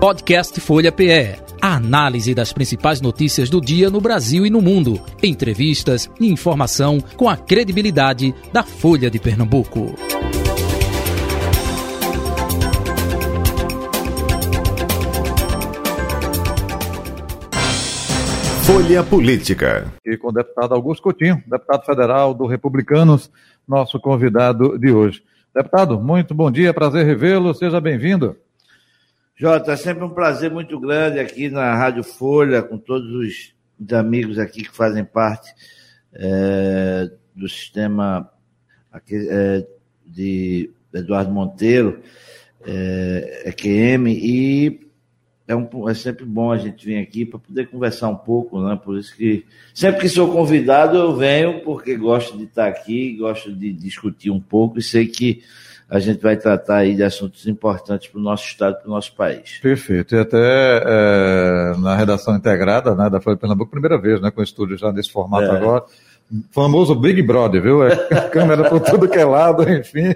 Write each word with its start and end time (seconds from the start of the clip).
Podcast 0.00 0.58
Folha 0.62 0.90
PE. 0.90 1.36
A 1.60 1.76
análise 1.76 2.34
das 2.34 2.54
principais 2.54 3.02
notícias 3.02 3.50
do 3.50 3.60
dia 3.60 3.90
no 3.90 4.00
Brasil 4.00 4.46
e 4.46 4.50
no 4.50 4.62
mundo. 4.62 4.98
Entrevistas 5.22 6.10
e 6.18 6.26
informação 6.26 7.02
com 7.18 7.28
a 7.28 7.36
credibilidade 7.36 8.34
da 8.50 8.62
Folha 8.62 9.10
de 9.10 9.18
Pernambuco. 9.18 9.94
Folha 18.64 19.04
Política. 19.04 19.92
E 20.02 20.16
com 20.16 20.28
o 20.28 20.32
deputado 20.32 20.74
Augusto 20.74 21.02
Coutinho, 21.02 21.44
deputado 21.46 21.84
federal 21.84 22.32
do 22.32 22.46
Republicanos, 22.46 23.30
nosso 23.68 24.00
convidado 24.00 24.78
de 24.78 24.90
hoje. 24.90 25.22
Deputado, 25.54 26.00
muito 26.00 26.32
bom 26.32 26.50
dia, 26.50 26.72
prazer 26.72 27.04
revê-lo, 27.04 27.52
seja 27.52 27.78
bem-vindo. 27.82 28.34
Jota, 29.40 29.72
é 29.72 29.76
sempre 29.76 30.04
um 30.04 30.10
prazer 30.10 30.50
muito 30.50 30.78
grande 30.78 31.18
aqui 31.18 31.48
na 31.48 31.74
Rádio 31.74 32.04
Folha, 32.04 32.62
com 32.62 32.76
todos 32.76 33.10
os, 33.10 33.54
amigos 33.90 34.38
aqui 34.38 34.64
que 34.64 34.76
fazem 34.76 35.02
parte 35.02 35.50
é, 36.12 37.10
do 37.34 37.48
sistema 37.48 38.30
aqui, 38.92 39.16
é, 39.30 39.66
de 40.04 40.68
Eduardo 40.92 41.32
Monteiro, 41.32 42.02
é, 42.66 43.44
EQM, 43.46 44.08
e 44.08 44.80
é, 45.48 45.56
um, 45.56 45.88
é 45.88 45.94
sempre 45.94 46.26
bom 46.26 46.52
a 46.52 46.58
gente 46.58 46.84
vir 46.84 46.98
aqui 46.98 47.24
para 47.24 47.38
poder 47.38 47.70
conversar 47.70 48.10
um 48.10 48.16
pouco, 48.16 48.60
né? 48.62 48.78
Por 48.84 48.98
isso 48.98 49.16
que 49.16 49.46
sempre 49.72 50.02
que 50.02 50.08
sou 50.10 50.30
convidado 50.30 50.98
eu 50.98 51.16
venho 51.16 51.62
porque 51.62 51.96
gosto 51.96 52.36
de 52.36 52.44
estar 52.44 52.68
aqui, 52.68 53.16
gosto 53.16 53.50
de 53.50 53.72
discutir 53.72 54.30
um 54.30 54.38
pouco 54.38 54.78
e 54.78 54.82
sei 54.82 55.06
que 55.06 55.42
a 55.90 55.98
gente 55.98 56.22
vai 56.22 56.36
tratar 56.36 56.76
aí 56.76 56.94
de 56.94 57.02
assuntos 57.02 57.46
importantes 57.48 58.08
para 58.08 58.20
o 58.20 58.22
nosso 58.22 58.44
Estado, 58.44 58.76
para 58.78 58.86
o 58.86 58.90
nosso 58.90 59.12
país. 59.14 59.58
Perfeito. 59.60 60.14
E 60.14 60.18
até 60.18 60.82
é, 60.86 61.76
na 61.78 61.96
redação 61.96 62.36
integrada 62.36 62.94
né, 62.94 63.10
da 63.10 63.20
Folha 63.20 63.34
de 63.34 63.40
Pernambuco, 63.40 63.72
primeira 63.72 64.00
vez, 64.00 64.20
né, 64.20 64.30
com 64.30 64.40
o 64.40 64.44
estúdio 64.44 64.78
já 64.78 64.92
nesse 64.92 65.10
formato 65.10 65.46
é. 65.46 65.56
agora 65.56 65.84
famoso 66.52 66.94
Big 66.94 67.22
Brother, 67.22 67.62
viu? 67.62 67.84
É 67.84 67.96
câmera 68.30 68.68
por 68.68 68.80
tudo 68.80 69.08
que 69.08 69.18
é 69.18 69.24
lado, 69.24 69.68
enfim. 69.68 70.14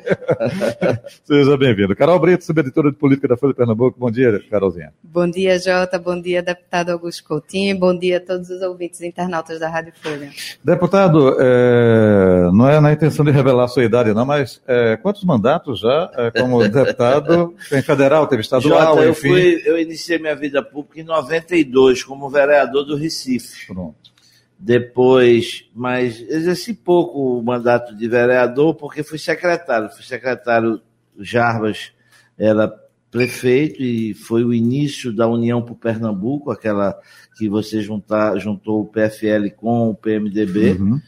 Seja 1.24 1.56
bem-vindo. 1.56 1.94
Carol 1.96 2.18
Brito, 2.18 2.44
subeditora 2.44 2.90
de 2.90 2.96
política 2.96 3.28
da 3.28 3.36
Folha 3.36 3.52
de 3.52 3.56
Pernambuco. 3.56 3.98
Bom 3.98 4.10
dia, 4.10 4.40
Carolzinha. 4.50 4.92
Bom 5.02 5.28
dia, 5.28 5.58
Jota. 5.58 5.98
Bom 5.98 6.20
dia, 6.20 6.42
deputado 6.42 6.90
Augusto 6.90 7.24
Coutinho. 7.24 7.78
Bom 7.78 7.96
dia 7.96 8.18
a 8.18 8.20
todos 8.20 8.48
os 8.48 8.62
ouvintes 8.62 9.00
e 9.00 9.06
internautas 9.06 9.58
da 9.58 9.68
Rádio 9.68 9.92
Folha. 10.00 10.30
Deputado, 10.62 11.36
é, 11.38 12.50
não 12.52 12.68
é 12.68 12.80
na 12.80 12.92
intenção 12.92 13.24
de 13.24 13.30
revelar 13.30 13.64
a 13.64 13.68
sua 13.68 13.84
idade, 13.84 14.14
não, 14.14 14.24
mas 14.24 14.62
é, 14.66 14.96
quantos 14.96 15.24
mandatos 15.24 15.80
já 15.80 16.10
é, 16.16 16.30
como 16.30 16.62
deputado? 16.68 17.54
Tem 17.68 17.82
federal, 17.82 18.26
teve 18.26 18.42
estadual, 18.42 18.96
Jota, 18.96 19.08
enfim? 19.08 19.28
Eu, 19.28 19.34
fui, 19.34 19.62
eu 19.64 19.78
iniciei 19.78 20.18
minha 20.18 20.36
vida 20.36 20.62
pública 20.62 21.00
em 21.00 21.04
92 21.04 22.04
como 22.04 22.30
vereador 22.30 22.84
do 22.84 22.96
Recife. 22.96 23.66
Pronto 23.66 24.03
depois, 24.64 25.68
mas 25.74 26.22
exerci 26.22 26.72
pouco 26.72 27.38
o 27.38 27.42
mandato 27.42 27.94
de 27.94 28.08
vereador 28.08 28.74
porque 28.74 29.02
fui 29.02 29.18
secretário. 29.18 29.90
Fui 29.90 30.02
secretário 30.02 30.80
Jarbas 31.20 31.92
era 32.38 32.72
prefeito 33.10 33.82
e 33.82 34.14
foi 34.14 34.42
o 34.42 34.54
início 34.54 35.14
da 35.14 35.28
União 35.28 35.60
para 35.60 35.74
o 35.74 35.76
Pernambuco, 35.76 36.50
aquela 36.50 36.98
que 37.36 37.46
você 37.46 37.82
juntar, 37.82 38.38
juntou 38.38 38.80
o 38.80 38.86
PFL 38.86 39.50
com 39.54 39.90
o 39.90 39.94
PMDB. 39.94 40.78
Uhum. 40.80 41.00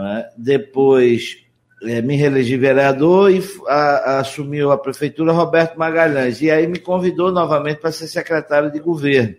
É? 0.00 0.30
Depois 0.38 1.44
é, 1.82 2.00
me 2.00 2.16
reelegi 2.16 2.56
vereador 2.56 3.30
e 3.30 3.42
a, 3.68 3.74
a, 3.74 4.20
assumiu 4.20 4.72
a 4.72 4.78
prefeitura 4.78 5.32
Roberto 5.32 5.78
Magalhães. 5.78 6.40
E 6.40 6.50
aí 6.50 6.66
me 6.66 6.78
convidou 6.78 7.30
novamente 7.30 7.78
para 7.78 7.92
ser 7.92 8.06
secretário 8.06 8.72
de 8.72 8.80
governo 8.80 9.36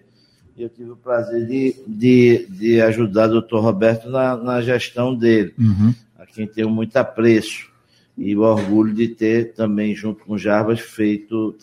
eu 0.57 0.69
tive 0.69 0.89
o 0.89 0.95
prazer 0.95 1.45
de, 1.45 1.75
de, 1.85 2.47
de 2.49 2.81
ajudar 2.81 3.29
o 3.29 3.33
doutor 3.33 3.61
Roberto 3.61 4.09
na, 4.09 4.35
na 4.35 4.59
gestão 4.59 5.13
dele, 5.13 5.53
uhum. 5.57 5.93
a 6.17 6.25
quem 6.25 6.47
tenho 6.47 6.69
muito 6.69 6.97
apreço. 6.97 7.69
E 8.17 8.35
o 8.35 8.41
orgulho 8.41 8.91
de 8.91 9.07
ter 9.09 9.53
também, 9.53 9.93
junto 9.93 10.25
com 10.25 10.33
o 10.33 10.39
Jarbas, 10.39 10.79
feito, 10.79 11.55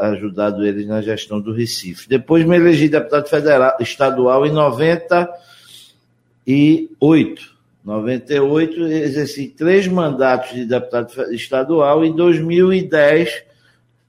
ajudado 0.00 0.64
eles 0.64 0.86
na 0.86 1.02
gestão 1.02 1.38
do 1.38 1.52
Recife. 1.52 2.08
Depois 2.08 2.46
me 2.46 2.56
elegi 2.56 2.88
deputado 2.88 3.28
federal, 3.28 3.76
estadual 3.78 4.46
em 4.46 4.52
98. 4.52 7.52
98, 7.84 8.86
exerci 8.86 9.48
três 9.48 9.86
mandatos 9.86 10.54
de 10.54 10.64
deputado 10.64 11.12
estadual. 11.34 12.02
Em 12.02 12.16
2010, 12.16 13.44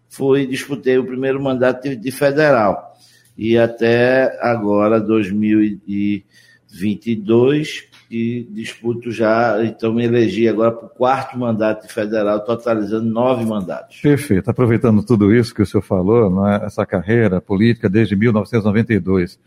fui, 0.08 0.48
disputei 0.48 0.98
o 0.98 1.06
primeiro 1.06 1.44
mandato 1.44 1.90
de, 1.90 1.98
de 1.98 2.12
federal 2.12 2.93
e 3.38 3.58
até 3.58 4.38
agora, 4.42 5.00
2022, 5.00 7.88
e 8.12 8.46
disputo 8.52 9.12
já, 9.12 9.64
então 9.66 9.92
me 9.92 10.06
elegi 10.06 10.48
agora 10.48 10.72
para 10.72 10.86
o 10.86 10.90
quarto 10.90 11.36
mandato 11.38 11.92
federal, 11.92 12.40
totalizando 12.42 13.10
nove 13.10 13.44
mandatos. 13.44 14.00
Perfeito. 14.02 14.52
Aproveitando 14.52 15.04
tudo 15.04 15.34
isso 15.34 15.54
que 15.54 15.64
o 15.64 15.66
senhor 15.66 15.82
falou, 15.82 16.48
é? 16.48 16.64
essa 16.64 16.86
carreira 16.86 17.42
política 17.42 17.90
desde 17.90 18.16
1992. 18.16 19.40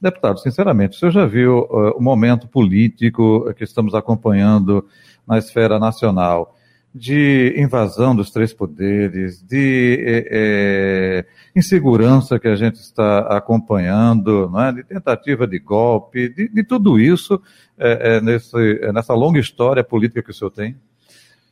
Deputado, 0.00 0.38
sinceramente, 0.38 0.96
o 0.96 1.00
senhor 1.00 1.12
já 1.12 1.26
viu 1.26 1.58
uh, 1.60 1.96
o 1.96 2.00
momento 2.00 2.46
político 2.46 3.52
que 3.54 3.64
estamos 3.64 3.92
acompanhando 3.94 4.86
na 5.26 5.38
esfera 5.38 5.78
nacional? 5.78 6.56
De 6.94 7.54
invasão 7.56 8.14
dos 8.14 8.30
três 8.30 8.52
poderes, 8.52 9.42
de 9.42 9.98
é, 10.06 10.28
é, 10.30 11.26
insegurança 11.56 12.38
que 12.38 12.48
a 12.48 12.54
gente 12.54 12.76
está 12.76 13.20
acompanhando, 13.36 14.50
é? 14.60 14.72
de 14.72 14.84
tentativa 14.84 15.46
de 15.46 15.58
golpe, 15.58 16.28
de, 16.28 16.48
de 16.48 16.64
tudo 16.64 17.00
isso 17.00 17.40
é, 17.78 18.20
nesse, 18.20 18.56
nessa 18.92 19.14
longa 19.14 19.40
história 19.40 19.82
política 19.82 20.22
que 20.22 20.30
o 20.30 20.34
senhor 20.34 20.50
tem? 20.50 20.76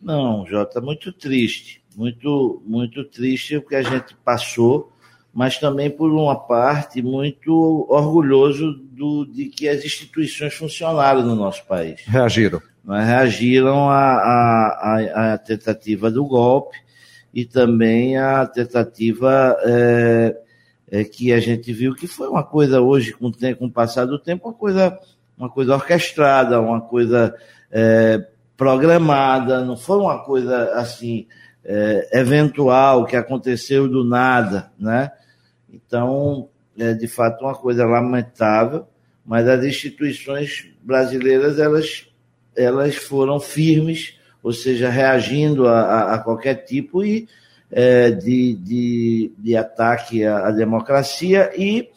Não, 0.00 0.46
Jota, 0.46 0.80
muito 0.80 1.10
triste, 1.12 1.82
muito, 1.96 2.62
muito 2.66 3.02
triste 3.04 3.56
o 3.56 3.62
que 3.62 3.76
a 3.76 3.82
gente 3.82 4.14
passou, 4.22 4.92
mas 5.32 5.58
também 5.58 5.90
por 5.90 6.10
uma 6.10 6.36
parte 6.36 7.00
muito 7.00 7.86
orgulhoso 7.88 8.72
do, 8.72 9.24
de 9.24 9.46
que 9.46 9.68
as 9.68 9.84
instituições 9.84 10.52
funcionaram 10.52 11.22
no 11.22 11.34
nosso 11.34 11.64
país. 11.66 12.02
Reagiram 12.04 12.60
mas 12.84 13.06
reagiram 13.06 13.88
à, 13.90 15.38
tentativa 15.44 16.10
do 16.10 16.24
golpe 16.24 16.76
e 17.32 17.44
também 17.44 18.18
à 18.18 18.46
tentativa 18.46 19.56
é, 19.64 20.36
é, 20.90 21.04
que 21.04 21.32
a 21.32 21.38
gente 21.38 21.72
viu 21.72 21.94
que 21.94 22.06
foi 22.06 22.28
uma 22.28 22.42
coisa 22.42 22.80
hoje, 22.80 23.12
com, 23.12 23.30
com 23.30 23.66
o 23.66 23.70
passar 23.70 24.06
do 24.06 24.18
tempo, 24.18 24.48
uma 24.48 24.54
coisa, 24.54 24.98
uma 25.38 25.48
coisa 25.48 25.74
orquestrada, 25.74 26.60
uma 26.60 26.80
coisa 26.80 27.34
é, 27.70 28.26
programada, 28.56 29.64
não 29.64 29.76
foi 29.76 29.98
uma 29.98 30.24
coisa 30.24 30.72
assim 30.74 31.26
é, 31.64 32.18
eventual 32.18 33.06
que 33.06 33.16
aconteceu 33.16 33.88
do 33.88 34.04
nada, 34.04 34.72
né? 34.78 35.12
Então, 35.72 36.48
é 36.76 36.94
de 36.94 37.06
fato 37.06 37.44
uma 37.44 37.54
coisa 37.54 37.86
lamentável, 37.86 38.86
mas 39.24 39.46
as 39.46 39.64
instituições 39.64 40.68
brasileiras 40.82 41.58
elas 41.58 42.09
elas 42.60 42.96
foram 42.96 43.40
firmes, 43.40 44.18
ou 44.42 44.52
seja, 44.52 44.88
reagindo 44.88 45.66
a, 45.66 45.80
a, 45.80 46.14
a 46.14 46.18
qualquer 46.18 46.64
tipo 46.64 47.04
e, 47.04 47.28
é, 47.70 48.10
de, 48.10 48.54
de, 48.54 49.32
de, 49.38 49.56
ataque 49.56 50.24
à, 50.24 50.48
à, 50.48 50.50
democracia, 50.50 51.52
e 51.56 51.88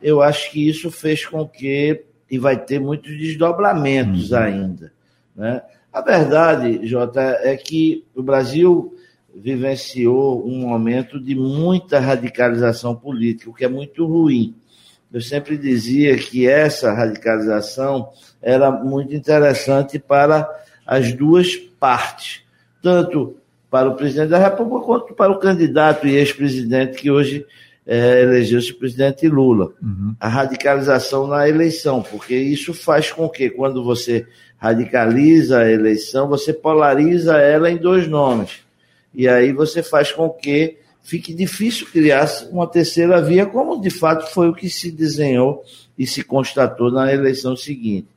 eu 0.00 0.20
acho 0.20 0.50
que 0.50 0.68
isso 0.68 0.90
fez 0.90 1.24
com 1.24 1.46
que, 1.46 2.04
e 2.30 2.38
vai 2.38 2.56
ter 2.56 2.80
muitos 2.80 3.16
desdobramentos 3.16 4.32
uhum. 4.32 4.38
ainda. 4.38 4.92
Né? 5.36 5.62
A 5.92 6.00
verdade, 6.00 6.86
Jota, 6.86 7.20
é 7.42 7.56
que 7.56 8.04
o 8.14 8.22
Brasil 8.22 8.96
vivenciou 9.34 10.46
um 10.46 10.66
momento 10.68 11.18
de 11.20 11.34
muita 11.34 11.98
radicalização 11.98 12.94
política, 12.94 13.50
o 13.50 13.54
que 13.54 13.64
é 13.64 13.68
muito 13.68 14.06
ruim. 14.06 14.54
Eu 15.12 15.20
sempre 15.20 15.58
dizia 15.58 16.16
que 16.16 16.48
essa 16.48 16.92
radicalização 16.92 18.08
era 18.40 18.70
muito 18.70 19.14
interessante 19.14 19.98
para 19.98 20.48
as 20.86 21.12
duas 21.12 21.54
partes, 21.56 22.42
tanto 22.82 23.36
para 23.70 23.88
o 23.88 23.94
presidente 23.94 24.30
da 24.30 24.38
República 24.38 24.86
quanto 24.86 25.14
para 25.14 25.32
o 25.32 25.38
candidato 25.38 26.06
e 26.06 26.16
ex-presidente 26.16 26.96
que 26.96 27.10
hoje 27.10 27.46
é, 27.86 28.22
elegeu-se 28.22 28.72
presidente 28.72 29.28
Lula. 29.28 29.72
Uhum. 29.82 30.14
A 30.18 30.28
radicalização 30.28 31.26
na 31.26 31.48
eleição, 31.48 32.02
porque 32.02 32.34
isso 32.34 32.72
faz 32.72 33.10
com 33.10 33.28
que, 33.28 33.50
quando 33.50 33.82
você 33.82 34.26
radicaliza 34.56 35.58
a 35.58 35.70
eleição, 35.70 36.28
você 36.28 36.52
polariza 36.52 37.38
ela 37.38 37.70
em 37.70 37.76
dois 37.76 38.06
nomes. 38.06 38.60
E 39.14 39.28
aí 39.28 39.52
você 39.52 39.82
faz 39.82 40.12
com 40.12 40.30
que 40.30 40.78
fique 41.02 41.34
difícil 41.34 41.86
criar 41.86 42.28
uma 42.50 42.66
terceira 42.66 43.20
via, 43.20 43.44
como 43.44 43.80
de 43.80 43.90
fato 43.90 44.32
foi 44.32 44.48
o 44.48 44.54
que 44.54 44.70
se 44.70 44.90
desenhou 44.90 45.62
e 45.98 46.06
se 46.06 46.22
constatou 46.22 46.90
na 46.90 47.12
eleição 47.12 47.56
seguinte. 47.56 48.08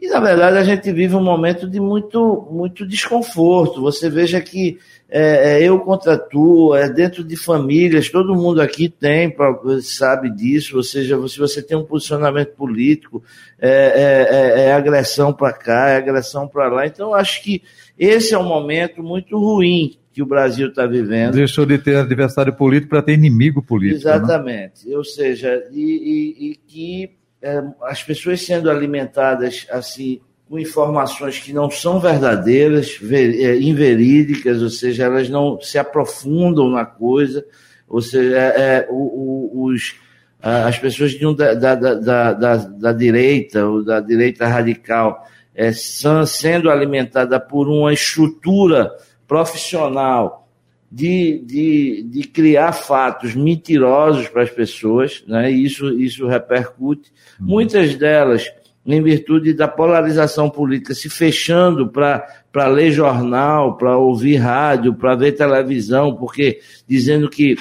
E, 0.00 0.08
na 0.08 0.20
verdade, 0.20 0.58
a 0.58 0.64
gente 0.64 0.92
vive 0.92 1.14
um 1.14 1.22
momento 1.22 1.66
de 1.66 1.80
muito, 1.80 2.46
muito 2.50 2.86
desconforto. 2.86 3.80
Você 3.80 4.10
veja 4.10 4.38
que 4.38 4.78
é, 5.08 5.54
é 5.54 5.62
eu 5.62 5.80
contra 5.80 6.18
tu, 6.18 6.74
é 6.74 6.90
dentro 6.90 7.24
de 7.24 7.36
famílias, 7.36 8.10
todo 8.10 8.34
mundo 8.34 8.60
aqui 8.60 8.88
tem, 8.88 9.34
sabe 9.80 10.28
disso, 10.28 10.76
ou 10.76 10.82
seja, 10.82 11.16
se 11.26 11.38
você 11.38 11.62
tem 11.62 11.78
um 11.78 11.84
posicionamento 11.84 12.50
político, 12.50 13.22
é, 13.58 13.70
é, 13.70 14.60
é, 14.60 14.64
é 14.66 14.72
agressão 14.74 15.32
para 15.32 15.52
cá, 15.54 15.88
é 15.90 15.96
agressão 15.96 16.46
para 16.46 16.68
lá. 16.68 16.86
Então, 16.86 17.14
acho 17.14 17.42
que 17.42 17.62
esse 17.98 18.34
é 18.34 18.38
um 18.38 18.46
momento 18.46 19.02
muito 19.02 19.38
ruim 19.38 19.96
que 20.14 20.22
o 20.22 20.26
Brasil 20.26 20.68
está 20.68 20.86
vivendo. 20.86 21.34
Deixou 21.34 21.66
de 21.66 21.76
ter 21.76 21.96
adversário 21.96 22.54
político 22.54 22.90
para 22.90 23.02
ter 23.02 23.14
inimigo 23.14 23.60
político. 23.60 24.06
Né? 24.06 24.14
Exatamente. 24.14 24.88
Né? 24.88 24.96
Ou 24.96 25.04
seja, 25.04 25.64
e, 25.72 25.82
e, 25.82 26.50
e 26.50 26.56
que 26.68 27.10
é, 27.42 27.60
as 27.82 28.00
pessoas 28.00 28.40
sendo 28.40 28.70
alimentadas 28.70 29.66
assim 29.68 30.20
com 30.48 30.56
informações 30.56 31.40
que 31.40 31.52
não 31.52 31.68
são 31.68 31.98
verdadeiras, 31.98 32.96
ver, 33.00 33.34
é, 33.42 33.58
inverídicas, 33.58 34.62
ou 34.62 34.70
seja, 34.70 35.04
elas 35.04 35.28
não 35.28 35.60
se 35.60 35.78
aprofundam 35.78 36.70
na 36.70 36.84
coisa, 36.84 37.44
ou 37.88 38.00
seja, 38.00 38.36
é, 38.36 38.54
é 38.56 38.86
o, 38.88 38.94
o, 38.94 39.64
os, 39.64 39.96
as 40.40 40.78
pessoas 40.78 41.10
de 41.10 41.26
um, 41.26 41.34
da, 41.34 41.54
da, 41.54 41.74
da, 41.74 42.32
da, 42.32 42.56
da 42.56 42.92
direita 42.92 43.66
ou 43.66 43.84
da 43.84 43.98
direita 43.98 44.46
radical 44.46 45.26
é, 45.52 45.72
são 45.72 46.24
sendo 46.24 46.70
alimentadas 46.70 47.40
por 47.48 47.68
uma 47.68 47.92
estrutura 47.92 48.92
profissional 49.34 50.48
de, 50.88 51.42
de, 51.44 52.06
de 52.08 52.22
criar 52.22 52.70
fatos 52.70 53.34
mentirosos 53.34 54.28
para 54.28 54.44
as 54.44 54.50
pessoas, 54.50 55.24
né? 55.26 55.50
e 55.50 55.64
isso, 55.64 55.90
isso 55.98 56.28
repercute. 56.28 57.10
Uhum. 57.40 57.46
Muitas 57.48 57.96
delas, 57.96 58.48
em 58.86 59.02
virtude 59.02 59.52
da 59.52 59.66
polarização 59.66 60.48
política, 60.48 60.94
se 60.94 61.10
fechando 61.10 61.88
para 61.88 62.68
ler 62.68 62.92
jornal, 62.92 63.76
para 63.76 63.98
ouvir 63.98 64.36
rádio, 64.36 64.94
para 64.94 65.16
ver 65.16 65.32
televisão, 65.32 66.14
porque 66.14 66.60
dizendo 66.86 67.28
que, 67.28 67.56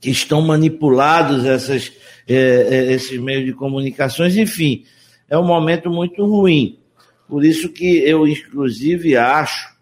que 0.00 0.10
estão 0.10 0.42
manipulados 0.42 1.44
essas, 1.44 1.92
é, 2.26 2.34
é, 2.68 2.92
esses 2.94 3.16
meios 3.20 3.44
de 3.44 3.52
comunicações, 3.52 4.36
enfim, 4.36 4.82
é 5.28 5.38
um 5.38 5.46
momento 5.46 5.88
muito 5.88 6.24
ruim. 6.24 6.80
Por 7.28 7.44
isso 7.44 7.68
que 7.68 7.98
eu, 7.98 8.26
inclusive, 8.26 9.16
acho 9.16 9.78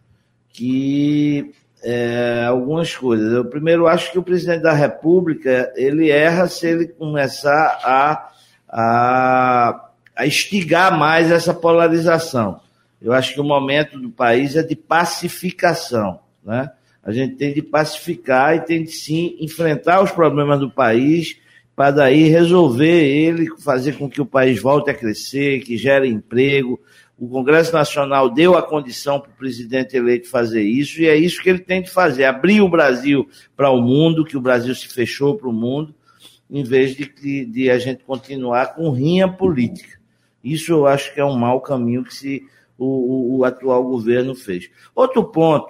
que 0.58 1.52
é, 1.84 2.44
algumas 2.48 2.94
coisas. 2.96 3.32
Eu 3.32 3.44
primeiro 3.44 3.86
acho 3.86 4.10
que 4.10 4.18
o 4.18 4.22
presidente 4.22 4.62
da 4.62 4.72
República 4.72 5.72
ele 5.76 6.10
erra 6.10 6.48
se 6.48 6.66
ele 6.66 6.88
começar 6.88 7.78
a, 7.84 8.32
a, 8.68 9.90
a 10.16 10.26
instigar 10.26 10.98
mais 10.98 11.30
essa 11.30 11.54
polarização. 11.54 12.60
Eu 13.00 13.12
acho 13.12 13.34
que 13.34 13.40
o 13.40 13.44
momento 13.44 14.00
do 14.00 14.10
país 14.10 14.56
é 14.56 14.62
de 14.64 14.74
pacificação, 14.74 16.18
né? 16.44 16.72
A 17.04 17.12
gente 17.12 17.36
tem 17.36 17.54
de 17.54 17.62
pacificar 17.62 18.56
e 18.56 18.60
tem 18.60 18.82
de 18.82 18.90
sim 18.90 19.36
enfrentar 19.40 20.02
os 20.02 20.10
problemas 20.10 20.58
do 20.58 20.68
país 20.68 21.38
para 21.76 21.92
daí 21.92 22.28
resolver 22.28 23.04
ele, 23.04 23.48
fazer 23.60 23.96
com 23.96 24.10
que 24.10 24.20
o 24.20 24.26
país 24.26 24.60
volte 24.60 24.90
a 24.90 24.94
crescer, 24.94 25.60
que 25.60 25.76
gere 25.76 26.08
emprego, 26.08 26.80
o 27.18 27.28
Congresso 27.28 27.72
Nacional 27.72 28.30
deu 28.30 28.56
a 28.56 28.62
condição 28.62 29.18
para 29.18 29.30
o 29.30 29.34
presidente 29.34 29.96
eleito 29.96 30.28
fazer 30.28 30.62
isso, 30.62 31.02
e 31.02 31.06
é 31.06 31.16
isso 31.16 31.42
que 31.42 31.50
ele 31.50 31.58
tem 31.58 31.82
de 31.82 31.90
fazer: 31.90 32.24
abrir 32.24 32.60
o 32.60 32.68
Brasil 32.68 33.28
para 33.56 33.70
o 33.70 33.82
mundo, 33.82 34.24
que 34.24 34.36
o 34.36 34.40
Brasil 34.40 34.72
se 34.74 34.86
fechou 34.86 35.36
para 35.36 35.48
o 35.48 35.52
mundo, 35.52 35.92
em 36.48 36.62
vez 36.62 36.94
de, 36.94 37.44
de, 37.44 37.70
a 37.70 37.78
gente 37.78 38.04
continuar 38.04 38.74
com 38.74 38.90
rinha 38.90 39.26
política. 39.26 39.98
Isso 40.44 40.70
eu 40.70 40.86
acho 40.86 41.12
que 41.12 41.20
é 41.20 41.24
um 41.24 41.36
mau 41.36 41.60
caminho 41.60 42.04
que 42.04 42.14
se, 42.14 42.44
o, 42.78 42.86
o, 42.86 43.38
o 43.38 43.44
atual 43.44 43.82
governo 43.82 44.36
fez. 44.36 44.70
Outro 44.94 45.24
ponto 45.24 45.68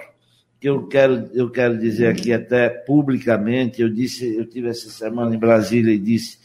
que 0.61 0.69
eu 0.69 0.87
quero, 0.87 1.31
eu 1.33 1.51
quero 1.51 1.79
dizer 1.79 2.09
aqui 2.09 2.31
até 2.31 2.69
publicamente, 2.69 3.81
eu 3.81 3.89
disse, 3.89 4.37
eu 4.37 4.45
tive 4.45 4.69
essa 4.69 4.91
semana 4.91 5.35
em 5.35 5.39
Brasília 5.39 5.95
e 5.95 5.99
disse, 5.99 6.39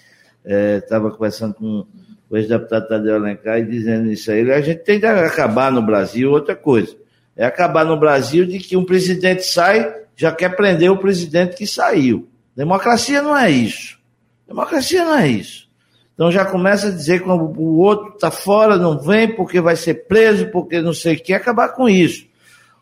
estava 0.45 1.09
é, 1.09 1.11
conversando 1.11 1.55
com 1.55 1.85
o 2.33 2.37
ex-deputado 2.37 2.87
Tadeu 2.87 3.13
Alencar 3.13 3.59
e 3.59 3.65
dizendo 3.65 4.11
isso 4.11 4.31
aí. 4.31 4.51
A 4.51 4.59
gente 4.59 4.79
tem 4.79 4.99
que 4.99 5.05
acabar 5.05 5.71
no 5.71 5.83
Brasil 5.83 6.31
outra 6.31 6.55
coisa. 6.55 6.95
É 7.37 7.45
acabar 7.45 7.85
no 7.85 7.95
Brasil 7.95 8.43
de 8.43 8.57
que 8.57 8.75
um 8.75 8.83
presidente 8.83 9.43
sai, 9.43 9.93
já 10.15 10.31
quer 10.31 10.55
prender 10.55 10.91
o 10.91 10.97
presidente 10.97 11.55
que 11.55 11.67
saiu. 11.67 12.27
Democracia 12.55 13.21
não 13.21 13.37
é 13.37 13.51
isso. 13.51 13.99
Democracia 14.47 15.05
não 15.05 15.15
é 15.15 15.27
isso. 15.27 15.69
Então 16.15 16.31
já 16.31 16.43
começa 16.43 16.87
a 16.87 16.91
dizer 16.91 17.21
que 17.21 17.29
o 17.29 17.77
outro 17.77 18.15
está 18.15 18.31
fora, 18.31 18.77
não 18.77 18.97
vem 18.97 19.35
porque 19.35 19.61
vai 19.61 19.75
ser 19.75 20.07
preso, 20.07 20.47
porque 20.47 20.81
não 20.81 20.93
sei 20.93 21.13
o 21.15 21.19
que, 21.19 21.35
acabar 21.35 21.69
com 21.69 21.87
isso. 21.87 22.25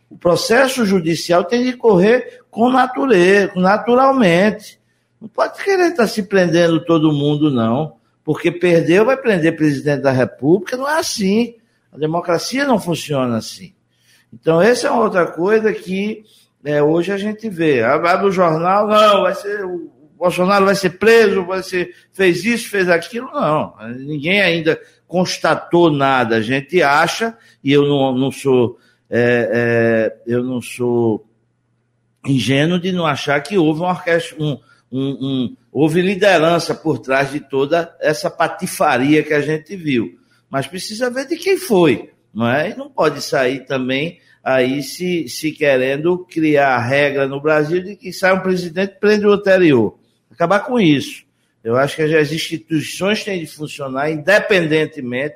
O 0.10 0.18
processo 0.18 0.86
judicial 0.86 1.44
tem 1.44 1.64
de 1.64 1.74
correr 1.74 2.40
com 2.50 2.70
natureza, 2.70 3.52
naturalmente. 3.58 4.80
Não 5.20 5.28
pode 5.28 5.62
querer 5.62 5.90
estar 5.90 6.04
tá 6.04 6.08
se 6.08 6.24
prendendo 6.24 6.86
todo 6.86 7.12
mundo, 7.12 7.52
não 7.52 8.00
porque 8.24 8.52
perdeu, 8.52 9.06
vai 9.06 9.18
prender 9.18 9.56
presidente 9.56 10.02
da 10.02 10.12
República. 10.12 10.78
Não 10.78 10.88
é 10.88 11.00
assim. 11.00 11.56
A 11.92 11.98
democracia 11.98 12.66
não 12.66 12.80
funciona 12.80 13.38
assim. 13.38 13.74
Então, 14.34 14.62
essa 14.62 14.88
é 14.88 14.92
outra 14.92 15.26
coisa 15.26 15.74
que 15.74 16.24
é, 16.64 16.82
hoje 16.82 17.12
a 17.12 17.18
gente 17.18 17.50
vê. 17.50 17.84
Abre 17.84 18.28
o 18.28 18.32
jornal, 18.32 18.88
não, 18.88 19.24
vai 19.24 19.36
ser. 19.36 19.66
O 19.66 19.90
Bolsonaro 20.18 20.66
vai 20.66 20.76
ser 20.76 20.92
preso, 20.92 21.46
vai 21.46 21.64
ser. 21.64 21.96
fez 22.14 22.46
isso, 22.46 22.70
fez 22.70 22.88
aquilo. 22.88 23.32
Não. 23.32 23.76
Ninguém 23.98 24.42
ainda 24.42 24.80
constatou 25.08 25.92
nada. 25.92 26.38
A 26.38 26.42
gente 26.42 26.82
acha, 26.82 27.36
e 27.64 27.72
eu 27.74 27.86
não, 27.86 28.16
não 28.16 28.32
sou. 28.32 28.78
É, 29.10 30.14
é, 30.26 30.32
eu 30.32 30.44
não 30.44 30.62
sou 30.62 31.26
ingênuo 32.26 32.80
de 32.80 32.92
não 32.92 33.06
achar 33.06 33.42
que 33.42 33.58
houve 33.58 33.82
um, 33.82 34.58
um, 34.92 35.00
um, 35.00 35.58
houve 35.72 36.02
liderança 36.02 36.76
por 36.76 37.00
trás 37.00 37.32
de 37.32 37.40
toda 37.40 37.96
essa 38.00 38.30
patifaria 38.30 39.24
que 39.24 39.34
a 39.34 39.42
gente 39.42 39.76
viu. 39.76 40.20
Mas 40.50 40.68
precisa 40.68 41.10
ver 41.10 41.28
de 41.28 41.38
quem 41.38 41.58
foi, 41.58 42.10
não 42.34 42.48
é? 42.48 42.72
E 42.72 42.76
não 42.76 42.90
pode 42.90 43.22
sair 43.22 43.66
também 43.66 44.20
aí 44.44 44.84
se, 44.84 45.30
se 45.30 45.52
querendo 45.52 46.26
criar 46.26 46.78
regra 46.80 47.28
no 47.28 47.40
Brasil 47.40 47.82
de 47.82 47.96
que 47.96 48.12
sai 48.12 48.34
um 48.34 48.42
presidente 48.42 48.98
prende 49.00 49.26
o 49.26 49.32
anterior. 49.32 49.98
Acabar 50.30 50.62
com 50.62 50.80
isso. 50.80 51.24
Eu 51.64 51.78
acho 51.78 51.96
que 51.96 52.02
as 52.02 52.32
instituições 52.32 53.24
têm 53.24 53.40
de 53.40 53.48
funcionar 53.48 54.10
independentemente, 54.10 55.36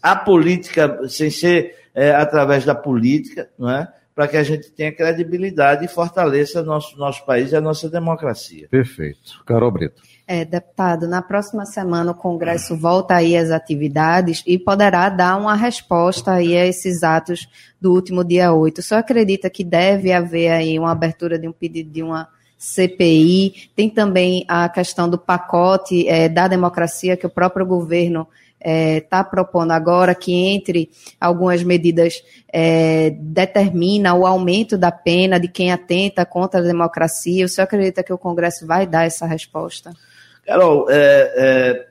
a 0.00 0.16
política, 0.16 1.08
sem 1.08 1.28
ser 1.28 1.76
é, 1.94 2.10
através 2.10 2.64
da 2.64 2.74
política, 2.74 3.50
não 3.58 3.70
é? 3.70 3.88
Para 4.14 4.28
que 4.28 4.36
a 4.36 4.42
gente 4.42 4.70
tenha 4.70 4.92
credibilidade 4.92 5.84
e 5.84 5.88
fortaleça 5.88 6.62
nosso, 6.62 6.96
nosso 6.98 7.24
país 7.24 7.52
e 7.52 7.56
a 7.56 7.60
nossa 7.60 7.88
democracia. 7.88 8.68
Perfeito. 8.70 9.42
Carol 9.46 9.70
Brito. 9.70 10.02
É, 10.26 10.44
deputado, 10.44 11.08
na 11.08 11.20
próxima 11.20 11.66
semana 11.66 12.12
o 12.12 12.14
Congresso 12.14 12.76
volta 12.76 13.16
aí 13.16 13.36
às 13.36 13.50
atividades 13.50 14.42
e 14.46 14.58
poderá 14.58 15.08
dar 15.08 15.36
uma 15.36 15.54
resposta 15.54 16.32
aí 16.32 16.56
a 16.56 16.66
esses 16.66 17.02
atos 17.02 17.48
do 17.80 17.92
último 17.92 18.22
dia 18.24 18.52
8. 18.52 18.78
O 18.78 18.82
senhor 18.82 19.00
acredita 19.00 19.50
que 19.50 19.64
deve 19.64 20.12
haver 20.12 20.50
aí 20.50 20.78
uma 20.78 20.92
abertura 20.92 21.38
de 21.38 21.48
um 21.48 21.52
pedido 21.52 21.90
de 21.90 22.02
uma 22.02 22.28
CPI? 22.56 23.70
Tem 23.74 23.90
também 23.90 24.44
a 24.46 24.68
questão 24.68 25.08
do 25.08 25.18
pacote 25.18 26.06
é, 26.06 26.28
da 26.28 26.46
democracia 26.46 27.16
que 27.16 27.26
o 27.26 27.30
próprio 27.30 27.66
governo 27.66 28.26
está 28.62 28.70
é, 28.70 29.00
tá 29.00 29.24
propondo 29.24 29.72
agora 29.72 30.14
que 30.14 30.32
entre 30.32 30.88
algumas 31.20 31.62
medidas 31.64 32.22
é, 32.52 33.10
determina 33.10 34.14
o 34.14 34.24
aumento 34.24 34.78
da 34.78 34.92
pena 34.92 35.40
de 35.40 35.48
quem 35.48 35.72
atenta 35.72 36.24
contra 36.24 36.60
a 36.60 36.62
democracia. 36.62 37.44
O 37.44 37.48
senhor 37.48 37.64
acredita 37.64 38.04
que 38.04 38.12
o 38.12 38.18
Congresso 38.18 38.66
vai 38.66 38.86
dar 38.86 39.04
essa 39.04 39.26
resposta? 39.26 39.92
Carol, 40.46 40.86
é, 40.88 41.32
é, 41.36 41.86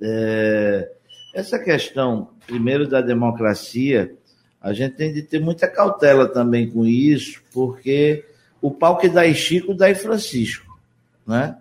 é 0.00 0.92
essa 1.34 1.58
questão, 1.58 2.30
primeiro, 2.46 2.88
da 2.88 3.00
democracia, 3.00 4.12
a 4.60 4.72
gente 4.72 4.96
tem 4.96 5.12
de 5.12 5.22
ter 5.22 5.40
muita 5.40 5.68
cautela 5.68 6.28
também 6.28 6.68
com 6.68 6.84
isso, 6.84 7.40
porque 7.52 8.24
o 8.60 8.70
pau 8.70 8.96
que 8.98 9.08
dá 9.08 9.26
em 9.26 9.34
Chico 9.34 9.74
dá 9.74 9.90
em 9.90 9.94
Francisco, 9.94 10.78
né? 11.26 11.56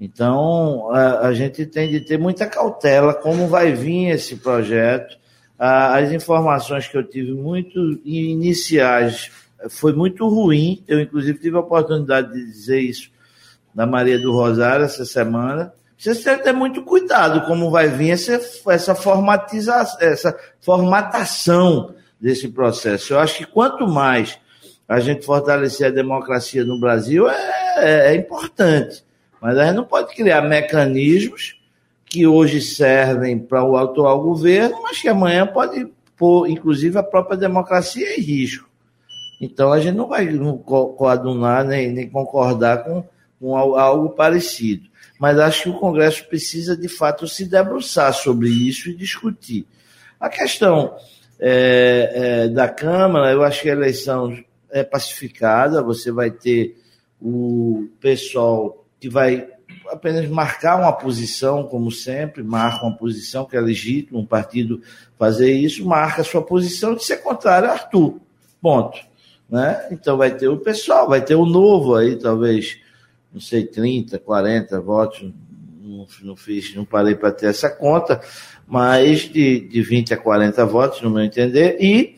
Então, 0.00 0.90
a, 0.90 1.28
a, 1.28 1.34
gente 1.34 1.64
tem 1.66 1.88
de 1.88 2.00
ter 2.00 2.18
muita 2.18 2.46
cautela 2.46 3.14
como 3.14 3.46
vai 3.46 3.72
vir 3.72 4.10
esse 4.10 4.36
projeto. 4.36 5.16
as 5.58 6.12
informações 6.12 6.88
que 6.88 6.96
eu 6.96 7.04
tive 7.04 7.32
muito 7.32 7.78
iniciais 8.04 9.30
foi 9.70 9.92
muito 9.92 10.28
ruim. 10.28 10.82
Eu, 10.86 11.00
inclusive, 11.00 11.38
tive 11.38 11.56
a 11.56 11.60
oportunidade 11.60 12.32
de 12.32 12.44
dizer 12.44 12.80
isso 12.80 13.10
na 13.74 13.86
Maria 13.86 14.18
do 14.18 14.32
Rosário 14.32 14.84
essa 14.84 15.04
semana. 15.04 15.72
Vocês 15.96 16.22
têm 16.22 16.36
que 16.36 16.44
ter 16.44 16.52
muito 16.52 16.82
cuidado 16.82 17.46
como 17.46 17.70
vai 17.70 17.88
vir 17.88 18.10
essa, 18.10 18.40
essa 18.70 18.94
formatização, 18.94 19.98
essa 20.00 20.36
formatação 20.60 21.94
desse 22.20 22.48
processo. 22.48 23.14
Eu 23.14 23.20
acho 23.20 23.38
que 23.38 23.46
quanto 23.46 23.86
mais 23.86 24.38
a 24.88 25.00
gente 25.00 25.24
fortalecer 25.24 25.86
a 25.86 25.90
democracia 25.90 26.64
no 26.64 26.78
Brasil, 26.78 27.28
é, 27.28 27.74
é, 27.78 28.12
é 28.12 28.14
importante. 28.14 29.04
Mas 29.44 29.58
a 29.58 29.66
gente 29.66 29.74
não 29.74 29.84
pode 29.84 30.14
criar 30.14 30.40
mecanismos 30.40 31.60
que 32.06 32.26
hoje 32.26 32.62
servem 32.62 33.38
para 33.38 33.62
o 33.62 33.76
atual 33.76 34.22
governo, 34.22 34.80
mas 34.82 35.02
que 35.02 35.06
amanhã 35.06 35.46
pode 35.46 35.86
pôr, 36.16 36.48
inclusive, 36.48 36.96
a 36.96 37.02
própria 37.02 37.36
democracia 37.36 38.16
em 38.16 38.22
risco. 38.22 38.66
Então 39.38 39.70
a 39.70 39.78
gente 39.78 39.96
não 39.96 40.08
vai 40.08 40.26
coadunar 40.64 41.62
nem, 41.62 41.92
nem 41.92 42.08
concordar 42.08 42.84
com, 42.84 43.04
com 43.38 43.54
algo 43.54 44.14
parecido. 44.14 44.88
Mas 45.20 45.38
acho 45.38 45.64
que 45.64 45.68
o 45.68 45.78
Congresso 45.78 46.26
precisa, 46.26 46.74
de 46.74 46.88
fato, 46.88 47.28
se 47.28 47.44
debruçar 47.44 48.14
sobre 48.14 48.48
isso 48.48 48.88
e 48.88 48.96
discutir. 48.96 49.66
A 50.18 50.30
questão 50.30 50.96
é, 51.38 52.12
é, 52.14 52.48
da 52.48 52.66
Câmara, 52.66 53.30
eu 53.30 53.42
acho 53.42 53.60
que 53.60 53.68
a 53.68 53.72
eleição 53.72 54.42
é 54.70 54.82
pacificada, 54.82 55.82
você 55.82 56.10
vai 56.10 56.30
ter 56.30 56.78
o 57.20 57.90
pessoal 58.00 58.83
que 59.00 59.08
vai 59.08 59.48
apenas 59.88 60.28
marcar 60.28 60.76
uma 60.76 60.92
posição, 60.92 61.64
como 61.64 61.90
sempre, 61.90 62.42
marca 62.42 62.84
uma 62.84 62.96
posição 62.96 63.44
que 63.44 63.56
é 63.56 63.60
legítimo, 63.60 64.18
um 64.18 64.26
partido 64.26 64.80
fazer 65.18 65.52
isso, 65.52 65.84
marca 65.86 66.22
a 66.22 66.24
sua 66.24 66.42
posição 66.42 66.94
de 66.94 67.04
ser 67.04 67.18
contrário 67.18 67.68
a 67.68 67.72
Arthur. 67.72 68.20
Ponto. 68.60 68.98
Né? 69.48 69.88
Então 69.90 70.16
vai 70.16 70.34
ter 70.34 70.48
o 70.48 70.58
pessoal, 70.58 71.08
vai 71.08 71.22
ter 71.22 71.34
o 71.34 71.46
novo 71.46 71.94
aí, 71.94 72.16
talvez, 72.16 72.78
não 73.32 73.40
sei, 73.40 73.64
30, 73.66 74.18
40 74.18 74.80
votos, 74.80 75.30
não, 75.82 76.06
não 76.22 76.36
fiz, 76.36 76.74
não 76.74 76.84
parei 76.84 77.14
para 77.14 77.30
ter 77.30 77.46
essa 77.46 77.68
conta, 77.68 78.20
mas 78.66 79.20
de, 79.20 79.60
de 79.60 79.82
20 79.82 80.14
a 80.14 80.16
40 80.16 80.64
votos, 80.66 81.02
no 81.02 81.10
meu 81.10 81.22
entender, 81.22 81.76
e 81.78 82.16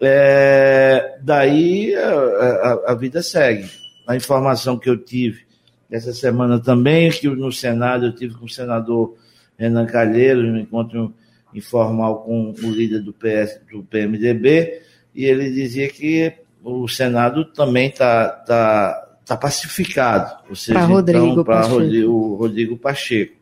é, 0.00 1.18
daí 1.22 1.94
a, 1.94 2.08
a, 2.08 2.92
a 2.92 2.94
vida 2.94 3.22
segue. 3.22 3.70
A 4.06 4.16
informação 4.16 4.78
que 4.78 4.88
eu 4.88 4.98
tive 4.98 5.44
essa 5.90 6.12
semana 6.12 6.58
também, 6.58 7.10
que 7.10 7.28
no 7.28 7.52
Senado 7.52 8.06
eu 8.06 8.14
tive 8.14 8.34
com 8.34 8.46
o 8.46 8.48
senador 8.48 9.16
Renan 9.58 9.86
Calheiros, 9.86 10.44
um 10.44 10.56
encontro 10.56 11.14
informal 11.54 12.22
com 12.22 12.50
o 12.50 12.70
líder 12.70 13.00
do, 13.00 13.12
PS, 13.12 13.60
do 13.70 13.82
PMDB, 13.84 14.82
e 15.14 15.24
ele 15.24 15.50
dizia 15.50 15.88
que 15.88 16.32
o 16.62 16.88
Senado 16.88 17.44
também 17.44 17.88
está 17.88 18.28
tá, 18.28 19.08
tá 19.24 19.36
pacificado, 19.36 20.42
ou 20.48 20.56
seja, 20.56 20.78
para 20.78 20.86
Rodrigo, 20.86 21.40
então, 21.40 21.68
Rodrigo, 21.68 22.34
Rodrigo 22.34 22.76
Pacheco. 22.76 23.36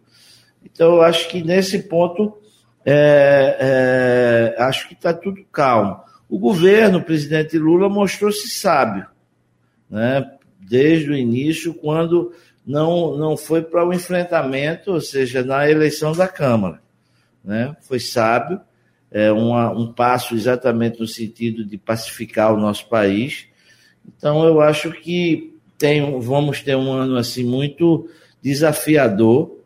Então, 0.64 0.96
eu 0.96 1.02
acho 1.02 1.28
que 1.28 1.42
nesse 1.42 1.78
ponto, 1.84 2.37
é, 2.84 4.54
é, 4.58 4.62
acho 4.62 4.88
que 4.88 4.94
está 4.94 5.14
tudo 5.14 5.44
calmo. 5.50 6.00
O 6.28 6.38
governo, 6.38 6.99
o 6.99 7.04
presidente 7.04 7.58
Lula, 7.58 7.88
mostrou-se 7.88 8.49
sábio, 8.49 9.06
né? 9.90 10.30
Desde 10.69 11.11
o 11.11 11.16
início, 11.16 11.75
quando 11.75 12.33
não, 12.66 13.16
não 13.16 13.37
foi 13.37 13.62
para 13.62 13.87
o 13.87 13.92
enfrentamento, 13.92 14.92
ou 14.92 15.00
seja, 15.00 15.45
na 15.45 15.69
eleição 15.69 16.12
da 16.12 16.28
Câmara. 16.28 16.81
Né? 17.45 17.76
Foi 17.83 17.99
sábio, 17.99 18.61
é 19.11 19.31
uma, 19.33 19.71
um 19.71 19.92
passo 19.92 20.35
exatamente 20.35 21.00
no 21.00 21.07
sentido 21.07 21.64
de 21.64 21.76
pacificar 21.76 22.54
o 22.54 22.61
nosso 22.61 22.88
país. 22.88 23.47
Então, 24.16 24.45
eu 24.45 24.61
acho 24.61 24.92
que 24.92 25.54
tem, 25.78 26.19
vamos 26.21 26.62
ter 26.62 26.76
um 26.76 26.92
ano 26.92 27.16
assim 27.16 27.45
muito 27.45 28.09
desafiador. 28.40 29.59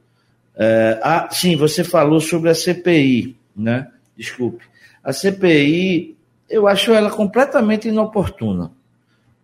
É, 0.56 0.98
ah, 1.02 1.28
sim, 1.30 1.54
você 1.54 1.84
falou 1.84 2.20
sobre 2.20 2.50
a 2.50 2.54
CPI, 2.54 3.36
né? 3.54 3.90
Desculpe. 4.16 4.64
A 5.04 5.12
CPI, 5.12 6.16
eu 6.48 6.66
acho 6.66 6.92
ela 6.92 7.10
completamente 7.10 7.88
inoportuna. 7.88 8.72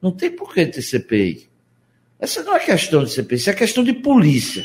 Não 0.03 0.11
tem 0.11 0.31
por 0.31 0.53
que 0.53 0.67
ter 0.67 0.83
CPI. 0.83 1.49
Essa 2.19 2.43
não 2.43 2.57
é 2.57 2.59
questão 2.59 3.05
de 3.05 3.11
CPI, 3.11 3.37
isso 3.37 3.51
é 3.51 3.55
questão 3.55 3.85
de 3.85 3.93
polícia. 3.93 4.65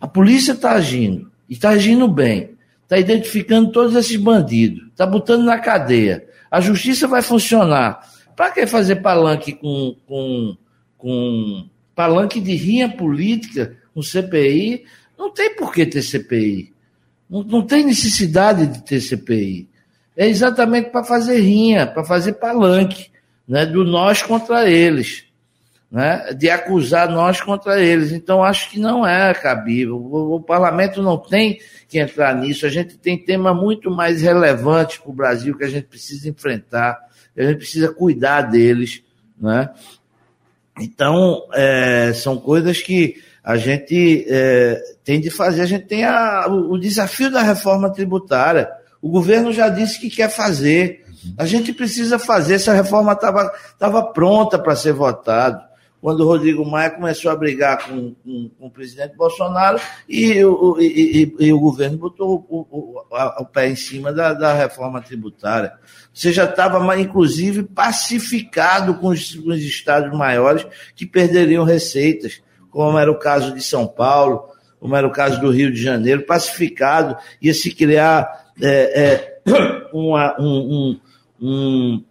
A 0.00 0.08
polícia 0.08 0.52
está 0.52 0.72
agindo, 0.72 1.30
e 1.48 1.52
está 1.52 1.70
agindo 1.70 2.08
bem. 2.08 2.54
Está 2.82 2.98
identificando 2.98 3.72
todos 3.72 3.94
esses 3.96 4.16
bandidos, 4.16 4.86
está 4.88 5.06
botando 5.06 5.44
na 5.44 5.58
cadeia. 5.58 6.26
A 6.50 6.60
justiça 6.60 7.08
vai 7.08 7.22
funcionar. 7.22 8.00
Para 8.36 8.50
que 8.50 8.66
fazer 8.66 8.96
palanque 8.96 9.52
com, 9.52 9.96
com, 10.06 10.56
com 10.98 11.68
palanque 11.94 12.40
de 12.40 12.54
rinha 12.54 12.88
política 12.88 13.76
com 13.94 14.02
CPI? 14.02 14.84
Não 15.16 15.32
tem 15.32 15.54
por 15.54 15.72
que 15.72 15.86
ter 15.86 16.02
CPI. 16.02 16.72
Não, 17.28 17.42
não 17.42 17.62
tem 17.62 17.84
necessidade 17.84 18.66
de 18.66 18.82
ter 18.82 19.00
CPI. 19.00 19.68
É 20.16 20.28
exatamente 20.28 20.90
para 20.90 21.04
fazer 21.04 21.40
rinha, 21.40 21.86
para 21.86 22.04
fazer 22.04 22.34
palanque, 22.34 23.10
né, 23.46 23.66
do 23.66 23.84
nós 23.84 24.22
contra 24.22 24.68
eles 24.68 25.24
né, 25.94 26.32
de 26.36 26.50
acusar 26.50 27.08
nós 27.08 27.40
contra 27.40 27.80
eles. 27.80 28.10
Então, 28.10 28.42
acho 28.42 28.68
que 28.68 28.80
não 28.80 29.06
é 29.06 29.32
cabível. 29.32 29.96
O, 29.96 30.34
o, 30.34 30.40
parlamento 30.42 31.00
não 31.00 31.16
tem 31.16 31.60
que 31.88 32.00
entrar 32.00 32.34
nisso. 32.34 32.66
A 32.66 32.68
gente 32.68 32.98
tem 32.98 33.16
temas 33.16 33.54
muito 33.54 33.88
mais 33.92 34.20
relevantes 34.20 34.98
para 34.98 35.08
o 35.08 35.14
Brasil 35.14 35.56
que 35.56 35.62
a 35.62 35.68
gente 35.68 35.86
precisa 35.86 36.28
enfrentar, 36.28 36.98
a 37.38 37.42
gente 37.44 37.58
precisa 37.58 37.92
cuidar 37.92 38.42
deles. 38.42 39.04
Né? 39.40 39.70
Então, 40.80 41.46
é, 41.52 42.12
são 42.12 42.38
coisas 42.38 42.82
que 42.82 43.22
a 43.44 43.56
gente 43.56 44.26
é, 44.28 44.82
tem 45.04 45.20
de 45.20 45.30
fazer. 45.30 45.62
A 45.62 45.66
gente 45.66 45.86
tem 45.86 46.04
a, 46.04 46.48
o, 46.48 46.72
o 46.72 46.78
desafio 46.78 47.30
da 47.30 47.40
reforma 47.40 47.88
tributária. 47.92 48.68
O 49.00 49.08
governo 49.08 49.52
já 49.52 49.68
disse 49.68 50.00
que 50.00 50.10
quer 50.10 50.28
fazer. 50.28 51.03
A 51.38 51.46
gente 51.46 51.72
precisa 51.72 52.18
fazer. 52.18 52.54
Essa 52.54 52.72
reforma 52.72 53.12
estava 53.12 54.02
pronta 54.12 54.58
para 54.58 54.76
ser 54.76 54.92
votada 54.92 55.74
quando 56.04 56.20
o 56.20 56.26
Rodrigo 56.26 56.66
Maia 56.66 56.90
começou 56.90 57.30
a 57.30 57.34
brigar 57.34 57.78
com, 57.88 58.14
com, 58.22 58.50
com 58.58 58.66
o 58.66 58.70
presidente 58.70 59.16
Bolsonaro 59.16 59.80
e 60.06 60.44
o, 60.44 60.78
e, 60.78 61.22
e, 61.38 61.46
e 61.46 61.50
o 61.50 61.58
governo 61.58 61.96
botou 61.96 62.44
o, 62.46 62.58
o, 62.70 63.00
o, 63.40 63.46
pé 63.46 63.70
em 63.70 63.74
cima 63.74 64.12
da, 64.12 64.34
da 64.34 64.52
reforma 64.52 65.00
tributária. 65.00 65.72
Você 66.12 66.30
já 66.30 66.44
estava, 66.44 67.00
inclusive, 67.00 67.62
pacificado 67.62 68.96
com 68.96 69.08
os, 69.08 69.34
com 69.34 69.48
os 69.48 69.62
estados 69.62 70.12
maiores 70.14 70.66
que 70.94 71.06
perderiam 71.06 71.64
receitas, 71.64 72.42
como 72.70 72.98
era 72.98 73.10
o 73.10 73.18
caso 73.18 73.54
de 73.54 73.62
São 73.62 73.86
Paulo, 73.86 74.50
como 74.78 74.94
era 74.94 75.06
o 75.06 75.10
caso 75.10 75.40
do 75.40 75.50
Rio 75.50 75.72
de 75.72 75.82
Janeiro, 75.82 76.26
pacificado, 76.26 77.16
ia 77.40 77.54
se 77.54 77.74
criar 77.74 78.52
é, 78.60 79.02
é, 79.02 79.40
uma, 79.90 80.38
um, 80.38 80.44
um, 80.44 81.00
um 81.40 82.02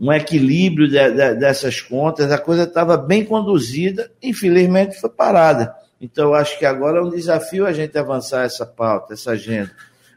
um 0.00 0.10
equilíbrio 0.10 0.88
de, 0.88 0.96
de, 1.10 1.34
dessas 1.34 1.82
contas, 1.82 2.32
a 2.32 2.38
coisa 2.38 2.62
estava 2.62 2.96
bem 2.96 3.22
conduzida, 3.22 4.10
infelizmente 4.22 4.98
foi 4.98 5.10
parada. 5.10 5.74
Então, 6.00 6.28
eu 6.28 6.34
acho 6.34 6.58
que 6.58 6.64
agora 6.64 7.00
é 7.00 7.02
um 7.02 7.10
desafio 7.10 7.66
a 7.66 7.72
gente 7.72 7.98
avançar 7.98 8.46
essa 8.46 8.64
pauta, 8.64 9.12
essa 9.12 9.32
agenda. 9.32 9.70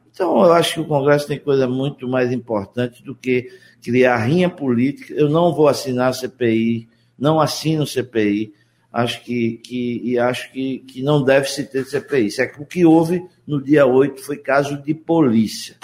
Então, 0.09 0.41
eu 0.45 0.53
acho 0.53 0.75
que 0.75 0.79
o 0.79 0.85
Congresso 0.85 1.27
tem 1.27 1.37
coisa 1.37 1.67
muito 1.67 2.07
mais 2.07 2.31
importante 2.31 3.03
do 3.03 3.13
que 3.13 3.49
criar 3.83 4.15
rinha 4.17 4.49
política. 4.49 5.13
Eu 5.13 5.29
não 5.29 5.53
vou 5.53 5.67
assinar 5.67 6.13
CPI, 6.13 6.87
não 7.19 7.41
assino 7.41 7.85
CPI. 7.85 8.53
Acho 8.91 9.21
que, 9.23 9.57
que 9.57 10.01
e 10.05 10.17
acho 10.17 10.49
que, 10.53 10.79
que 10.79 11.01
não 11.01 11.21
deve 11.21 11.49
se 11.49 11.65
ter 11.65 11.83
CPI. 11.83 12.29
É 12.39 12.53
o 12.57 12.65
que 12.65 12.85
houve 12.85 13.25
no 13.45 13.61
dia 13.61 13.85
8 13.85 14.21
foi 14.21 14.37
caso 14.37 14.81
de 14.81 14.93
polícia. 14.93 15.75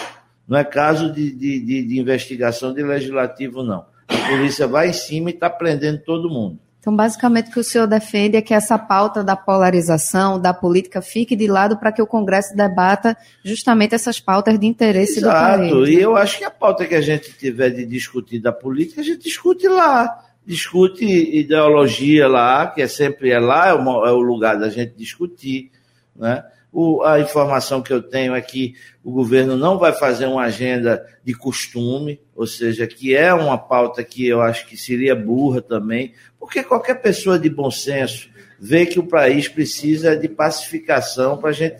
Não 0.49 0.57
é 0.57 0.63
caso 0.63 1.13
de, 1.13 1.31
de, 1.31 1.59
de, 1.59 1.83
de 1.83 1.99
investigação 1.99 2.73
de 2.73 2.81
legislativo, 2.81 3.61
não. 3.61 3.85
A 4.07 4.29
polícia 4.29 4.65
vai 4.65 4.89
em 4.89 4.93
cima 4.93 5.29
e 5.29 5.33
está 5.33 5.47
prendendo 5.47 5.99
todo 5.99 6.27
mundo. 6.27 6.57
Então, 6.79 6.95
basicamente, 6.95 7.49
o 7.49 7.53
que 7.53 7.59
o 7.59 7.63
senhor 7.63 7.85
defende 7.85 8.35
é 8.35 8.41
que 8.41 8.53
essa 8.53 8.79
pauta 8.79 9.23
da 9.23 9.35
polarização, 9.35 10.39
da 10.41 10.51
política, 10.53 11.01
fique 11.01 11.35
de 11.35 11.45
lado 11.45 11.77
para 11.77 11.91
que 11.91 12.01
o 12.01 12.07
Congresso 12.07 12.55
debata 12.55 13.15
justamente 13.43 13.93
essas 13.93 14.19
pautas 14.19 14.57
de 14.57 14.65
interesse 14.65 15.19
Exato. 15.19 15.27
do 15.27 15.57
país. 15.57 15.71
Exato, 15.71 15.87
e 15.87 16.01
eu 16.01 16.15
acho 16.15 16.37
que 16.39 16.43
a 16.45 16.49
pauta 16.49 16.85
que 16.87 16.95
a 16.95 17.01
gente 17.01 17.37
tiver 17.37 17.69
de 17.69 17.85
discutir 17.85 18.39
da 18.39 18.51
política, 18.51 19.01
a 19.01 19.03
gente 19.03 19.23
discute 19.23 19.67
lá. 19.67 20.25
Discute 20.43 21.05
ideologia 21.05 22.27
lá, 22.27 22.65
que 22.65 22.81
é 22.81 22.87
sempre 22.87 23.29
é 23.29 23.39
lá, 23.39 23.67
é 23.67 23.73
o, 23.73 24.05
é 24.07 24.11
o 24.11 24.19
lugar 24.19 24.57
da 24.57 24.69
gente 24.69 24.93
discutir. 24.97 25.69
Né? 26.15 26.43
O, 26.71 27.01
a 27.03 27.19
informação 27.19 27.81
que 27.81 27.91
eu 27.91 28.01
tenho 28.01 28.35
é 28.35 28.41
que 28.41 28.75
o 29.03 29.11
governo 29.11 29.57
não 29.57 29.79
vai 29.79 29.91
fazer 29.91 30.27
uma 30.27 30.43
agenda 30.43 31.03
de 31.23 31.33
costume, 31.33 32.21
ou 32.35 32.45
seja, 32.45 32.85
que 32.85 33.15
é 33.15 33.33
uma 33.33 33.57
pauta 33.57 34.03
que 34.03 34.27
eu 34.27 34.41
acho 34.41 34.67
que 34.67 34.77
seria 34.77 35.15
burra 35.15 35.61
também, 35.61 36.13
porque 36.39 36.63
qualquer 36.63 37.01
pessoa 37.01 37.39
de 37.39 37.49
bom 37.49 37.71
senso 37.71 38.29
vê 38.59 38.85
que 38.85 38.99
o 38.99 39.07
país 39.07 39.47
precisa 39.47 40.15
de 40.15 40.27
pacificação 40.27 41.37
para 41.37 41.49
a 41.49 41.53
gente 41.53 41.77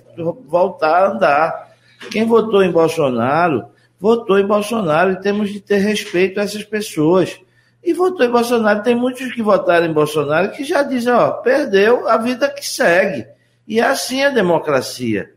voltar 0.48 1.04
a 1.04 1.12
andar. 1.12 1.76
Quem 2.10 2.26
votou 2.26 2.64
em 2.64 2.72
Bolsonaro, 2.72 3.66
votou 4.00 4.40
em 4.40 4.48
Bolsonaro 4.48 5.12
e 5.12 5.22
temos 5.22 5.52
de 5.52 5.60
ter 5.60 5.78
respeito 5.78 6.40
a 6.40 6.44
essas 6.44 6.64
pessoas. 6.64 7.40
E 7.84 7.94
votou 7.94 8.26
em 8.26 8.32
Bolsonaro. 8.32 8.84
Tem 8.84 8.96
muitos 8.96 9.34
que 9.34 9.42
votaram 9.42 9.86
em 9.86 9.94
Bolsonaro 9.94 10.52
que 10.52 10.64
já 10.64 10.84
dizem, 10.84 11.14
ó, 11.14 11.32
perdeu 11.32 12.08
a 12.08 12.18
vida 12.18 12.50
que 12.50 12.66
segue. 12.66 13.28
E 13.70 13.80
é 13.80 13.84
assim 13.84 14.24
a 14.24 14.32
democracia. 14.32 15.32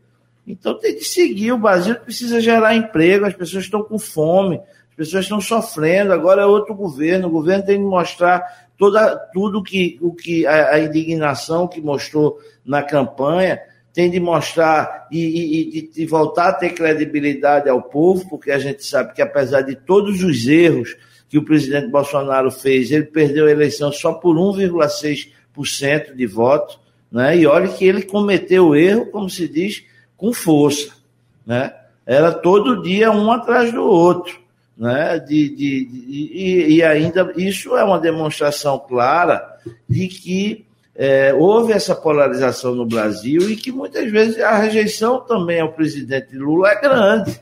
Então 0.47 0.79
tem 0.79 0.95
que 0.95 1.03
seguir. 1.03 1.51
O 1.51 1.59
Brasil 1.59 1.93
precisa 1.95 2.41
gerar 2.41 2.75
emprego, 2.75 3.27
as 3.27 3.35
pessoas 3.35 3.65
estão 3.65 3.83
com 3.83 3.99
fome, 3.99 4.59
as 4.89 4.95
pessoas 4.95 5.25
estão 5.25 5.39
sofrendo. 5.39 6.11
Agora 6.11 6.41
é 6.41 6.45
outro 6.47 6.73
governo. 6.73 7.27
O 7.27 7.31
governo 7.31 7.63
tem 7.63 7.77
que 7.77 7.85
mostrar 7.85 8.67
toda, 8.75 9.15
tudo 9.31 9.61
que, 9.61 9.99
o 10.01 10.11
que 10.15 10.47
a, 10.47 10.71
a 10.71 10.79
indignação 10.79 11.67
que 11.67 11.79
mostrou 11.79 12.39
na 12.65 12.81
campanha 12.81 13.61
tem 13.93 14.09
de 14.09 14.19
mostrar 14.19 15.07
e, 15.11 15.19
e, 15.19 15.77
e, 15.77 15.87
de 15.89 16.05
voltar 16.07 16.47
a 16.47 16.53
ter 16.53 16.71
credibilidade 16.71 17.69
ao 17.69 17.83
povo, 17.83 18.27
porque 18.27 18.49
a 18.49 18.57
gente 18.57 18.83
sabe 18.83 19.13
que 19.13 19.21
apesar 19.21 19.61
de 19.61 19.75
todos 19.75 20.23
os 20.23 20.47
erros 20.47 20.97
que 21.29 21.37
o 21.37 21.45
presidente 21.45 21.89
Bolsonaro 21.89 22.49
fez, 22.49 22.89
ele 22.89 23.05
perdeu 23.05 23.45
a 23.45 23.51
eleição 23.51 23.91
só 23.91 24.13
por 24.13 24.35
1,6% 24.35 26.15
de 26.15 26.25
voto, 26.25 26.81
né? 27.13 27.37
E 27.37 27.45
olha 27.45 27.67
que 27.67 27.85
ele 27.85 28.01
cometeu 28.01 28.69
o 28.69 28.75
erro, 28.75 29.05
como 29.05 29.29
se 29.29 29.47
diz, 29.47 29.85
com 30.17 30.33
força, 30.33 30.91
né? 31.45 31.71
Era 32.05 32.31
todo 32.31 32.81
dia 32.81 33.11
um 33.11 33.31
atrás 33.31 33.71
do 33.71 33.83
outro, 33.83 34.39
né? 34.75 35.19
De, 35.19 35.49
de, 35.49 35.85
de 35.85 36.05
e, 36.09 36.75
e 36.75 36.83
ainda 36.83 37.31
isso 37.37 37.77
é 37.77 37.83
uma 37.83 37.99
demonstração 37.99 38.79
clara 38.79 39.57
de 39.87 40.07
que 40.07 40.65
é, 40.95 41.33
houve 41.33 41.71
essa 41.71 41.95
polarização 41.95 42.73
no 42.73 42.85
Brasil 42.85 43.49
e 43.49 43.55
que 43.55 43.71
muitas 43.71 44.11
vezes 44.11 44.39
a 44.39 44.57
rejeição 44.57 45.21
também 45.21 45.61
ao 45.61 45.71
presidente 45.71 46.35
Lula 46.35 46.69
é 46.69 46.81
grande. 46.81 47.39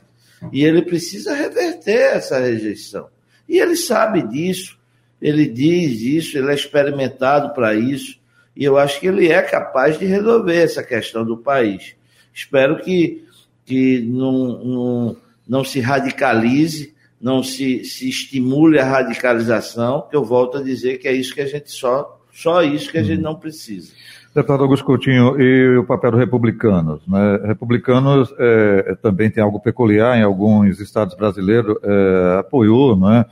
E 0.52 0.64
ele 0.64 0.82
precisa 0.82 1.34
reverter 1.34 2.16
essa 2.16 2.38
rejeição. 2.38 3.06
E 3.48 3.58
ele 3.58 3.76
sabe 3.76 4.22
disso, 4.22 4.76
ele 5.20 5.46
diz 5.46 6.00
isso, 6.00 6.36
ele 6.36 6.50
é 6.50 6.54
experimentado 6.54 7.54
para 7.54 7.74
isso. 7.74 8.18
E 8.56 8.64
eu 8.64 8.76
acho 8.76 9.00
que 9.00 9.06
ele 9.06 9.28
é 9.28 9.40
capaz 9.42 9.98
de 9.98 10.04
resolver 10.04 10.56
essa 10.56 10.82
questão 10.82 11.24
do 11.24 11.36
país. 11.36 11.94
Espero 12.32 12.80
que, 12.80 13.24
que 13.64 14.00
não, 14.00 14.64
não, 14.64 15.16
não 15.48 15.64
se 15.64 15.80
radicalize, 15.80 16.94
não 17.20 17.42
se, 17.42 17.84
se 17.84 18.08
estimule 18.08 18.78
a 18.78 18.84
radicalização, 18.84 20.06
que 20.10 20.16
eu 20.16 20.24
volto 20.24 20.58
a 20.58 20.62
dizer 20.62 20.98
que 20.98 21.08
é 21.08 21.12
isso 21.12 21.34
que 21.34 21.40
a 21.40 21.46
gente 21.46 21.70
só 21.70 22.18
só 22.32 22.62
isso 22.62 22.90
que 22.90 22.98
a 22.98 23.02
gente 23.02 23.20
não 23.20 23.34
precisa. 23.34 23.92
Deputado 24.34 24.62
Augusto 24.62 24.86
Coutinho, 24.86 25.38
e 25.38 25.76
o 25.76 25.84
papel 25.84 26.12
dos 26.12 26.20
republicanos? 26.20 27.06
Né? 27.06 27.40
Republicanos 27.44 28.34
é, 28.38 28.96
também 29.02 29.30
tem 29.30 29.42
algo 29.42 29.60
peculiar 29.60 30.16
em 30.16 30.22
alguns 30.22 30.80
estados 30.80 31.14
brasileiros, 31.14 31.76
é, 31.82 32.38
apoiou 32.38 32.98
né? 32.98 33.26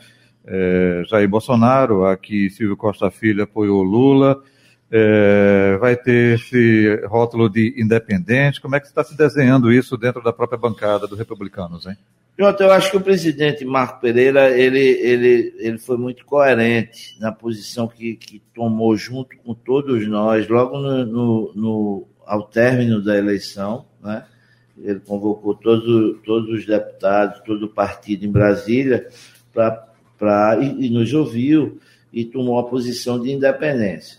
É, 0.47 1.03
Jair 1.09 1.29
Bolsonaro, 1.29 2.05
aqui 2.05 2.51
Silvio 2.51 2.77
Costa 2.77 3.11
Filho 3.11 3.45
apoiou 3.45 3.83
Lula, 3.83 4.43
é, 4.91 5.77
vai 5.79 5.97
ter 5.97 6.35
esse 6.35 7.01
rótulo 7.07 7.49
de 7.49 7.75
independente, 7.77 8.61
como 8.61 8.75
é 8.75 8.81
que 8.81 8.87
está 8.87 9.05
se 9.05 9.17
desenhando 9.17 9.73
isso 9.73 9.97
dentro 9.97 10.23
da 10.23 10.33
própria 10.33 10.59
bancada 10.59 11.07
dos 11.07 11.19
republicanos, 11.19 11.87
hein? 11.87 11.97
Pronto, 12.37 12.63
eu 12.63 12.73
acho 12.73 12.91
que 12.91 12.97
o 12.97 13.03
presidente 13.03 13.67
Marco 13.67 14.01
Pereira 14.01 14.49
ele, 14.59 14.81
ele, 14.81 15.55
ele 15.59 15.79
foi 15.79 15.99
muito 15.99 16.25
coerente 16.25 17.15
na 17.21 17.31
posição 17.31 17.87
que, 17.87 18.17
que 18.17 18.43
tomou 18.55 18.97
junto 18.97 19.37
com 19.39 19.53
todos 19.53 20.09
nós, 20.09 20.49
logo 20.49 20.79
no, 20.79 21.05
no, 21.05 21.53
no 21.55 22.09
ao 22.25 22.45
término 22.45 23.03
da 23.03 23.19
eleição, 23.19 23.85
né? 24.03 24.25
ele 24.79 25.01
convocou 25.01 25.55
todos, 25.55 26.19
todos 26.25 26.61
os 26.61 26.65
deputados, 26.65 27.43
todo 27.45 27.67
o 27.67 27.69
partido 27.69 28.25
em 28.25 28.31
Brasília 28.31 29.07
para 29.53 30.59
e, 30.63 30.87
e 30.87 30.91
nos 30.91 31.13
ouviu 31.13 31.79
e 32.13 32.25
tomou 32.25 32.59
a 32.59 32.69
posição 32.69 33.21
de 33.21 33.31
independência. 33.33 34.19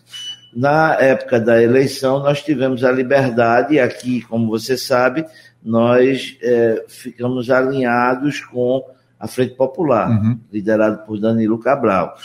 Na 0.53 0.95
época 0.95 1.39
da 1.39 1.61
eleição, 1.61 2.19
nós 2.19 2.41
tivemos 2.43 2.83
a 2.83 2.91
liberdade, 2.91 3.79
aqui, 3.79 4.21
como 4.21 4.47
você 4.47 4.77
sabe, 4.77 5.25
nós 5.63 6.37
é, 6.41 6.83
ficamos 6.87 7.49
alinhados 7.49 8.41
com 8.41 8.83
a 9.19 9.27
Frente 9.27 9.55
Popular, 9.55 10.09
uhum. 10.09 10.39
liderado 10.51 11.05
por 11.05 11.19
Danilo 11.19 11.59
Cabral. 11.59 12.15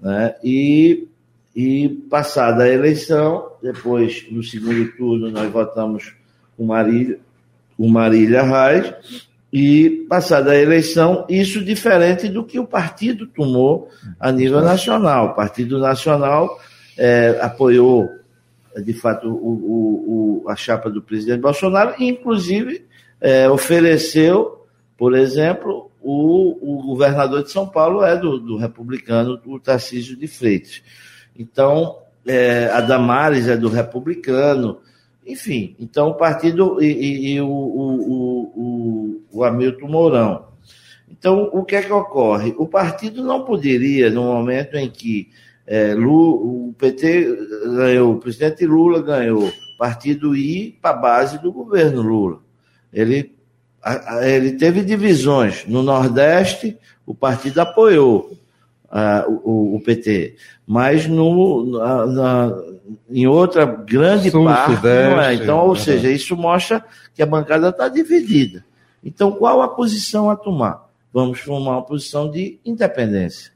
Né? 0.00 0.34
E, 0.44 1.08
e 1.56 1.88
passada 2.10 2.64
a 2.64 2.68
eleição, 2.68 3.52
depois, 3.62 4.26
no 4.30 4.42
segundo 4.42 4.92
turno, 4.92 5.30
nós 5.30 5.50
votamos 5.50 6.14
com 6.56 6.66
Marília, 6.66 7.18
com 7.76 7.88
Marília 7.88 8.42
Reis, 8.42 9.26
e 9.52 10.06
passada 10.08 10.52
a 10.52 10.56
eleição, 10.56 11.26
isso 11.28 11.62
diferente 11.62 12.28
do 12.28 12.44
que 12.44 12.58
o 12.58 12.66
partido 12.66 13.26
tomou 13.26 13.90
a 14.18 14.32
nível 14.32 14.62
nacional. 14.62 15.26
O 15.26 15.34
Partido 15.34 15.78
Nacional 15.78 16.58
é, 16.96 17.38
apoiou 17.40 18.08
de 18.80 18.92
fato, 18.92 19.28
o, 19.28 20.42
o, 20.44 20.48
a 20.48 20.56
chapa 20.56 20.88
do 20.88 21.02
presidente 21.02 21.40
Bolsonaro, 21.40 21.94
e 21.98 22.08
inclusive 22.08 22.86
é, 23.20 23.48
ofereceu, 23.48 24.66
por 24.96 25.14
exemplo, 25.14 25.90
o, 26.00 26.56
o, 26.60 26.86
governador 26.86 27.42
de 27.42 27.50
São 27.50 27.68
Paulo 27.68 28.02
é 28.02 28.16
do, 28.16 28.38
do 28.38 28.56
republicano, 28.56 29.40
o 29.44 29.60
Tarcísio 29.60 30.16
de 30.16 30.26
Freitas. 30.26 30.82
Então, 31.38 31.98
é, 32.26 32.66
a 32.72 32.80
Damares 32.80 33.48
é 33.48 33.56
do 33.56 33.68
republicano, 33.68 34.78
enfim, 35.26 35.76
então 35.78 36.08
o 36.08 36.14
partido 36.14 36.82
e, 36.82 36.86
e, 36.86 37.34
e 37.34 37.40
o, 37.40 37.46
o, 37.46 38.42
o, 38.56 39.22
o 39.32 39.44
Hamilton 39.44 39.88
Mourão. 39.88 40.52
Então, 41.08 41.50
o 41.52 41.62
que 41.62 41.76
é 41.76 41.82
que 41.82 41.92
ocorre? 41.92 42.54
O 42.56 42.66
partido 42.66 43.22
não 43.22 43.44
poderia, 43.44 44.10
no 44.10 44.22
momento 44.22 44.76
em 44.76 44.88
que 44.88 45.28
é, 45.66 45.94
Lula, 45.94 46.68
o 46.68 46.74
PT 46.76 47.38
ganhou, 47.76 48.14
o 48.14 48.18
presidente 48.18 48.66
Lula 48.66 49.00
ganhou, 49.00 49.52
partido 49.78 50.34
ir 50.36 50.78
para 50.80 50.90
a 50.90 51.00
base 51.00 51.38
do 51.38 51.52
governo 51.52 52.02
Lula. 52.02 52.40
Ele, 52.92 53.34
ele 54.22 54.52
teve 54.52 54.82
divisões. 54.82 55.64
No 55.66 55.82
Nordeste, 55.82 56.78
o 57.06 57.14
partido 57.14 57.60
apoiou 57.60 58.32
uh, 58.84 59.40
o, 59.44 59.76
o, 59.76 59.80
PT, 59.80 60.36
mas 60.66 61.06
no, 61.06 61.64
na, 61.78 62.06
na, 62.06 62.62
em 63.10 63.26
outra 63.26 63.64
grande 63.64 64.30
Sul, 64.30 64.44
parte 64.44 64.76
Sudeste, 64.76 65.10
não 65.10 65.20
é. 65.20 65.34
Então, 65.34 65.66
ou 65.66 65.74
seja, 65.74 66.10
isso 66.10 66.36
mostra 66.36 66.84
que 67.14 67.22
a 67.22 67.26
bancada 67.26 67.70
está 67.70 67.88
dividida. 67.88 68.64
Então, 69.02 69.32
qual 69.32 69.62
a 69.62 69.68
posição 69.68 70.30
a 70.30 70.36
tomar? 70.36 70.88
Vamos 71.12 71.40
formar 71.40 71.72
uma 71.72 71.84
posição 71.84 72.30
de 72.30 72.60
independência. 72.64 73.52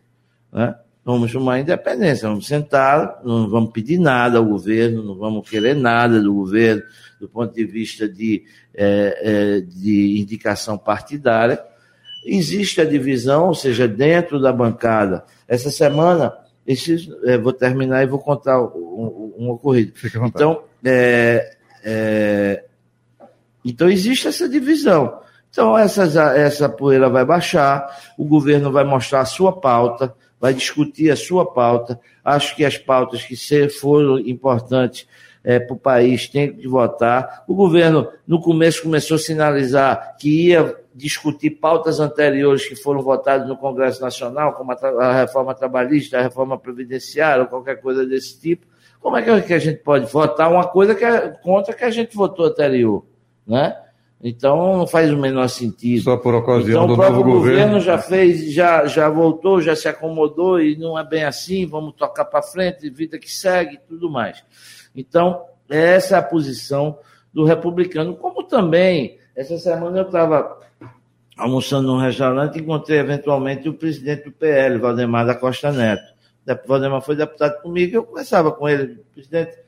Né? 0.53 0.75
Vamos 1.07 1.31
tomar 1.31 1.61
independência, 1.61 2.29
vamos 2.29 2.49
sentar, 2.49 3.21
não 3.25 3.49
vamos 3.49 3.71
pedir 3.71 3.97
nada 3.97 4.39
ao 4.39 4.45
governo, 4.45 5.05
não 5.05 5.15
vamos 5.15 5.49
querer 5.49 5.77
nada 5.77 6.21
do 6.21 6.35
governo, 6.35 6.83
do 7.21 7.29
ponto 7.29 7.55
de 7.55 7.65
vista 7.65 8.09
de, 8.09 8.43
é, 8.75 9.21
é, 9.23 9.61
de 9.61 10.21
indicação 10.21 10.77
partidária. 10.77 11.63
Existe 12.25 12.81
a 12.81 12.85
divisão, 12.85 13.47
ou 13.47 13.55
seja, 13.55 13.87
dentro 13.87 14.41
da 14.41 14.53
bancada. 14.53 15.23
Essa 15.47 15.71
semana, 15.71 16.35
esses, 16.67 17.09
é, 17.23 17.39
vou 17.39 17.53
terminar 17.53 18.03
e 18.03 18.07
vou 18.07 18.19
contar 18.19 18.61
um, 18.61 19.33
um 19.39 19.51
ocorrido. 19.51 19.93
Então, 20.27 20.65
então, 23.65 23.89
existe 23.89 24.27
essa 24.27 24.49
divisão. 24.49 25.21
Então, 25.51 25.79
essa, 25.79 26.03
essa 26.37 26.69
poeira 26.69 27.09
vai 27.09 27.25
baixar, 27.25 27.97
o 28.19 28.25
governo 28.25 28.73
vai 28.73 28.83
mostrar 28.83 29.21
a 29.21 29.25
sua 29.25 29.53
pauta, 29.53 30.13
vai 30.41 30.55
discutir 30.55 31.11
a 31.11 31.17
sua 31.17 31.47
pauta. 31.47 31.99
Acho 32.25 32.55
que 32.55 32.65
as 32.65 32.77
pautas 32.79 33.23
que 33.23 33.37
foram 33.69 34.19
importantes 34.19 35.07
é, 35.43 35.61
para 35.61 35.75
o 35.75 35.79
país 35.79 36.29
têm 36.29 36.53
que 36.53 36.67
votar. 36.67 37.45
O 37.47 37.55
governo, 37.55 38.11
no 38.27 38.41
começo, 38.41 38.83
começou 38.83 39.15
a 39.15 39.19
sinalizar 39.19 40.17
que 40.19 40.49
ia 40.49 40.75
discutir 40.93 41.51
pautas 41.51 42.01
anteriores 42.01 42.67
que 42.67 42.75
foram 42.75 43.01
votadas 43.01 43.47
no 43.47 43.57
Congresso 43.57 44.01
Nacional, 44.01 44.55
como 44.55 44.73
a, 44.73 44.75
a 44.75 45.13
reforma 45.21 45.55
trabalhista, 45.55 46.19
a 46.19 46.23
reforma 46.23 46.59
previdenciária, 46.59 47.43
ou 47.43 47.49
qualquer 47.49 47.81
coisa 47.81 48.05
desse 48.05 48.41
tipo. 48.41 48.67
Como 49.01 49.17
é 49.17 49.23
que 49.41 49.55
a 49.55 49.59
gente 49.59 49.79
pode 49.83 50.11
votar 50.11 50.51
uma 50.51 50.67
coisa 50.67 50.95
que 50.95 51.05
é 51.05 51.29
contra 51.29 51.73
que 51.73 51.85
a 51.85 51.91
gente 51.91 52.17
votou 52.17 52.47
anterior? 52.47 53.07
Né? 53.47 53.77
Então 54.23 54.79
não 54.79 54.87
faz 54.87 55.13
o 55.13 55.17
menor 55.17 55.49
sentido. 55.49 56.03
Só 56.03 56.17
por 56.17 56.35
ocasião 56.35 56.85
então, 56.85 56.97
do 56.97 57.03
novo 57.03 57.23
governo. 57.23 57.37
O 57.37 57.41
governo 57.41 57.81
já 57.81 57.99
fez, 57.99 58.53
já, 58.53 58.87
já 58.87 59.09
voltou, 59.09 59.61
já 59.61 59.77
se 59.77 59.89
acomodou 59.89 60.61
e 60.61 60.77
não 60.77 60.99
é 60.99 61.05
bem 61.05 61.25
assim, 61.25 61.67
vamos 61.67 61.95
tocar 61.95 62.25
para 62.25 62.43
frente, 62.43 62.89
vida 62.89 63.19
que 63.19 63.31
segue 63.31 63.79
tudo 63.87 64.11
mais. 64.11 64.43
Então, 64.95 65.45
essa 65.69 66.17
é 66.17 66.19
a 66.19 66.23
posição 66.23 66.99
do 67.33 67.45
republicano. 67.45 68.17
Como 68.17 68.43
também, 68.43 69.19
essa 69.35 69.59
semana 69.59 69.99
eu 69.99 70.07
estava 70.07 70.59
almoçando 71.37 71.89
num 71.89 71.99
restaurante 71.99 72.57
e 72.57 72.63
encontrei 72.63 72.99
eventualmente 72.99 73.69
o 73.69 73.75
presidente 73.75 74.25
do 74.25 74.33
PL, 74.33 74.79
Valdemar 74.79 75.27
da 75.27 75.35
Costa 75.35 75.71
Neto. 75.71 76.15
O 76.49 76.69
Valdemar 76.69 77.03
foi 77.03 77.17
deputado 77.17 77.61
comigo, 77.61 77.95
eu 77.95 78.05
conversava 78.05 78.51
com 78.51 78.67
ele, 78.67 79.01
presidente, 79.13 79.59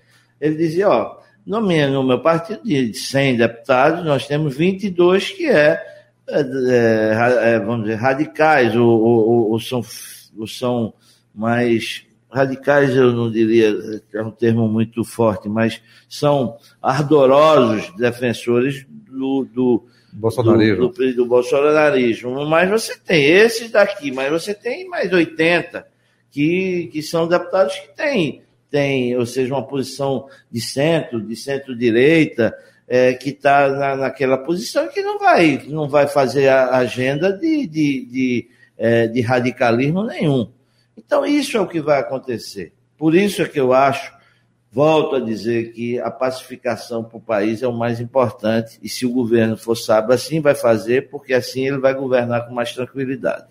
ele 0.41 0.57
dizia, 0.57 0.89
ó, 0.89 1.19
no 1.49 1.63
meu, 1.63 1.91
no 1.91 2.03
meu 2.05 2.21
partido, 2.21 2.61
de 2.63 2.93
100 2.93 3.39
deputados, 3.39 4.05
nós 4.05 4.27
temos 4.27 4.55
22 4.55 5.31
que 5.31 5.47
é, 5.47 5.83
é, 6.29 6.41
é, 6.41 7.55
é 7.55 7.59
vamos 7.59 7.87
dizer, 7.87 7.95
radicais, 7.95 8.77
ou, 8.77 8.87
ou, 8.87 9.51
ou, 9.53 9.59
são, 9.59 9.81
ou 10.37 10.47
são 10.47 10.93
mais 11.35 12.05
radicais, 12.31 12.95
eu 12.95 13.15
não 13.15 13.31
diria, 13.31 13.75
é 14.13 14.23
um 14.23 14.31
termo 14.31 14.69
muito 14.69 15.03
forte, 15.03 15.49
mas 15.49 15.81
são 16.07 16.59
ardorosos 16.83 17.97
defensores 17.97 18.87
do, 18.87 19.49
do 19.51 19.87
bolsonarismo. 20.13 20.89
Do, 20.89 20.93
do, 20.93 21.15
do, 21.15 21.27
bolsonarismo. 21.27 22.45
Mas 22.47 22.69
você 22.69 22.95
tem 22.99 23.25
esses 23.25 23.71
daqui, 23.71 24.13
mas 24.13 24.31
você 24.31 24.53
tem 24.53 24.87
mais 24.87 25.11
80 25.11 25.87
que, 26.31 26.91
que 26.93 27.01
são 27.03 27.27
deputados 27.27 27.75
que 27.75 27.97
têm 27.97 28.43
tem, 28.71 29.17
ou 29.17 29.27
seja, 29.27 29.55
uma 29.55 29.67
posição 29.67 30.27
de 30.51 30.61
centro, 30.61 31.21
de 31.21 31.37
centro-direita, 31.37 32.55
é, 32.87 33.13
que 33.13 33.31
está 33.31 33.69
na, 33.69 33.97
naquela 33.97 34.39
posição 34.39 34.89
que 34.89 35.03
não 35.03 35.19
vai, 35.19 35.63
não 35.67 35.89
vai 35.89 36.07
fazer 36.07 36.49
a 36.49 36.77
agenda 36.77 37.33
de, 37.33 37.67
de, 37.67 38.07
de, 38.07 38.49
é, 38.77 39.07
de 39.07 39.21
radicalismo 39.21 40.05
nenhum. 40.05 40.51
Então, 40.97 41.25
isso 41.25 41.57
é 41.57 41.61
o 41.61 41.69
que 41.69 41.81
vai 41.81 42.01
acontecer. 42.01 42.73
Por 42.97 43.15
isso 43.15 43.43
é 43.43 43.49
que 43.49 43.61
eu 43.61 43.73
acho, 43.73 44.13
volto 44.73 45.17
a 45.17 45.21
dizer, 45.21 45.73
que 45.73 46.01
a 46.01 46.11
pacificação 46.11 47.05
para 47.05 47.19
o 47.19 47.21
país 47.21 47.63
é 47.63 47.69
o 47.69 47.73
mais 47.73 48.01
importante, 48.01 48.79
e 48.83 48.89
se 48.89 49.07
o 49.07 49.13
governo 49.13 49.57
for 49.57 49.77
sábio, 49.77 50.15
assim 50.15 50.41
vai 50.41 50.55
fazer, 50.55 51.09
porque 51.11 51.35
assim 51.35 51.67
ele 51.67 51.79
vai 51.79 51.95
governar 51.95 52.47
com 52.47 52.55
mais 52.55 52.73
tranquilidade. 52.73 53.47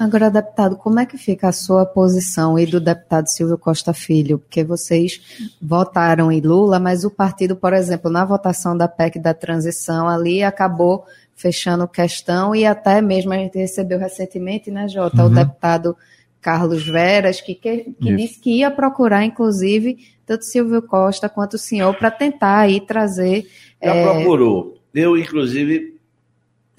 Agora, 0.00 0.30
deputado, 0.30 0.76
como 0.76 0.98
é 0.98 1.04
que 1.04 1.18
fica 1.18 1.48
a 1.48 1.52
sua 1.52 1.84
posição 1.84 2.58
e 2.58 2.64
do 2.64 2.80
deputado 2.80 3.26
Silvio 3.28 3.58
Costa 3.58 3.92
Filho? 3.92 4.38
Porque 4.38 4.64
vocês 4.64 5.20
votaram 5.60 6.32
em 6.32 6.40
Lula, 6.40 6.80
mas 6.80 7.04
o 7.04 7.10
partido, 7.10 7.54
por 7.54 7.74
exemplo, 7.74 8.10
na 8.10 8.24
votação 8.24 8.74
da 8.74 8.88
PEC 8.88 9.18
da 9.18 9.34
transição 9.34 10.08
ali 10.08 10.42
acabou 10.42 11.04
fechando 11.36 11.86
questão 11.86 12.54
e 12.54 12.64
até 12.64 13.02
mesmo 13.02 13.34
a 13.34 13.36
gente 13.36 13.58
recebeu 13.58 13.98
recentemente, 13.98 14.70
né, 14.70 14.88
Jota, 14.88 15.20
uhum. 15.20 15.26
o 15.26 15.34
deputado 15.34 15.94
Carlos 16.40 16.86
Veras, 16.86 17.42
que, 17.42 17.54
que, 17.54 17.92
que 18.00 18.16
disse 18.16 18.40
que 18.40 18.56
ia 18.56 18.70
procurar, 18.70 19.22
inclusive, 19.26 19.98
tanto 20.24 20.46
Silvio 20.46 20.80
Costa 20.80 21.28
quanto 21.28 21.54
o 21.54 21.58
senhor 21.58 21.94
para 21.94 22.10
tentar 22.10 22.60
aí 22.60 22.80
trazer. 22.80 23.46
Já 23.82 23.94
é... 23.94 24.02
procurou. 24.02 24.78
Eu, 24.94 25.14
inclusive, 25.18 26.00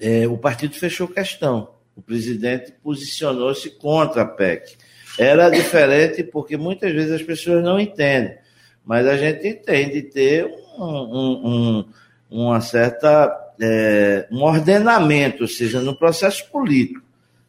é, 0.00 0.26
o 0.26 0.36
partido 0.36 0.74
fechou 0.74 1.06
questão 1.06 1.71
o 1.96 2.02
presidente 2.02 2.72
posicionou-se 2.82 3.70
contra 3.70 4.22
a 4.22 4.26
PEC. 4.26 4.76
Era 5.18 5.50
diferente 5.50 6.22
porque 6.22 6.56
muitas 6.56 6.92
vezes 6.92 7.12
as 7.12 7.22
pessoas 7.22 7.62
não 7.62 7.78
entendem, 7.78 8.36
mas 8.84 9.06
a 9.06 9.16
gente 9.16 9.46
entende 9.46 10.02
ter 10.02 10.46
um, 10.78 10.84
um, 10.84 11.48
um, 11.48 11.84
uma 12.30 12.60
certa 12.60 13.30
é, 13.60 14.26
um 14.30 14.42
ordenamento, 14.42 15.42
ou 15.42 15.48
seja, 15.48 15.80
no 15.80 15.94
processo 15.94 16.50
político. 16.50 17.02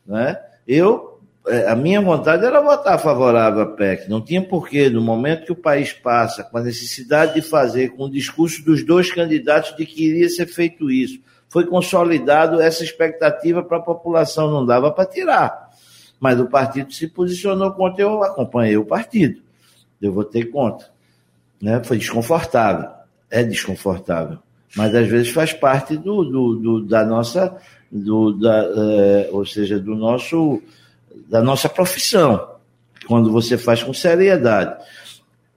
Né? 0.06 0.38
Eu, 0.68 1.20
é, 1.48 1.70
a 1.70 1.76
minha 1.76 2.02
vontade 2.02 2.46
era 2.46 2.62
votar 2.62 3.00
favorável 3.00 3.62
à 3.62 3.66
PEC, 3.66 4.10
não 4.10 4.22
tinha 4.22 4.42
porquê, 4.42 4.90
no 4.90 5.02
momento 5.02 5.46
que 5.46 5.52
o 5.52 5.56
país 5.56 5.94
passa, 5.94 6.44
com 6.44 6.58
a 6.58 6.64
necessidade 6.64 7.36
de 7.36 7.42
fazer, 7.42 7.90
com 7.90 8.04
o 8.04 8.12
discurso 8.12 8.64
dos 8.64 8.86
dois 8.86 9.12
candidatos 9.12 9.76
de 9.76 9.86
que 9.86 10.06
iria 10.06 10.30
ser 10.30 10.46
feito 10.46 10.92
isso, 10.92 11.20
foi 11.54 11.68
consolidado 11.68 12.60
essa 12.60 12.84
expectativa 12.84 13.62
para 13.62 13.78
a 13.78 13.82
população, 13.82 14.50
não 14.50 14.66
dava 14.66 14.92
para 14.92 15.06
tirar. 15.06 15.70
Mas 16.20 16.40
o 16.40 16.48
partido 16.48 16.92
se 16.92 17.08
posicionou 17.08 17.72
contra, 17.74 18.02
eu 18.02 18.24
acompanhei 18.24 18.76
o 18.76 18.84
partido. 18.84 19.40
Eu 20.02 20.12
votei 20.12 20.46
contra. 20.46 20.88
Né? 21.62 21.80
Foi 21.84 21.96
desconfortável. 22.00 22.90
É 23.30 23.44
desconfortável. 23.44 24.40
Mas 24.76 24.96
às 24.96 25.08
vezes 25.08 25.30
faz 25.30 25.54
parte 25.54 25.96
do, 25.96 26.24
do, 26.24 26.56
do 26.56 26.86
da 26.86 27.06
nossa, 27.06 27.56
do, 27.92 28.32
da, 28.32 28.58
é, 28.58 29.30
ou 29.32 29.46
seja, 29.46 29.80
do 29.80 29.96
nosso, 29.96 30.60
da 31.30 31.44
nossa 31.44 31.70
profissão. 31.70 32.50
Quando 33.06 33.32
você 33.32 33.60
faz 33.60 33.84
com 33.84 33.94
seriedade. 33.94 34.84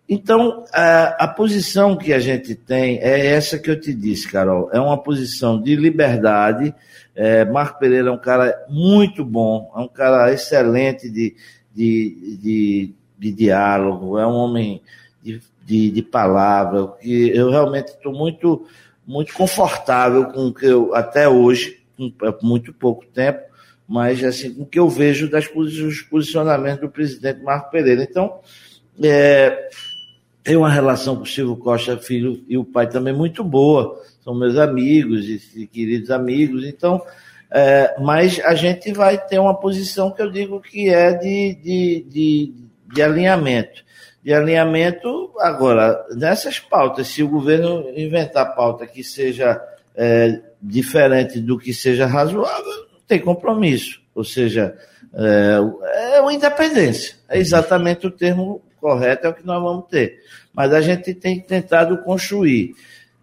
Então, 0.09 0.65
a, 0.73 1.25
a, 1.25 1.29
posição 1.29 1.97
que 1.97 2.13
a 2.13 2.21
gente 2.21 2.55
tem 2.55 2.99
é 2.99 3.27
essa 3.27 3.59
que 3.59 3.69
eu 3.69 3.81
te 3.81 3.93
disse, 3.93 4.31
Carol. 4.31 4.71
É 4.73 4.79
uma 4.79 4.97
posição 4.97 5.61
de 5.61 5.75
liberdade. 5.75 6.73
É, 7.15 7.45
Marco 7.45 7.81
Pereira 7.81 8.09
é 8.09 8.13
um 8.13 8.19
cara 8.19 8.55
muito 8.69 9.25
bom, 9.25 9.73
é 9.75 9.81
um 9.81 9.89
cara 9.89 10.33
excelente 10.33 11.11
de, 11.11 11.35
de, 11.75 12.39
de, 12.41 12.95
de 13.19 13.33
diálogo, 13.33 14.19
é 14.19 14.27
um 14.27 14.35
homem 14.35 14.81
de, 15.23 15.41
de, 15.65 15.91
de 15.91 16.03
palavra, 16.03 16.87
que 17.01 17.35
eu 17.35 17.51
realmente 17.51 17.89
estou 17.89 18.13
muito, 18.13 18.67
muito 19.05 19.33
confortável 19.33 20.27
com 20.27 20.49
o 20.49 20.55
que 20.55 20.67
eu, 20.67 20.95
até 20.95 21.29
hoje, 21.29 21.81
com 21.97 22.13
muito 22.43 22.73
pouco 22.73 23.05
tempo, 23.07 23.41
mas 23.89 24.23
assim, 24.23 24.53
com 24.53 24.63
o 24.63 24.67
que 24.67 24.79
eu 24.79 24.89
vejo 24.89 25.29
das, 25.29 25.49
dos 25.49 26.03
posicionamentos 26.03 26.83
do 26.83 26.91
presidente 26.91 27.43
Marco 27.43 27.71
Pereira. 27.71 28.03
Então, 28.03 28.41
é, 29.03 29.69
tenho 30.47 30.61
uma 30.61 30.71
relação 30.71 31.17
com 31.17 31.25
o 31.25 31.27
Silvio 31.27 31.57
Costa 31.57 31.99
Filho 31.99 32.45
e 32.49 32.57
o 32.57 32.65
pai 32.65 32.89
também 32.89 33.13
muito 33.13 33.43
boa. 33.43 34.01
São 34.23 34.33
meus 34.33 34.57
amigos 34.57 35.25
e, 35.29 35.63
e 35.63 35.67
queridos 35.67 36.09
amigos. 36.09 36.65
Então, 36.65 37.03
é, 37.51 37.97
mas 38.01 38.41
a 38.45 38.55
gente 38.55 38.93
vai 38.93 39.19
ter 39.19 39.41
uma 39.41 39.59
posição 39.59 40.13
que 40.13 40.23
eu 40.23 40.31
digo 40.31 40.61
que 40.61 40.89
é 40.89 41.15
de, 41.15 41.55
de, 41.57 42.07
de, 42.09 42.55
de 42.95 43.03
alinhamento. 43.03 43.85
De 44.23 44.33
alinhamento, 44.33 45.33
agora, 45.41 46.07
nessas 46.11 46.61
pautas, 46.61 47.09
se 47.09 47.25
o 47.25 47.29
governo 47.29 47.85
inventar 47.97 48.55
pauta 48.55 48.87
que 48.87 49.03
seja 49.03 49.61
é, 49.97 50.41
diferente 50.63 51.41
do 51.41 51.59
que 51.59 51.75
seja 51.75 52.07
razoável, 52.07 52.87
não 52.93 53.01
tem 53.05 53.19
compromisso. 53.19 54.01
Ou 54.15 54.23
seja, 54.23 54.77
é, 55.13 56.15
é 56.15 56.21
uma 56.21 56.33
independência. 56.33 57.17
É 57.29 57.37
exatamente 57.37 58.07
o 58.07 58.13
termo 58.13 58.63
correto 58.87 59.27
é 59.27 59.31
o 59.31 59.35
que 59.35 59.45
nós 59.45 59.61
vamos 59.61 59.87
ter. 59.89 60.21
Mas 60.55 60.73
a 60.73 60.81
gente 60.81 61.13
tem 61.13 61.41
tentado 61.41 61.99
construir, 62.05 62.77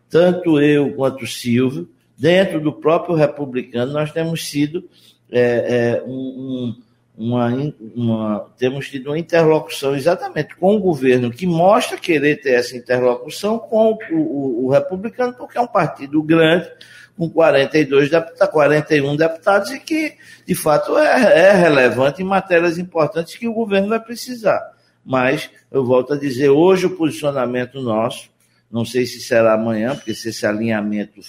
tanto 0.10 0.60
eu 0.60 0.93
quanto 0.93 1.23
o 1.23 1.28
Silvio, 1.28 1.89
dentro 2.17 2.60
do 2.60 2.73
próprio 2.73 3.15
republicano, 3.15 3.93
nós 3.93 4.12
temos 4.12 4.45
sido 4.45 4.84
é, 5.32 6.02
é, 6.02 6.04
um, 6.06 6.76
uma, 7.17 7.49
uma, 7.95 8.49
temos 8.58 8.89
tido 8.89 9.08
uma 9.08 9.17
interlocução 9.17 9.95
exatamente 9.95 10.54
com 10.58 10.76
o 10.76 10.80
governo 10.80 11.32
que 11.32 11.47
mostra 11.47 11.97
querer 11.97 12.41
ter 12.41 12.56
essa 12.56 12.76
interlocução 12.76 13.58
com 13.58 13.97
o, 14.12 14.15
o, 14.15 14.65
o 14.65 14.69
republicano, 14.69 15.34
porque 15.34 15.58
é 15.58 15.62
um 15.62 15.67
partido 15.67 16.21
grande, 16.21 16.69
com 17.17 17.30
42 17.30 18.10
deputados, 18.10 18.54
41 18.54 19.15
deputados, 19.15 19.71
e 19.71 19.80
que, 19.80 20.13
de 20.45 20.56
fato, 20.56 20.97
é, 20.97 21.47
é 21.47 21.52
relevante 21.54 22.21
em 22.21 22.26
matérias 22.26 22.78
importantes 22.78 23.38
que 23.38 23.47
o 23.47 23.54
governo 23.54 23.88
vai 23.88 23.99
precisar 24.02 24.73
mas 25.06 25.50
eu 25.72 25.86
volto 25.86 26.13
a 26.13 26.18
dizer, 26.18 26.50
hoje 26.50 26.86
o 26.86 26.96
posicionamento 26.96 27.82
nosso, 27.82 28.30
não 28.72 28.86
sei 28.86 29.06
se 29.06 29.20
será 29.20 29.54
amanhã, 29.54 29.96
porque 29.96 30.13
se 30.13 30.30
esse 30.30 30.46
alinhamento 30.46 31.22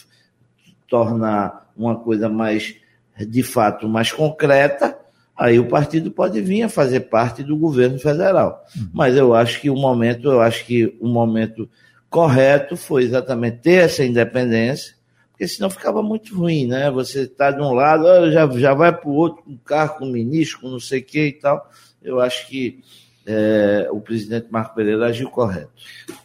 tornar 0.89 1.71
uma 1.77 1.97
coisa 1.97 2.29
mais, 2.29 2.77
de 3.19 3.43
fato, 3.43 3.89
mais 3.89 4.13
concreta, 4.13 4.97
aí 5.37 5.59
o 5.59 5.69
partido 5.69 6.11
pode 6.11 6.41
vir 6.41 6.63
a 6.63 6.69
fazer 6.69 7.01
parte 7.01 7.43
do 7.43 7.57
governo 7.57 7.99
federal. 7.99 8.65
Uhum. 8.77 8.89
Mas 8.93 9.17
eu 9.17 9.35
acho 9.35 9.61
que 9.61 9.69
o 9.69 9.77
momento, 9.77 10.31
eu 10.31 10.41
acho 10.41 10.65
que 10.65 10.97
o 11.01 11.09
momento 11.09 11.69
correto 12.09 12.77
foi 12.77 13.03
exatamente 13.03 13.59
ter 13.59 13.85
essa 13.85 14.05
independência, 14.05 14.95
porque 15.33 15.49
senão 15.49 15.69
ficava 15.69 16.01
muito 16.01 16.33
ruim, 16.33 16.67
né? 16.69 16.89
Você 16.93 17.23
está 17.23 17.51
de 17.51 17.61
um 17.61 17.73
lado, 17.73 18.31
já, 18.31 18.49
já 18.53 18.73
vai 18.73 18.97
para 18.97 19.09
o 19.09 19.15
outro 19.15 19.43
com 19.43 19.59
carro, 19.59 19.99
com 19.99 20.07
ministro, 20.07 20.61
com 20.61 20.71
não 20.71 20.79
sei 20.79 21.01
o 21.01 21.05
que 21.05 21.27
e 21.27 21.33
tal. 21.33 21.69
Eu 22.01 22.21
acho 22.21 22.47
que 22.47 22.85
é, 23.27 23.89
o 23.91 24.01
presidente 24.01 24.49
Marco 24.51 24.75
Pereira 24.75 25.07
agiu 25.07 25.31
correto. 25.31 25.71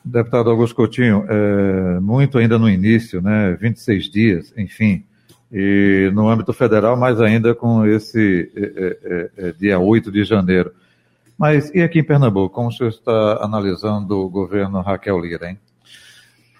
Deputado 0.04 0.50
Augusto 0.50 0.76
Coutinho, 0.76 1.26
é, 1.30 2.00
muito 2.00 2.38
ainda 2.38 2.60
no 2.60 2.70
início, 2.70 3.22
né, 3.22 3.58
26 3.60 4.10
dias, 4.10 4.54
enfim, 4.58 5.04
e 5.52 6.12
no 6.14 6.30
âmbito 6.30 6.54
federal, 6.54 6.98
mais 6.98 7.20
ainda 7.20 7.56
com 7.56 7.86
esse 7.86 8.52
é, 8.56 8.62
é, 8.62 9.46
é, 9.46 9.50
é 9.50 9.52
dia 9.54 9.80
8 9.80 10.12
de 10.12 10.24
janeiro. 10.24 10.72
Mas 11.38 11.74
e 11.74 11.82
aqui 11.82 12.00
em 12.00 12.04
Pernambuco, 12.04 12.54
como 12.54 12.68
o 12.68 12.72
senhor 12.72 12.90
está 12.90 13.40
analisando 13.42 14.20
o 14.20 14.30
governo 14.30 14.82
Raquel 14.82 15.20
Lira, 15.20 15.50
hein? 15.50 15.60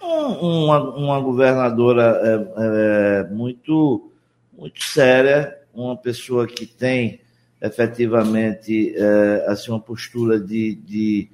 Uma, 0.00 0.80
uma 0.96 1.20
governadora 1.20 3.28
muito, 3.30 4.10
muito 4.56 4.82
séria, 4.82 5.54
uma 5.74 5.96
pessoa 5.96 6.46
que 6.46 6.66
tem 6.66 7.20
efetivamente 7.60 8.94
é, 8.96 9.44
assim, 9.48 9.70
uma 9.70 9.80
postura 9.80 10.40
de, 10.40 10.74
de 10.76 11.28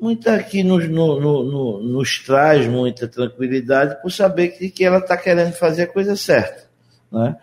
muita 0.00 0.42
que 0.42 0.62
nos, 0.62 0.88
no, 0.88 1.20
no, 1.20 1.82
nos 1.82 2.18
traz 2.24 2.66
muita 2.66 3.06
tranquilidade 3.06 4.00
por 4.00 4.10
saber 4.10 4.48
que, 4.48 4.70
que 4.70 4.84
ela 4.84 4.98
está 4.98 5.16
querendo 5.16 5.52
fazer 5.52 5.82
a 5.82 5.86
coisa 5.86 6.16
certa. 6.16 6.64
Né? 7.12 7.36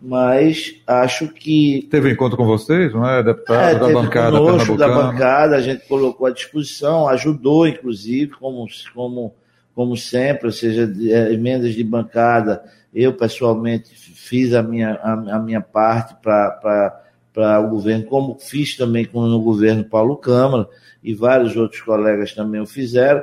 Mas 0.00 0.76
acho 0.86 1.28
que. 1.28 1.86
Teve 1.90 2.10
encontro 2.10 2.36
com 2.36 2.46
vocês, 2.46 2.92
não 2.94 3.06
é, 3.06 3.22
deputado? 3.22 3.76
É, 3.76 3.78
da 3.78 3.88
bancada 3.92 4.38
conosco, 4.38 4.76
da 4.76 4.88
bancada, 4.88 5.56
a 5.56 5.60
gente 5.60 5.86
colocou 5.86 6.26
à 6.26 6.30
disposição, 6.30 7.06
ajudou, 7.08 7.68
inclusive, 7.68 8.30
como, 8.32 8.66
como, 8.94 9.34
como 9.74 9.96
sempre, 9.98 10.46
ou 10.46 10.52
seja, 10.52 10.90
é, 11.06 11.34
emendas 11.34 11.74
de 11.74 11.84
bancada. 11.84 12.64
Eu, 12.94 13.12
pessoalmente, 13.12 13.94
fiz 13.94 14.54
a 14.54 14.62
minha, 14.62 14.94
a, 14.94 15.36
a 15.36 15.38
minha 15.38 15.60
parte 15.60 16.16
para 16.22 17.04
para 17.32 17.60
o 17.60 17.70
governo, 17.70 18.04
como 18.04 18.38
fiz 18.38 18.76
também 18.76 19.08
no 19.12 19.40
governo 19.40 19.84
Paulo 19.84 20.16
Câmara, 20.16 20.68
e 21.02 21.14
vários 21.14 21.56
outros 21.56 21.80
colegas 21.80 22.32
também 22.32 22.60
o 22.60 22.66
fizeram. 22.66 23.22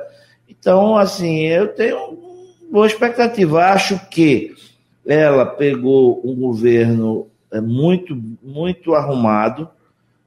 Então, 0.50 0.98
assim, 0.98 1.46
eu 1.46 1.68
tenho 1.68 2.18
boa 2.72 2.88
expectativa. 2.88 3.66
Acho 3.66 4.00
que 4.10 4.56
ela 5.06 5.46
pegou 5.46 6.22
um 6.24 6.36
governo 6.36 7.28
é, 7.52 7.62
muito, 7.62 8.16
muito 8.42 8.94
arrumado, 8.94 9.70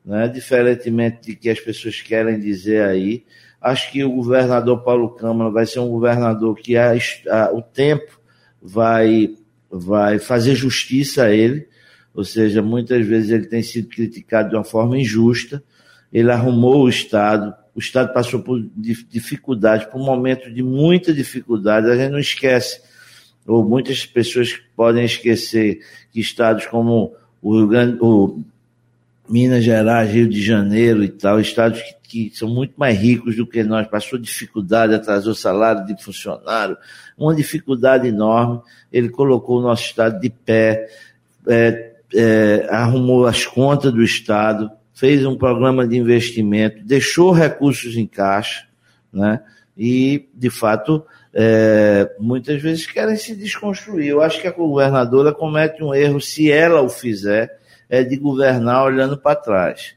né? 0.05 0.29
diferentemente 0.29 1.21
de 1.23 1.37
que 1.37 1.51
as 1.51 1.61
pessoas 1.61 2.01
querem 2.01 2.39
dizer 2.39 2.83
aí. 2.83 3.25
Acho 3.61 3.93
que 3.93 4.03
o 4.03 4.13
governador 4.13 4.83
Paulo 4.83 5.11
Câmara 5.11 5.51
vai 5.51 5.67
ser 5.67 5.81
um 5.81 5.89
governador 5.91 6.57
que 6.57 6.77
a, 6.77 6.93
a, 7.29 7.53
o 7.53 7.61
tempo 7.61 8.19
vai, 8.63 9.35
vai 9.71 10.19
fazer 10.19 10.55
justiça 10.55 11.25
a 11.25 11.31
ele, 11.31 11.69
ou 12.15 12.25
seja, 12.25 12.61
muitas 12.61 13.07
vezes 13.07 13.31
ele 13.31 13.47
tem 13.47 13.63
sido 13.63 13.89
criticado 13.89 14.51
de 14.51 14.57
uma 14.57 14.65
forma 14.65 14.99
injusta. 14.99 15.63
Ele 16.13 16.31
arrumou 16.31 16.85
o 16.85 16.89
Estado, 16.89 17.55
o 17.75 17.79
Estado 17.79 18.13
passou 18.13 18.41
por 18.41 18.61
dificuldade, 19.09 19.89
por 19.91 20.01
um 20.01 20.05
momento 20.05 20.53
de 20.53 20.63
muita 20.63 21.13
dificuldade. 21.13 21.89
A 21.89 21.97
gente 21.97 22.11
não 22.11 22.19
esquece, 22.19 22.81
ou 23.47 23.65
muitas 23.65 24.05
pessoas 24.05 24.61
podem 24.75 25.05
esquecer, 25.05 25.81
que 26.13 26.21
estados 26.21 26.67
como 26.67 27.15
o, 27.41 27.57
Rio 27.57 27.69
Grande, 27.69 27.99
o 28.01 28.43
Minas 29.29 29.63
Gerais, 29.63 30.11
Rio 30.11 30.29
de 30.29 30.43
Janeiro 30.43 31.05
e 31.05 31.09
tal, 31.09 31.41
estados 31.41 31.81
que, 31.81 32.29
que, 32.29 32.37
são 32.37 32.49
muito 32.49 32.75
mais 32.77 32.99
ricos 32.99 33.37
do 33.37 33.47
que 33.47 33.63
nós, 33.63 33.87
passou 33.87 34.19
dificuldade, 34.19 34.93
atrasou 34.93 35.35
salário 35.35 35.87
de 35.87 36.03
funcionário, 36.03 36.77
uma 37.17 37.35
dificuldade 37.35 38.09
enorme. 38.09 38.61
Ele 38.93 39.09
colocou 39.09 39.61
o 39.61 39.63
nosso 39.63 39.85
estado 39.85 40.19
de 40.21 40.29
pé, 40.29 40.89
é, 41.47 41.90
é, 42.15 42.67
arrumou 42.71 43.27
as 43.27 43.47
contas 43.47 43.93
do 43.93 44.03
estado, 44.03 44.71
fez 44.93 45.25
um 45.25 45.37
programa 45.37 45.87
de 45.87 45.97
investimento, 45.97 46.85
deixou 46.85 47.33
recursos 47.33 47.97
em 47.97 48.07
caixa, 48.07 48.67
né? 49.13 49.41
E, 49.77 50.29
de 50.35 50.51
fato, 50.51 51.03
é, 51.33 52.15
muitas 52.19 52.61
vezes 52.61 52.87
querem 52.87 53.17
se 53.17 53.35
desconstruir. 53.35 54.09
Eu 54.09 54.21
acho 54.21 54.41
que 54.41 54.49
a 54.49 54.53
governadora 54.53 55.33
comete 55.33 55.83
um 55.83 55.95
erro, 55.95 56.21
se 56.21 56.51
ela 56.51 56.83
o 56.83 56.89
fizer, 56.89 57.59
é 57.89 58.05
de 58.05 58.17
governar 58.17 58.85
olhando 58.85 59.17
para 59.17 59.37
trás. 59.37 59.95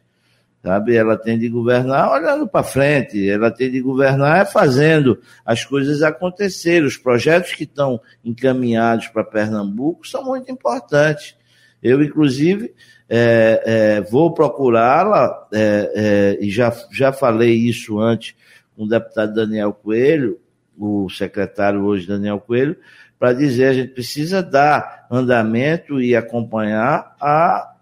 Sabe? 0.64 0.96
Ela 0.96 1.18
tem 1.18 1.38
de 1.38 1.50
governar 1.50 2.10
olhando 2.10 2.48
para 2.48 2.64
frente, 2.64 3.30
ela 3.30 3.52
tem 3.52 3.70
de 3.70 3.82
governar 3.82 4.50
fazendo 4.50 5.20
as 5.46 5.66
coisas 5.66 6.02
acontecerem. 6.02 6.88
Os 6.88 6.96
projetos 6.96 7.54
que 7.54 7.64
estão 7.64 8.00
encaminhados 8.24 9.10
para 9.10 9.26
Pernambuco 9.26 10.08
são 10.08 10.24
muito 10.24 10.50
importantes. 10.50 11.36
Eu, 11.84 12.02
inclusive, 12.02 12.74
é, 13.10 13.64
é, 13.66 14.02
vou 14.02 14.34
procurá-la, 14.34 15.48
é, 15.54 15.92
é, 16.40 16.44
e 16.44 16.50
já, 16.50 16.74
já 16.92 17.12
falei 17.12 17.54
isso 17.54 18.00
antes 18.00 18.36
com 18.76 18.86
o 18.86 18.88
deputado 18.88 19.34
Daniel 19.36 19.74
Coelho, 19.74 20.40
o 20.78 21.10
secretário 21.10 21.84
hoje 21.84 22.08
Daniel 22.08 22.40
Coelho, 22.40 22.76
para 23.20 23.34
dizer 23.34 23.66
a 23.66 23.74
gente 23.74 23.94
precisa 23.94 24.42
dar 24.42 25.06
andamento 25.12 26.02
e 26.02 26.16
acompanhar 26.16 27.16
a 27.20 27.74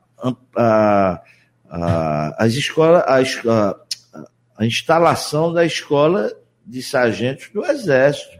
a, 0.56 1.22
a, 1.70 2.36
as 2.44 2.54
escolas, 2.54 3.04
a, 3.48 3.76
a, 4.58 4.66
instalação 4.66 5.52
da 5.52 5.66
escola 5.66 6.32
de 6.66 6.82
sargentos 6.82 7.50
do 7.50 7.66
Exército. 7.66 8.40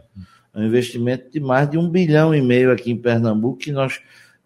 É 0.54 0.58
um 0.58 0.64
investimento 0.64 1.30
de 1.30 1.40
mais 1.40 1.68
de 1.68 1.78
um 1.78 1.88
bilhão 1.88 2.34
e 2.34 2.40
meio 2.40 2.70
aqui 2.70 2.90
em 2.90 2.96
Pernambuco, 2.96 3.58
que 3.58 3.72
nós 3.72 4.00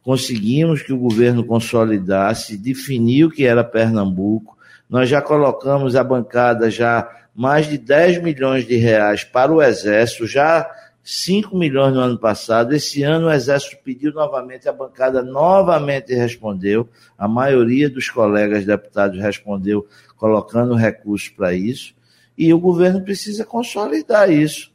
conseguimos 0.07 0.83
que 0.83 0.92
o 0.92 0.99
governo 0.99 1.42
consolidasse, 1.42 2.57
definiu 2.57 3.29
que 3.29 3.45
era 3.45 3.64
Pernambuco. 3.64 4.57
Nós 4.88 5.09
já 5.09 5.21
colocamos 5.21 5.97
a 5.97 6.05
bancada 6.05 6.71
já 6.71 7.11
mais 7.35 7.66
de 7.66 7.77
10 7.77 8.23
milhões 8.23 8.64
de 8.64 8.77
reais 8.77 9.25
para 9.25 9.53
o 9.53 9.61
Exército, 9.61 10.25
já 10.25 10.71
5 11.03 11.57
milhões 11.57 11.92
no 11.92 11.99
ano 11.99 12.16
passado. 12.16 12.73
Esse 12.73 13.03
ano 13.03 13.27
o 13.27 13.33
Exército 13.33 13.79
pediu 13.83 14.12
novamente, 14.12 14.69
a 14.69 14.73
bancada 14.73 15.25
novamente 15.25 16.14
respondeu. 16.14 16.88
A 17.19 17.27
maioria 17.27 17.90
dos 17.90 18.09
colegas 18.09 18.64
deputados 18.64 19.19
respondeu 19.19 19.88
colocando 20.16 20.77
recursos 20.77 21.31
para 21.31 21.53
isso. 21.53 21.97
E 22.38 22.55
o 22.55 22.61
governo 22.61 23.03
precisa 23.03 23.45
consolidar 23.45 24.31
isso. 24.31 24.71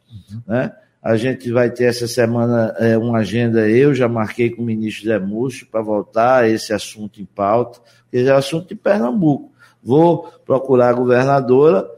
Né? 0.45 0.73
A 1.01 1.15
gente 1.15 1.51
vai 1.51 1.71
ter 1.71 1.85
essa 1.85 2.07
semana 2.07 2.75
é, 2.77 2.95
uma 2.95 3.19
agenda, 3.19 3.67
eu 3.67 3.93
já 3.93 4.07
marquei 4.07 4.51
com 4.51 4.61
o 4.61 4.65
ministro 4.65 5.05
Zé 5.05 5.17
Múcio 5.17 5.65
para 5.65 5.81
voltar 5.81 6.47
esse 6.47 6.73
assunto 6.73 7.19
em 7.19 7.25
pauta, 7.25 7.79
que 8.11 8.17
é 8.17 8.31
assunto 8.31 8.67
de 8.67 8.75
Pernambuco. 8.75 9.51
Vou 9.81 10.31
procurar 10.45 10.89
a 10.89 10.93
governadora 10.93 11.89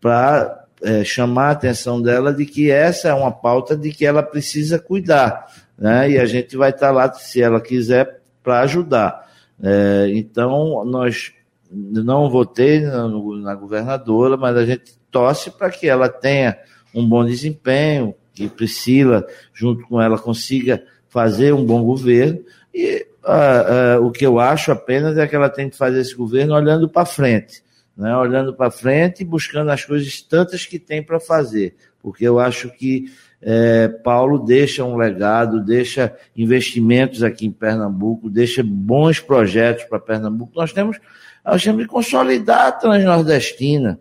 para 0.00 0.64
é, 0.80 1.02
chamar 1.02 1.48
a 1.48 1.50
atenção 1.50 2.00
dela 2.00 2.32
de 2.32 2.46
que 2.46 2.70
essa 2.70 3.08
é 3.08 3.14
uma 3.14 3.32
pauta 3.32 3.76
de 3.76 3.90
que 3.90 4.06
ela 4.06 4.22
precisa 4.22 4.78
cuidar, 4.78 5.46
né? 5.76 6.10
E 6.10 6.18
a 6.18 6.24
gente 6.24 6.56
vai 6.56 6.70
estar 6.70 6.92
lá, 6.92 7.12
se 7.12 7.42
ela 7.42 7.60
quiser, 7.60 8.20
para 8.44 8.60
ajudar. 8.60 9.28
É, 9.60 10.08
então, 10.14 10.84
nós 10.84 11.32
não 11.70 12.30
votei 12.30 12.80
na, 12.80 13.08
na 13.08 13.54
governadora, 13.54 14.36
mas 14.36 14.56
a 14.56 14.64
gente 14.64 14.96
torce 15.10 15.50
para 15.50 15.70
que 15.70 15.88
ela 15.88 16.08
tenha 16.08 16.56
um 16.94 17.08
bom 17.08 17.24
desempenho, 17.24 18.14
que 18.48 18.56
Priscila, 18.56 19.26
junto 19.52 19.86
com 19.86 20.00
ela, 20.00 20.18
consiga 20.18 20.82
fazer 21.08 21.52
um 21.52 21.64
bom 21.64 21.82
governo. 21.82 22.40
E 22.74 23.06
uh, 23.24 24.00
uh, 24.00 24.06
o 24.06 24.10
que 24.10 24.24
eu 24.24 24.38
acho 24.38 24.72
apenas 24.72 25.16
é 25.18 25.26
que 25.26 25.36
ela 25.36 25.48
tem 25.48 25.68
que 25.68 25.76
fazer 25.76 26.00
esse 26.00 26.14
governo 26.14 26.54
olhando 26.54 26.88
para 26.88 27.04
frente 27.04 27.62
né, 27.96 28.16
olhando 28.16 28.54
para 28.54 28.70
frente 28.70 29.20
e 29.20 29.24
buscando 29.24 29.70
as 29.70 29.84
coisas 29.84 30.20
tantas 30.22 30.66
que 30.66 30.78
tem 30.78 31.02
para 31.02 31.20
fazer, 31.20 31.74
porque 32.00 32.26
eu 32.26 32.38
acho 32.38 32.70
que 32.70 33.12
é, 33.40 33.88
Paulo 33.88 34.38
deixa 34.38 34.84
um 34.84 34.96
legado, 34.96 35.62
deixa 35.64 36.16
investimentos 36.36 37.22
aqui 37.22 37.46
em 37.46 37.50
Pernambuco, 37.50 38.30
deixa 38.30 38.62
bons 38.64 39.18
projetos 39.18 39.84
para 39.84 39.98
Pernambuco. 39.98 40.52
Nós 40.54 40.72
temos, 40.72 40.98
nós 41.44 41.62
temos 41.62 41.82
que 41.82 41.88
consolidar 41.88 42.66
a 42.66 42.72
Transnordestina. 42.72 43.98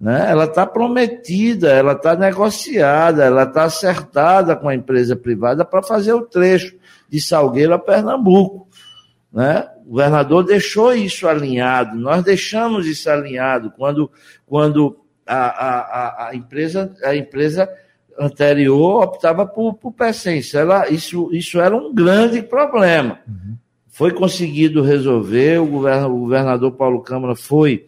Né? 0.00 0.30
Ela 0.30 0.44
está 0.44 0.64
prometida, 0.64 1.72
ela 1.72 1.92
está 1.92 2.14
negociada, 2.14 3.24
ela 3.24 3.42
está 3.42 3.64
acertada 3.64 4.54
com 4.54 4.68
a 4.68 4.74
empresa 4.74 5.16
privada 5.16 5.64
para 5.64 5.82
fazer 5.82 6.12
o 6.12 6.22
trecho 6.22 6.76
de 7.08 7.20
Salgueiro 7.20 7.74
a 7.74 7.78
Pernambuco. 7.78 8.68
Né? 9.32 9.68
O 9.84 9.90
governador 9.90 10.44
deixou 10.44 10.94
isso 10.94 11.26
alinhado, 11.26 11.96
nós 11.96 12.22
deixamos 12.22 12.86
isso 12.86 13.10
alinhado 13.10 13.72
quando, 13.76 14.10
quando 14.46 14.96
a, 15.26 15.36
a, 15.36 16.28
a, 16.28 16.36
empresa, 16.36 16.94
a 17.02 17.16
empresa 17.16 17.68
anterior 18.18 19.02
optava 19.02 19.46
por, 19.46 19.74
por 19.74 19.92
Pecens. 19.92 20.54
Ela, 20.54 20.88
isso, 20.88 21.28
isso 21.32 21.60
era 21.60 21.76
um 21.76 21.92
grande 21.92 22.40
problema. 22.40 23.18
Uhum. 23.26 23.56
Foi 23.88 24.12
conseguido 24.12 24.80
resolver, 24.80 25.58
o 25.58 25.66
governador 25.66 26.72
Paulo 26.72 27.02
Câmara 27.02 27.34
foi 27.34 27.84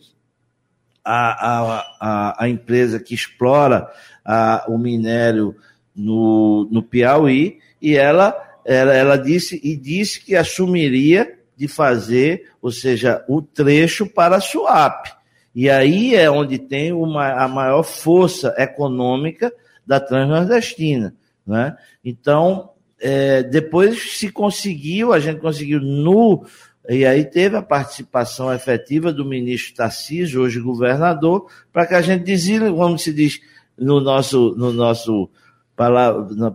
a, 1.10 1.84
a, 2.00 2.44
a, 2.44 2.48
empresa 2.48 3.00
que 3.00 3.14
explora 3.14 3.88
a, 4.24 4.64
o 4.68 4.78
minério 4.78 5.56
no, 5.94 6.68
no 6.70 6.82
Piauí 6.82 7.58
e 7.80 7.96
ela, 7.96 8.36
ela, 8.64 8.94
ela 8.94 9.16
disse 9.16 9.60
e 9.62 9.76
disse 9.76 10.20
que 10.24 10.36
assumiria 10.36 11.36
de 11.56 11.68
fazer, 11.68 12.50
ou 12.62 12.70
seja, 12.70 13.24
o 13.28 13.42
trecho 13.42 14.06
para 14.06 14.36
a 14.36 14.40
SUAP. 14.40 15.08
E 15.54 15.68
aí 15.68 16.14
é 16.14 16.30
onde 16.30 16.58
tem 16.58 16.92
uma, 16.92 17.32
a 17.32 17.48
maior 17.48 17.82
força 17.82 18.54
econômica 18.56 19.52
da 19.86 19.98
Transnordestina. 19.98 21.14
Né? 21.46 21.76
Então, 22.04 22.70
é, 23.00 23.42
depois 23.42 24.16
se 24.16 24.30
conseguiu, 24.30 25.12
a 25.12 25.18
gente 25.18 25.40
conseguiu 25.40 25.80
no. 25.80 26.46
E 26.88 27.04
aí 27.04 27.24
teve 27.24 27.56
a 27.56 27.62
participação 27.62 28.52
efetiva 28.52 29.12
do 29.12 29.24
ministro 29.24 29.74
Tarcísio, 29.74 30.40
hoje 30.40 30.60
governador, 30.60 31.46
para 31.72 31.86
que 31.86 31.94
a 31.94 32.00
gente 32.00 32.24
desile, 32.24 32.70
como 32.70 32.98
se 32.98 33.12
diz 33.12 33.40
no 33.78 34.00
nosso, 34.00 34.54
no 34.56 34.72
nosso 34.72 35.28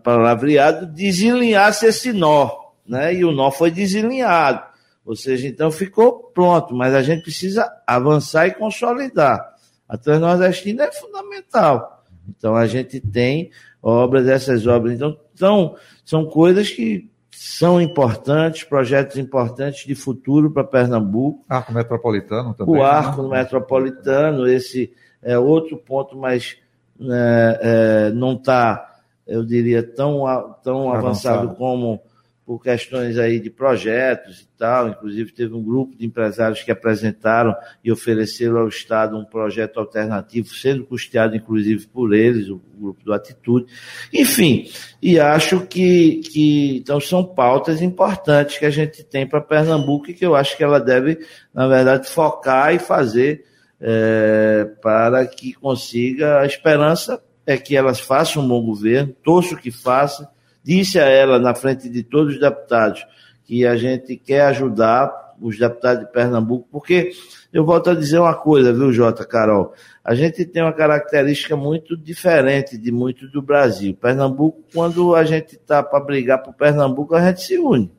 palavreado, 0.03 0.87
desalinhasse 0.87 1.85
esse 1.85 2.11
nó. 2.11 2.51
Né? 2.87 3.15
E 3.15 3.25
o 3.25 3.31
nó 3.31 3.51
foi 3.51 3.71
desalinhado. 3.71 4.63
Ou 5.05 5.15
seja, 5.15 5.47
então 5.47 5.69
ficou 5.69 6.31
pronto, 6.33 6.73
mas 6.75 6.93
a 6.93 7.01
gente 7.03 7.21
precisa 7.21 7.71
avançar 7.85 8.47
e 8.47 8.55
consolidar. 8.55 9.53
A 9.87 9.97
Transnordestina 9.97 10.85
é 10.85 10.91
fundamental. 10.91 12.03
Então 12.27 12.55
a 12.55 12.65
gente 12.65 12.99
tem 12.99 13.51
obras, 13.81 14.27
essas 14.27 14.65
obras. 14.65 14.93
Então 14.95 15.17
são, 15.35 15.75
são 16.03 16.25
coisas 16.25 16.71
que 16.71 17.07
são 17.37 17.81
importantes, 17.81 18.63
projetos 18.63 19.17
importantes 19.17 19.85
de 19.85 19.93
futuro 19.93 20.49
para 20.49 20.63
Pernambuco. 20.63 21.43
Arco 21.49 21.73
Metropolitano 21.73 22.53
também. 22.53 22.75
O? 22.75 22.81
Arco 22.81 23.23
né? 23.23 23.39
Metropolitano, 23.39 24.47
esse 24.47 24.93
é 25.21 25.37
outro 25.37 25.77
ponto, 25.77 26.17
mas 26.17 26.57
é, 27.01 27.59
é, 27.61 28.11
não 28.11 28.33
está, 28.33 28.99
eu 29.27 29.45
diria, 29.45 29.83
tão, 29.83 30.23
tão 30.63 30.93
avançado, 30.93 31.39
avançado 31.39 31.55
como 31.55 32.01
por 32.45 32.61
questões 32.61 33.17
aí 33.17 33.39
de 33.39 33.49
projetos 33.49 34.41
e 34.41 34.47
tal. 34.57 34.87
Inclusive, 34.89 35.31
teve 35.31 35.53
um 35.53 35.63
grupo 35.63 35.97
de 35.97 36.05
empresários 36.05 36.61
que 36.61 36.71
apresentaram 36.71 37.55
e 37.83 37.91
ofereceram 37.91 38.59
ao 38.59 38.67
Estado 38.67 39.17
um 39.17 39.25
projeto 39.25 39.79
alternativo, 39.79 40.47
sendo 40.49 40.85
custeado, 40.85 41.35
inclusive, 41.35 41.87
por 41.87 42.13
eles, 42.13 42.47
o 42.49 42.61
grupo 42.77 43.03
do 43.03 43.13
Atitude. 43.13 43.65
Enfim, 44.13 44.69
e 45.01 45.19
acho 45.19 45.65
que, 45.65 46.21
que 46.31 46.77
então 46.77 46.99
são 46.99 47.23
pautas 47.23 47.81
importantes 47.81 48.59
que 48.59 48.65
a 48.65 48.69
gente 48.69 49.03
tem 49.03 49.27
para 49.27 49.41
Pernambuco 49.41 50.11
e 50.11 50.13
que 50.13 50.25
eu 50.25 50.35
acho 50.35 50.55
que 50.55 50.63
ela 50.63 50.79
deve, 50.79 51.17
na 51.51 51.67
verdade, 51.67 52.07
focar 52.07 52.75
e 52.75 52.79
fazer 52.79 53.43
é, 53.81 54.69
para 54.83 55.25
que 55.25 55.53
consiga. 55.53 56.41
A 56.41 56.45
esperança 56.45 57.19
é 57.45 57.57
que 57.57 57.75
elas 57.75 57.99
façam 57.99 58.43
um 58.43 58.47
bom 58.47 58.63
governo, 58.63 59.15
torço 59.23 59.57
que 59.57 59.71
faça. 59.71 60.34
Disse 60.65 60.99
a 60.99 61.05
ela, 61.05 61.37
na 61.37 61.53
frente 61.53 61.87
de 61.87 62.01
todos 62.01 62.33
os 62.33 62.39
deputados, 62.39 63.05
que 63.43 63.67
a 63.67 63.75
gente 63.75 64.17
quer 64.17 64.47
ajudar 64.47 65.35
os 65.39 65.59
deputados 65.59 66.03
de 66.03 66.11
Pernambuco, 66.11 66.67
porque 66.71 67.11
eu 67.53 67.63
volto 67.63 67.91
a 67.91 67.93
dizer 67.93 68.17
uma 68.17 68.33
coisa, 68.33 68.73
viu, 68.73 68.91
Jota, 68.91 69.23
Carol? 69.23 69.75
A 70.03 70.15
gente 70.15 70.43
tem 70.43 70.63
uma 70.63 70.73
característica 70.73 71.55
muito 71.55 71.95
diferente 71.95 72.79
de 72.79 72.91
muito 72.91 73.27
do 73.27 73.43
Brasil. 73.43 73.93
Pernambuco, 73.93 74.63
quando 74.73 75.13
a 75.13 75.23
gente 75.23 75.55
está 75.55 75.83
para 75.83 75.99
brigar 75.99 76.41
por 76.41 76.55
Pernambuco, 76.55 77.13
a 77.13 77.27
gente 77.27 77.43
se 77.43 77.59
une. 77.59 77.91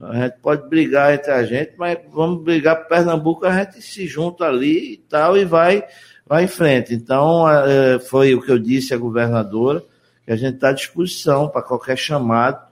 A 0.00 0.14
gente 0.14 0.36
pode 0.40 0.68
brigar 0.68 1.12
entre 1.12 1.32
a 1.32 1.42
gente, 1.42 1.72
mas 1.76 1.98
vamos 2.12 2.44
brigar 2.44 2.76
por 2.76 2.88
Pernambuco, 2.88 3.46
a 3.46 3.64
gente 3.64 3.82
se 3.82 4.06
junta 4.06 4.44
ali 4.44 4.92
e 4.92 4.96
tal 4.96 5.36
e 5.36 5.44
vai, 5.44 5.82
vai 6.24 6.44
em 6.44 6.48
frente. 6.48 6.94
Então, 6.94 7.48
é, 7.50 7.98
foi 7.98 8.32
o 8.32 8.40
que 8.40 8.52
eu 8.52 8.60
disse 8.60 8.94
à 8.94 8.96
governadora, 8.96 9.82
que 10.24 10.32
a 10.32 10.36
gente 10.36 10.54
está 10.56 10.70
à 10.70 10.72
disposição 10.72 11.48
para 11.48 11.62
qualquer 11.62 11.96
chamado 11.96 12.64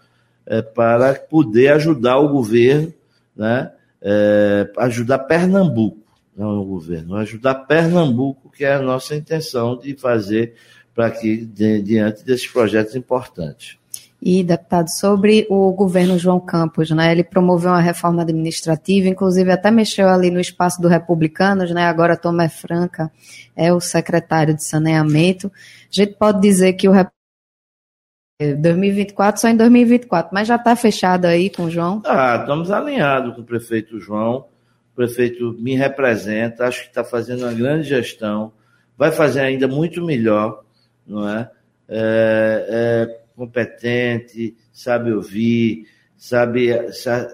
é, 0.46 0.62
para 0.62 1.14
poder 1.14 1.72
ajudar 1.72 2.18
o 2.18 2.28
governo, 2.28 2.92
né? 3.36 3.72
É, 4.00 4.68
ajudar 4.78 5.20
Pernambuco, 5.20 5.98
não 6.36 6.60
o 6.60 6.64
governo, 6.64 7.14
ajudar 7.16 7.54
Pernambuco, 7.54 8.50
que 8.50 8.64
é 8.64 8.74
a 8.74 8.82
nossa 8.82 9.14
intenção 9.14 9.78
de 9.78 9.94
fazer 9.94 10.54
para 10.92 11.10
que, 11.10 11.46
diante 11.46 12.24
desses 12.24 12.48
projetos 12.48 12.96
importantes. 12.96 13.78
E, 14.24 14.44
deputado, 14.44 14.88
sobre 14.88 15.46
o 15.50 15.72
governo 15.72 16.16
João 16.16 16.38
Campos, 16.38 16.90
né? 16.90 17.10
Ele 17.10 17.24
promoveu 17.24 17.70
uma 17.70 17.80
reforma 17.80 18.22
administrativa, 18.22 19.08
inclusive 19.08 19.50
até 19.50 19.68
mexeu 19.68 20.08
ali 20.08 20.30
no 20.30 20.38
espaço 20.38 20.80
do 20.80 20.86
Republicanos, 20.86 21.72
né? 21.72 21.86
Agora 21.86 22.16
Tomé 22.16 22.48
Franca 22.48 23.10
é 23.56 23.72
o 23.72 23.80
secretário 23.80 24.54
de 24.54 24.62
saneamento. 24.62 25.48
A 25.48 25.50
gente 25.90 26.14
pode 26.14 26.40
dizer 26.40 26.74
que 26.74 26.88
o 26.88 26.92
2024 28.56 29.40
só 29.40 29.48
em 29.48 29.56
2024, 29.56 30.30
mas 30.32 30.48
já 30.48 30.56
está 30.56 30.74
fechado 30.76 31.26
aí 31.26 31.50
com 31.50 31.64
o 31.64 31.70
João? 31.70 32.02
Ah, 32.04 32.38
estamos 32.40 32.70
alinhados 32.70 33.34
com 33.34 33.42
o 33.42 33.44
prefeito 33.44 33.98
João. 33.98 34.46
O 34.92 34.96
prefeito 34.96 35.56
me 35.58 35.74
representa, 35.74 36.66
acho 36.66 36.82
que 36.82 36.88
está 36.88 37.02
fazendo 37.02 37.44
uma 37.44 37.52
grande 37.52 37.88
gestão, 37.88 38.52
vai 38.96 39.10
fazer 39.10 39.40
ainda 39.40 39.66
muito 39.66 40.04
melhor, 40.04 40.62
não 41.06 41.28
é? 41.28 41.50
é, 41.88 42.66
é 42.68 43.20
competente, 43.36 44.56
sabe 44.72 45.12
ouvir, 45.12 45.86
sabe, 46.16 46.70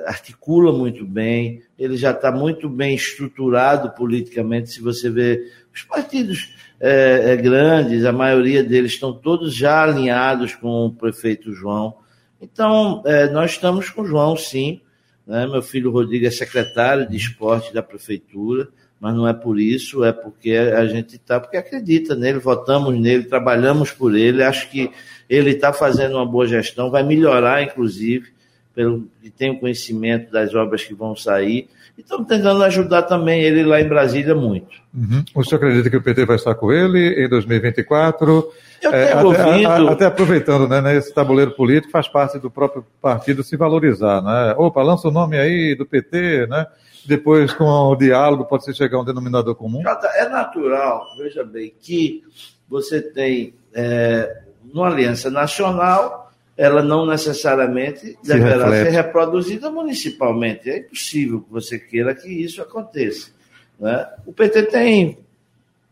articula 0.06 0.72
muito 0.72 1.06
bem, 1.06 1.62
ele 1.78 1.96
já 1.96 2.10
está 2.10 2.32
muito 2.32 2.68
bem 2.68 2.94
estruturado 2.94 3.90
politicamente. 3.90 4.70
Se 4.70 4.80
você 4.80 5.10
vê 5.10 5.50
os 5.74 5.82
partidos 5.82 6.54
é, 6.80 7.32
é, 7.32 7.36
grandes, 7.36 8.04
a 8.04 8.12
maioria 8.12 8.62
deles 8.62 8.92
estão 8.92 9.12
todos 9.12 9.54
já 9.54 9.82
alinhados 9.82 10.54
com 10.54 10.86
o 10.86 10.92
prefeito 10.92 11.52
João. 11.52 11.96
Então, 12.40 13.02
é, 13.04 13.28
nós 13.30 13.52
estamos 13.52 13.90
com 13.90 14.02
o 14.02 14.06
João, 14.06 14.36
sim. 14.36 14.80
Né? 15.26 15.46
Meu 15.46 15.62
filho 15.62 15.90
Rodrigo 15.90 16.26
é 16.26 16.30
secretário 16.30 17.08
de 17.08 17.16
esporte 17.16 17.72
da 17.74 17.82
prefeitura 17.82 18.68
mas 19.00 19.14
não 19.14 19.28
é 19.28 19.32
por 19.32 19.58
isso, 19.60 20.04
é 20.04 20.12
porque 20.12 20.52
a 20.52 20.84
gente 20.86 21.16
está, 21.16 21.38
porque 21.38 21.56
acredita 21.56 22.14
nele, 22.16 22.38
votamos 22.38 22.98
nele, 22.98 23.24
trabalhamos 23.24 23.92
por 23.92 24.16
ele, 24.16 24.42
acho 24.42 24.68
que 24.70 24.90
ele 25.28 25.50
está 25.50 25.72
fazendo 25.72 26.16
uma 26.16 26.26
boa 26.26 26.46
gestão, 26.46 26.90
vai 26.90 27.04
melhorar, 27.04 27.62
inclusive, 27.62 28.32
pelo 28.78 29.08
que 29.20 29.28
tem 29.28 29.50
o 29.50 29.58
conhecimento 29.58 30.30
das 30.30 30.54
obras 30.54 30.84
que 30.84 30.94
vão 30.94 31.16
sair. 31.16 31.68
E 31.96 32.00
estamos 32.00 32.28
tentando 32.28 32.62
ajudar 32.62 33.02
também 33.02 33.42
ele 33.42 33.64
lá 33.64 33.80
em 33.80 33.88
Brasília 33.88 34.36
muito. 34.36 34.68
Uhum. 34.94 35.24
O 35.34 35.42
senhor 35.42 35.56
acredita 35.56 35.90
que 35.90 35.96
o 35.96 36.00
PT 36.00 36.24
vai 36.24 36.36
estar 36.36 36.54
com 36.54 36.70
ele 36.70 37.24
em 37.24 37.28
2024? 37.28 38.52
Eu 38.80 38.92
é, 38.92 39.12
até, 39.14 39.24
ouvido... 39.24 39.68
a, 39.68 39.90
até 39.90 40.04
aproveitando, 40.06 40.68
né, 40.68 40.96
esse 40.96 41.12
tabuleiro 41.12 41.56
político 41.56 41.90
faz 41.90 42.06
parte 42.06 42.38
do 42.38 42.48
próprio 42.48 42.86
partido 43.02 43.42
se 43.42 43.56
valorizar, 43.56 44.22
né? 44.22 44.54
Opa, 44.56 44.80
lança 44.80 45.08
o 45.08 45.10
nome 45.10 45.36
aí 45.36 45.74
do 45.74 45.84
PT, 45.84 46.46
né? 46.46 46.64
depois 47.04 47.52
com 47.52 47.64
o 47.64 47.96
diálogo 47.96 48.44
pode 48.44 48.64
se 48.64 48.74
chegar 48.74 48.98
a 48.98 49.00
um 49.00 49.04
denominador 49.04 49.56
comum? 49.56 49.82
É 50.14 50.28
natural, 50.28 51.04
veja 51.16 51.42
bem, 51.42 51.74
que 51.80 52.22
você 52.68 53.02
tem 53.02 53.54
é, 53.74 54.42
uma 54.72 54.86
aliança 54.86 55.30
nacional, 55.30 56.27
ela 56.58 56.82
não 56.82 57.06
necessariamente 57.06 58.00
se 58.00 58.18
deverá 58.24 58.64
reflete. 58.64 58.90
ser 58.90 58.90
reproduzida 58.90 59.70
municipalmente. 59.70 60.68
É 60.68 60.78
impossível 60.78 61.40
que 61.40 61.52
você 61.52 61.78
queira 61.78 62.12
que 62.12 62.28
isso 62.28 62.60
aconteça. 62.60 63.30
Né? 63.78 64.04
O 64.26 64.32
PT 64.32 64.64
tem, 64.64 65.18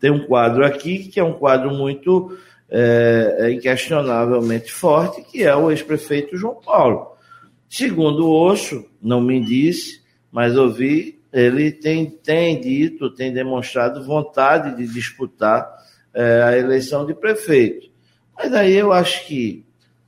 tem 0.00 0.10
um 0.10 0.26
quadro 0.26 0.66
aqui 0.66 1.06
que 1.06 1.20
é 1.20 1.24
um 1.24 1.34
quadro 1.34 1.70
muito 1.72 2.36
é, 2.68 3.48
inquestionavelmente 3.52 4.72
forte, 4.72 5.22
que 5.22 5.44
é 5.44 5.54
o 5.54 5.70
ex-prefeito 5.70 6.36
João 6.36 6.56
Paulo. 6.56 7.12
Segundo 7.70 8.26
o 8.26 8.46
Osso, 8.48 8.84
não 9.00 9.20
me 9.20 9.40
disse, 9.40 10.02
mas 10.32 10.56
ouvi, 10.56 11.20
ele 11.32 11.70
tem, 11.70 12.10
tem 12.10 12.60
dito, 12.60 13.14
tem 13.14 13.32
demonstrado 13.32 14.04
vontade 14.04 14.76
de 14.76 14.92
disputar 14.92 15.70
é, 16.12 16.42
a 16.42 16.58
eleição 16.58 17.06
de 17.06 17.14
prefeito. 17.14 17.88
Mas 18.36 18.52
aí 18.52 18.74
eu 18.74 18.92
acho 18.92 19.24
que 19.26 19.65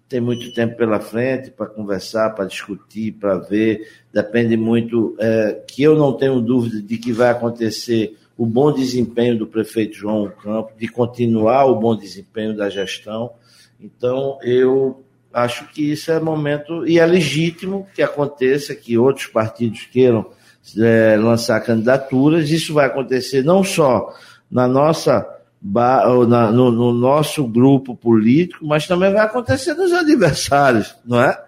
tem 0.09 0.21
muito 0.21 0.53
tempo 0.53 0.77
pela 0.77 0.99
frente 1.01 1.51
para 1.51 1.67
conversar, 1.67 2.31
para 2.31 2.47
discutir, 2.47 3.13
para 3.13 3.37
ver. 3.37 3.87
Depende 4.13 4.57
muito, 4.57 5.15
é, 5.19 5.63
que 5.67 5.83
eu 5.83 5.95
não 5.97 6.15
tenho 6.15 6.41
dúvida 6.41 6.81
de 6.81 6.97
que 6.97 7.13
vai 7.13 7.31
acontecer 7.31 8.17
o 8.37 8.47
bom 8.47 8.73
desempenho 8.73 9.37
do 9.37 9.47
prefeito 9.47 9.97
João 9.97 10.31
Campos, 10.31 10.73
de 10.79 10.89
continuar 10.89 11.67
o 11.67 11.79
bom 11.79 11.95
desempenho 11.95 12.57
da 12.57 12.71
gestão. 12.71 13.33
Então, 13.81 14.39
eu 14.43 15.05
acho 15.33 15.69
que 15.69 15.93
isso 15.93 16.11
é 16.11 16.19
momento, 16.19 16.87
e 16.87 16.99
é 16.99 17.05
legítimo 17.05 17.87
que 17.95 18.03
aconteça, 18.03 18.75
que 18.75 18.97
outros 18.97 19.27
partidos 19.27 19.87
queiram 19.93 20.31
é, 20.79 21.17
lançar 21.17 21.61
candidaturas. 21.61 22.51
Isso 22.51 22.73
vai 22.73 22.87
acontecer 22.87 23.45
não 23.45 23.63
só 23.63 24.15
na 24.51 24.67
nossa, 24.67 25.27
no, 25.63 26.71
no, 26.71 26.93
nosso 26.93 27.47
grupo 27.47 27.97
político, 27.97 28.65
mas 28.67 28.87
também 28.87 29.13
vai 29.13 29.25
acontecer 29.25 29.75
nos 29.75 29.93
adversários, 29.93 30.95
não 31.05 31.21
é? 31.21 31.39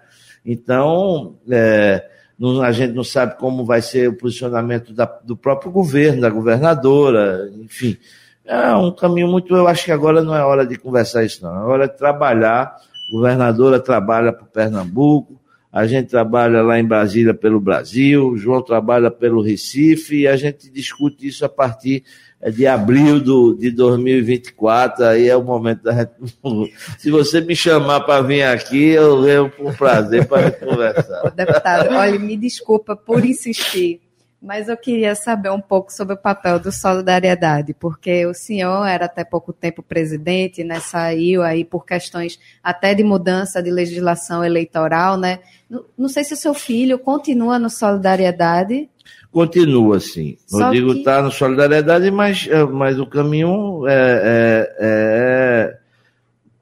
Então, 0.45 1.35
é, 1.49 2.05
não, 2.37 2.61
a 2.61 2.71
gente 2.71 2.93
não 2.93 3.03
sabe 3.03 3.37
como 3.37 3.65
vai 3.65 3.81
ser 3.81 4.09
o 4.09 4.17
posicionamento 4.17 4.93
da, 4.93 5.05
do 5.05 5.37
próprio 5.37 5.71
governo, 5.71 6.21
da 6.21 6.29
governadora, 6.29 7.49
enfim. 7.63 7.97
É 8.43 8.75
um 8.75 8.91
caminho 8.91 9.27
muito. 9.27 9.55
Eu 9.55 9.67
acho 9.67 9.85
que 9.85 9.91
agora 9.91 10.21
não 10.23 10.35
é 10.35 10.43
hora 10.43 10.65
de 10.65 10.75
conversar 10.75 11.23
isso, 11.23 11.43
não. 11.43 11.55
É 11.55 11.63
hora 11.63 11.87
de 11.87 11.95
trabalhar 11.95 12.75
governadora 13.11 13.77
trabalha 13.77 14.31
para 14.31 14.45
Pernambuco, 14.45 15.39
a 15.71 15.85
gente 15.85 16.09
trabalha 16.09 16.61
lá 16.61 16.79
em 16.79 16.85
Brasília 16.85 17.33
pelo 17.33 17.59
Brasil, 17.59 18.29
o 18.29 18.37
João 18.37 18.61
trabalha 18.61 19.11
pelo 19.11 19.41
Recife, 19.41 20.21
e 20.21 20.27
a 20.27 20.37
gente 20.37 20.71
discute 20.71 21.27
isso 21.27 21.43
a 21.43 21.49
partir 21.49 22.03
de 22.49 22.65
abril 22.65 23.19
do, 23.19 23.53
de 23.53 23.69
2024, 23.71 25.05
aí 25.05 25.27
é 25.27 25.35
o 25.35 25.43
momento 25.43 25.83
da 25.83 25.93
gente... 25.93 26.11
Se 26.97 27.11
você 27.11 27.39
me 27.41 27.55
chamar 27.55 28.01
para 28.01 28.21
vir 28.21 28.43
aqui, 28.43 28.89
eu 28.89 29.21
venho 29.21 29.51
com 29.51 29.71
prazer 29.73 30.27
para 30.27 30.49
conversar. 30.51 31.29
Deputado, 31.35 31.93
olha, 31.93 32.17
me 32.17 32.35
desculpa 32.35 32.95
por 32.95 33.23
insistir, 33.23 34.01
mas 34.41 34.69
eu 34.69 34.75
queria 34.75 35.13
saber 35.13 35.51
um 35.51 35.61
pouco 35.61 35.93
sobre 35.93 36.15
o 36.15 36.17
papel 36.17 36.59
do 36.59 36.71
Solidariedade, 36.71 37.75
porque 37.75 38.25
o 38.25 38.33
senhor 38.33 38.87
era 38.87 39.05
até 39.05 39.23
pouco 39.23 39.53
tempo 39.53 39.83
presidente, 39.83 40.63
né, 40.63 40.79
saiu 40.79 41.43
aí 41.43 41.63
por 41.63 41.85
questões 41.85 42.39
até 42.63 42.95
de 42.95 43.03
mudança 43.03 43.61
de 43.61 43.69
legislação 43.69 44.43
eleitoral, 44.43 45.15
né? 45.15 45.39
Não, 45.69 45.85
não 45.95 46.09
sei 46.09 46.23
se 46.23 46.33
o 46.33 46.37
seu 46.37 46.55
filho 46.55 46.97
continua 46.97 47.59
no 47.59 47.69
Solidariedade. 47.69 48.89
Continua, 49.31 49.99
sim. 49.99 50.37
Só 50.45 50.65
Rodrigo 50.65 50.93
está 50.93 51.17
que... 51.17 51.23
no 51.23 51.31
Solidariedade, 51.31 52.11
mas, 52.11 52.47
é, 52.49 52.63
mas 52.65 52.99
o 52.99 53.05
caminho 53.05 53.87
é, 53.87 53.93
é, 53.93 54.75
é, 54.79 55.77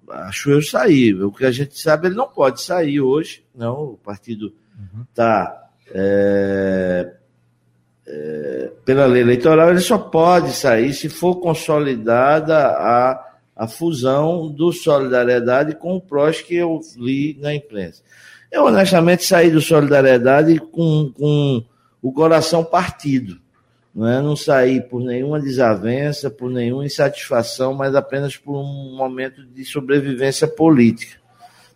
acho 0.09 0.51
eu 0.51 0.61
sair. 0.61 1.23
O 1.23 1.31
que 1.31 1.45
a 1.45 1.51
gente 1.51 1.79
sabe, 1.79 2.07
ele 2.07 2.15
não 2.15 2.27
pode 2.27 2.61
sair 2.61 3.01
hoje, 3.01 3.43
não. 3.55 3.93
O 3.93 3.97
partido 3.97 4.53
está 5.11 5.69
uhum. 5.87 5.93
é, 5.95 7.13
é, 8.07 8.71
pela 8.83 9.05
lei 9.05 9.21
eleitoral, 9.21 9.69
ele 9.69 9.79
só 9.79 9.97
pode 9.97 10.51
sair 10.51 10.93
se 10.93 11.09
for 11.09 11.35
consolidada 11.35 12.57
a, 12.57 13.25
a 13.55 13.67
fusão 13.67 14.49
do 14.49 14.71
Solidariedade 14.71 15.75
com 15.75 15.95
o 15.95 16.01
PROS 16.01 16.41
que 16.41 16.55
eu 16.55 16.79
li 16.97 17.37
na 17.39 17.53
imprensa. 17.53 18.01
Eu, 18.51 18.65
honestamente, 18.65 19.23
saí 19.23 19.51
do 19.51 19.61
Solidariedade 19.61 20.57
com, 20.57 21.11
com 21.15 21.63
o 22.01 22.11
coração 22.11 22.63
partido. 22.63 23.39
Não, 23.93 24.07
é? 24.07 24.21
não 24.21 24.35
saí 24.35 24.81
por 24.81 25.01
nenhuma 25.01 25.39
desavença, 25.39 26.29
por 26.29 26.49
nenhuma 26.49 26.85
insatisfação, 26.85 27.73
mas 27.73 27.95
apenas 27.95 28.37
por 28.37 28.57
um 28.57 28.95
momento 28.95 29.43
de 29.45 29.65
sobrevivência 29.65 30.47
política. 30.47 31.17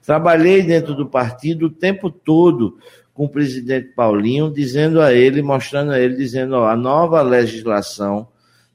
Trabalhei 0.05 0.61
dentro 0.61 0.93
do 0.93 1.07
partido 1.07 1.67
o 1.67 1.71
tempo 1.71 2.09
todo 2.09 2.77
com 3.13 3.25
o 3.25 3.29
presidente 3.29 3.89
Paulinho, 3.89 4.51
dizendo 4.51 5.01
a 5.01 5.13
ele, 5.13 5.41
mostrando 5.41 5.91
a 5.91 5.99
ele, 5.99 6.15
dizendo, 6.15 6.55
ó, 6.55 6.67
a 6.67 6.75
nova 6.75 7.21
legislação 7.21 8.27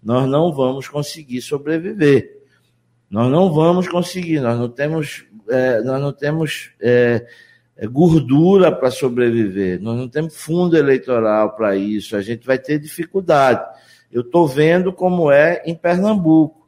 nós 0.02 0.28
não 0.28 0.52
vamos 0.52 0.88
conseguir 0.88 1.42
sobreviver. 1.42 2.38
Nós 3.10 3.30
não 3.30 3.52
vamos 3.52 3.88
conseguir, 3.88 4.40
nós 4.40 4.58
não 4.58 4.68
temos, 4.68 5.24
é, 5.48 5.80
nós 5.80 6.00
não 6.00 6.12
temos 6.12 6.70
é 6.80 7.26
gordura 7.86 8.72
para 8.72 8.90
sobreviver, 8.90 9.80
nós 9.80 9.96
não 9.96 10.08
temos 10.08 10.36
fundo 10.36 10.76
eleitoral 10.76 11.54
para 11.54 11.76
isso, 11.76 12.16
a 12.16 12.22
gente 12.22 12.46
vai 12.46 12.58
ter 12.58 12.78
dificuldade. 12.78 13.64
Eu 14.10 14.22
estou 14.22 14.48
vendo 14.48 14.92
como 14.92 15.30
é 15.30 15.62
em 15.64 15.74
Pernambuco. 15.74 16.66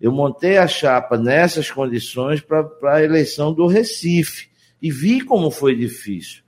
Eu 0.00 0.12
montei 0.12 0.58
a 0.58 0.66
chapa 0.66 1.16
nessas 1.18 1.70
condições 1.70 2.40
para 2.40 2.68
a 2.84 3.02
eleição 3.02 3.52
do 3.52 3.66
Recife 3.66 4.48
e 4.80 4.90
vi 4.90 5.20
como 5.20 5.50
foi 5.50 5.74
difícil. 5.74 6.42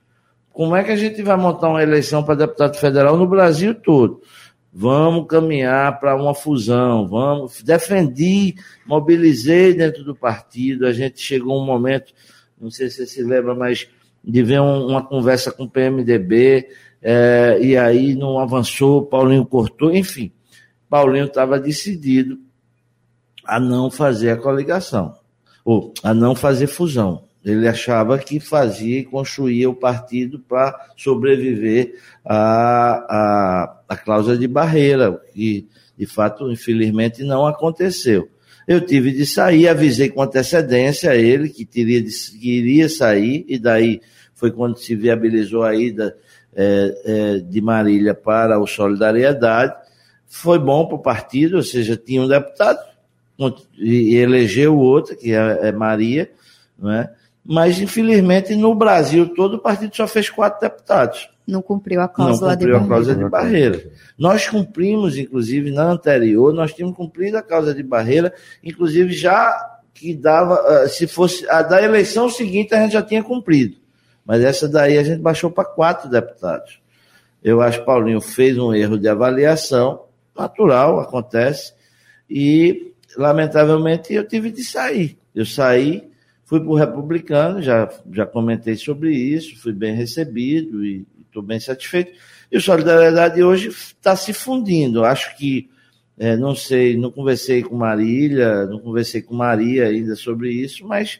Como 0.53 0.75
é 0.75 0.83
que 0.83 0.91
a 0.91 0.95
gente 0.95 1.21
vai 1.21 1.37
montar 1.37 1.69
uma 1.69 1.83
eleição 1.83 2.23
para 2.23 2.35
deputado 2.35 2.77
federal 2.77 3.17
no 3.17 3.27
Brasil 3.27 3.73
todo? 3.73 4.21
Vamos 4.73 5.27
caminhar 5.27 5.99
para 5.99 6.15
uma 6.15 6.33
fusão, 6.33 7.07
vamos. 7.07 7.61
Defendi, 7.61 8.55
mobilizei 8.85 9.73
dentro 9.73 10.03
do 10.03 10.15
partido. 10.15 10.85
A 10.85 10.93
gente 10.93 11.21
chegou 11.21 11.61
um 11.61 11.65
momento, 11.65 12.13
não 12.61 12.69
sei 12.69 12.89
se 12.89 12.97
você 12.97 13.07
se 13.07 13.23
lembra, 13.23 13.55
mas 13.55 13.89
de 14.23 14.43
ver 14.43 14.61
um, 14.61 14.87
uma 14.87 15.03
conversa 15.03 15.51
com 15.51 15.63
o 15.63 15.69
PMDB, 15.69 16.69
é, 17.01 17.57
e 17.59 17.75
aí 17.75 18.15
não 18.15 18.37
avançou, 18.37 19.05
Paulinho 19.05 19.45
cortou, 19.45 19.93
enfim. 19.93 20.31
Paulinho 20.87 21.25
estava 21.25 21.59
decidido 21.59 22.37
a 23.43 23.59
não 23.59 23.89
fazer 23.89 24.29
a 24.29 24.37
coligação, 24.37 25.15
ou 25.65 25.93
a 26.03 26.13
não 26.13 26.35
fazer 26.35 26.67
fusão. 26.67 27.23
Ele 27.43 27.67
achava 27.67 28.19
que 28.19 28.39
fazia 28.39 28.99
e 28.99 29.03
construía 29.03 29.67
o 29.67 29.73
partido 29.73 30.39
para 30.39 30.91
sobreviver 30.95 31.95
à, 32.23 32.35
à, 33.09 33.81
à 33.89 33.97
cláusula 33.97 34.37
de 34.37 34.47
barreira, 34.47 35.19
que 35.33 35.67
de 35.97 36.05
fato, 36.05 36.51
infelizmente, 36.51 37.23
não 37.23 37.45
aconteceu. 37.45 38.29
Eu 38.67 38.85
tive 38.85 39.11
de 39.11 39.25
sair, 39.25 39.67
avisei 39.67 40.09
com 40.09 40.21
antecedência 40.21 41.11
a 41.11 41.15
ele 41.15 41.49
que, 41.49 41.67
iria 41.75 42.87
sair, 42.87 43.45
e 43.47 43.57
daí 43.57 44.01
foi 44.33 44.51
quando 44.51 44.77
se 44.77 44.95
viabilizou 44.95 45.63
a 45.63 45.75
ida 45.75 46.15
é, 46.55 47.01
é, 47.05 47.37
de 47.39 47.61
Marília 47.61 48.13
para 48.13 48.59
o 48.59 48.67
Solidariedade. 48.67 49.73
Foi 50.27 50.57
bom 50.57 50.85
para 50.85 50.95
o 50.95 50.99
partido, 50.99 51.57
ou 51.57 51.63
seja, 51.63 51.97
tinha 51.97 52.21
um 52.21 52.27
deputado 52.27 52.79
e 53.77 54.15
elegeu 54.15 54.77
outro, 54.77 55.17
que 55.17 55.33
é, 55.33 55.67
é 55.67 55.71
Maria, 55.71 56.29
não 56.77 56.91
é? 56.91 57.11
mas 57.43 57.79
infelizmente 57.79 58.55
no 58.55 58.75
Brasil 58.75 59.33
todo 59.33 59.55
o 59.55 59.59
partido 59.59 59.95
só 59.95 60.07
fez 60.07 60.29
quatro 60.29 60.61
deputados. 60.61 61.29
Não 61.51 61.61
cumpriu 61.61 62.01
a 62.01 62.07
cláusula 62.07 62.51
Não 62.51 62.57
cumpriu 62.57 62.77
de 62.77 62.83
a 62.83 62.87
cláusula 62.87 63.15
de 63.15 63.29
barreira. 63.29 63.91
Nós 64.17 64.47
cumprimos, 64.47 65.17
inclusive, 65.17 65.71
na 65.71 65.83
anterior, 65.83 66.53
nós 66.53 66.73
tínhamos 66.73 66.95
cumprido 66.95 67.37
a 67.37 67.41
cláusula 67.41 67.73
de 67.73 67.83
barreira, 67.83 68.33
inclusive 68.63 69.11
já 69.11 69.79
que 69.93 70.15
dava, 70.15 70.55
ah, 70.55 70.87
se 70.87 71.05
fosse 71.07 71.47
a 71.49 71.61
da 71.61 71.81
eleição 71.81 72.29
seguinte, 72.29 72.73
a 72.73 72.81
gente 72.81 72.93
já 72.93 73.01
tinha 73.01 73.23
cumprido. 73.23 73.77
Mas 74.25 74.43
essa 74.43 74.67
daí 74.67 74.97
a 74.97 75.03
gente 75.03 75.21
baixou 75.21 75.51
para 75.51 75.65
quatro 75.65 76.09
deputados. 76.09 76.79
Eu 77.43 77.61
acho 77.61 77.79
que 77.79 77.85
Paulinho 77.85 78.21
fez 78.21 78.57
um 78.57 78.73
erro 78.73 78.97
de 78.97 79.07
avaliação, 79.07 80.05
natural, 80.37 80.99
acontece, 80.99 81.73
e 82.29 82.93
lamentavelmente 83.17 84.13
eu 84.13 84.27
tive 84.27 84.51
de 84.51 84.63
sair. 84.63 85.17
Eu 85.35 85.45
saí 85.45 86.11
Fui 86.51 86.59
para 86.59 86.69
o 86.69 86.75
republicano, 86.75 87.61
já, 87.61 87.89
já 88.11 88.25
comentei 88.25 88.75
sobre 88.75 89.15
isso, 89.15 89.57
fui 89.61 89.71
bem 89.71 89.95
recebido 89.95 90.83
e 90.83 91.07
estou 91.31 91.41
bem 91.41 91.59
satisfeito. 91.59 92.11
E 92.51 92.57
o 92.57 92.61
Solidariedade 92.61 93.41
hoje 93.41 93.69
está 93.69 94.15
se 94.15 94.33
fundindo. 94.33 95.05
Acho 95.05 95.35
que, 95.37 95.69
é, 96.19 96.35
não 96.35 96.53
sei, 96.53 96.97
não 96.97 97.09
conversei 97.09 97.63
com 97.63 97.75
Marília, 97.75 98.65
não 98.65 98.79
conversei 98.79 99.21
com 99.21 99.33
Maria 99.33 99.87
ainda 99.87 100.15
sobre 100.15 100.51
isso, 100.51 100.85
mas 100.85 101.19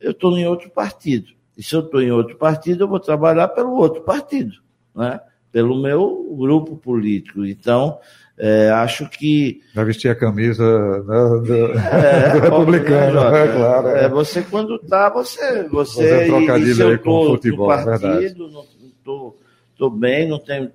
eu 0.00 0.10
estou 0.10 0.36
em 0.36 0.46
outro 0.46 0.68
partido. 0.68 1.28
E 1.56 1.62
se 1.62 1.74
eu 1.74 1.80
estou 1.80 2.02
em 2.02 2.10
outro 2.10 2.36
partido, 2.36 2.84
eu 2.84 2.88
vou 2.88 2.98
trabalhar 2.98 3.48
pelo 3.48 3.76
outro 3.76 4.02
partido, 4.02 4.56
né? 4.94 5.20
pelo 5.52 5.80
meu 5.80 6.34
grupo 6.36 6.76
político. 6.76 7.44
Então, 7.44 7.98
é, 8.38 8.70
acho 8.70 9.08
que. 9.08 9.60
Vai 9.74 9.84
vestir 9.84 10.10
a 10.10 10.14
camisa 10.14 10.64
né, 10.64 11.46
do, 11.46 11.78
é, 11.78 12.32
do 12.34 12.40
republicano, 12.40 13.30
né, 13.30 13.44
é, 13.44 13.48
claro. 13.48 13.88
É. 13.88 14.08
você, 14.08 14.42
quando 14.42 14.78
tá, 14.78 15.10
você. 15.10 15.64
Você, 15.68 15.94
você 15.94 16.26
trocadilho 16.26 16.88
aí 16.88 16.98
com 16.98 17.10
o 17.10 17.26
futebol, 17.32 17.76
no 17.76 17.84
partido, 17.84 18.48
não 18.48 18.64
tô, 19.04 19.36
tô 19.82 19.90
bem, 19.90 20.28
não 20.28 20.38
tenho, 20.38 20.70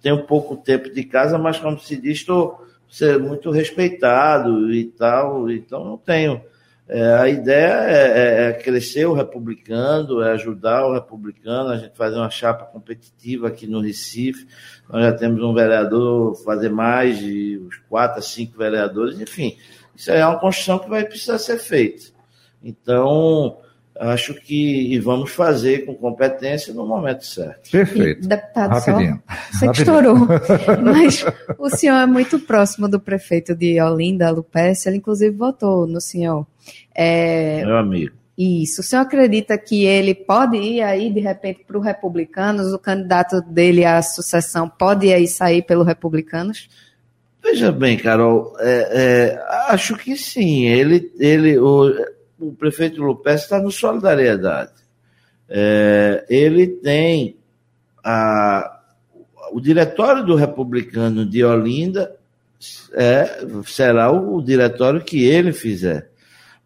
tenho 0.00 0.24
pouco 0.24 0.56
tempo 0.56 0.88
de 0.88 1.04
casa, 1.04 1.36
mas 1.36 1.58
como 1.58 1.78
se 1.78 1.94
diz, 1.94 2.20
estou 2.20 2.64
ser 2.88 3.18
muito 3.18 3.50
respeitado 3.50 4.72
e 4.72 4.86
tal, 4.86 5.50
então 5.50 5.84
não 5.84 5.98
tenho 5.98 6.40
é, 6.88 7.14
a 7.16 7.28
ideia 7.28 7.74
é, 7.84 8.06
é, 8.06 8.48
é, 8.48 8.52
crescer 8.54 9.04
o 9.04 9.12
republicano, 9.12 10.22
é 10.22 10.32
ajudar 10.32 10.86
o 10.86 10.94
republicano, 10.94 11.68
a 11.68 11.76
gente 11.76 11.94
fazer 11.94 12.16
uma 12.16 12.30
chapa 12.30 12.64
competitiva 12.64 13.48
aqui 13.48 13.66
no 13.66 13.82
Recife. 13.82 14.46
Nós 14.88 15.02
já 15.02 15.12
temos 15.12 15.42
um 15.42 15.52
vereador, 15.52 16.34
fazer 16.36 16.70
mais 16.70 17.18
de 17.18 17.60
uns 17.66 17.76
quatro 17.90 18.20
a 18.20 18.22
cinco 18.22 18.56
vereadores, 18.56 19.20
enfim. 19.20 19.58
Isso 19.94 20.10
é 20.10 20.24
uma 20.24 20.38
construção 20.38 20.78
que 20.78 20.88
vai 20.88 21.04
precisar 21.04 21.38
ser 21.38 21.58
feita. 21.58 22.04
Então, 22.62 23.58
acho 24.00 24.34
que 24.34 24.92
e 24.92 24.98
vamos 24.98 25.30
fazer 25.30 25.86
com 25.86 25.94
competência 25.94 26.72
no 26.72 26.86
momento 26.86 27.24
certo. 27.24 27.70
Perfeito. 27.70 28.24
E, 28.24 28.28
deputado, 28.28 28.70
Rapidinho. 28.70 29.22
Só, 29.26 29.58
você 29.58 29.70
que 29.70 29.78
estourou. 29.78 30.16
Mas 30.82 31.24
o 31.58 31.70
senhor 31.70 31.96
é 31.96 32.06
muito 32.06 32.38
próximo 32.38 32.88
do 32.88 33.00
prefeito 33.00 33.54
de 33.54 33.80
Olinda, 33.80 34.30
Lupécio, 34.30 34.88
ele 34.88 34.98
inclusive 34.98 35.34
votou 35.34 35.86
no 35.86 36.00
senhor. 36.00 36.46
É, 36.94 37.64
Meu 37.64 37.76
amigo. 37.76 38.14
Isso. 38.36 38.82
O 38.82 38.84
senhor 38.84 39.02
acredita 39.02 39.56
que 39.56 39.86
ele 39.86 40.14
pode 40.14 40.58
ir 40.58 40.82
aí, 40.82 41.10
de 41.10 41.20
repente, 41.20 41.64
para 41.66 41.78
o 41.78 41.80
Republicanos? 41.80 42.72
O 42.72 42.78
candidato 42.78 43.40
dele 43.40 43.84
à 43.84 44.02
sucessão 44.02 44.68
pode 44.68 45.12
aí 45.12 45.26
sair 45.26 45.62
pelo 45.62 45.82
Republicanos? 45.82 46.68
Veja 47.42 47.70
bem, 47.72 47.96
Carol, 47.96 48.54
é, 48.58 48.88
é, 48.92 49.72
acho 49.72 49.96
que 49.96 50.16
sim. 50.16 50.66
Ele, 50.66 51.10
ele, 51.18 51.56
o, 51.58 51.94
o 52.38 52.52
prefeito 52.52 53.02
Lupes 53.02 53.42
está 53.42 53.60
no 53.60 53.70
Solidariedade. 53.70 54.72
É, 55.48 56.24
ele 56.28 56.66
tem 56.66 57.36
a, 58.04 58.80
o 59.52 59.60
diretório 59.60 60.24
do 60.24 60.34
Republicano 60.34 61.24
de 61.24 61.44
Olinda 61.44 62.16
é, 62.92 63.46
será 63.64 64.10
o, 64.10 64.36
o 64.36 64.42
diretório 64.42 65.04
que 65.04 65.24
ele 65.24 65.52
fizer. 65.52 66.10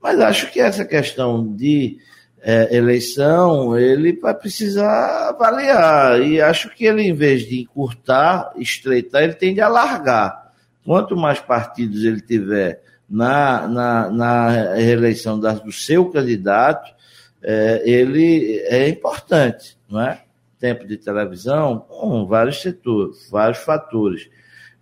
Mas 0.03 0.19
acho 0.21 0.51
que 0.51 0.61
essa 0.61 0.85
questão 0.85 1.47
de 1.55 1.99
é, 2.43 2.75
eleição, 2.75 3.79
ele 3.79 4.19
vai 4.19 4.35
precisar 4.35 5.29
avaliar. 5.29 6.21
E 6.23 6.41
acho 6.41 6.71
que 6.71 6.87
ele, 6.87 7.03
em 7.03 7.13
vez 7.13 7.47
de 7.47 7.61
encurtar, 7.61 8.53
estreitar, 8.57 9.23
ele 9.23 9.35
tende 9.35 9.61
a 9.61 9.67
alargar. 9.67 10.53
Quanto 10.85 11.17
mais 11.17 11.39
partidos 11.39 12.05
ele 12.05 12.21
tiver 12.21 12.83
na, 13.11 13.67
na, 13.67 14.11
na 14.11 14.49
reeleição 14.75 15.39
da, 15.39 15.53
do 15.53 15.73
seu 15.73 16.09
candidato, 16.11 16.95
é, 17.43 17.83
ele 17.85 18.61
é 18.67 18.89
importante, 18.89 19.77
não 19.89 20.01
é? 20.01 20.23
Tempo 20.59 20.87
de 20.87 20.97
televisão, 20.97 21.87
um, 21.91 22.27
vários 22.27 22.61
setores, 22.63 23.29
vários 23.31 23.59
fatores. 23.59 24.29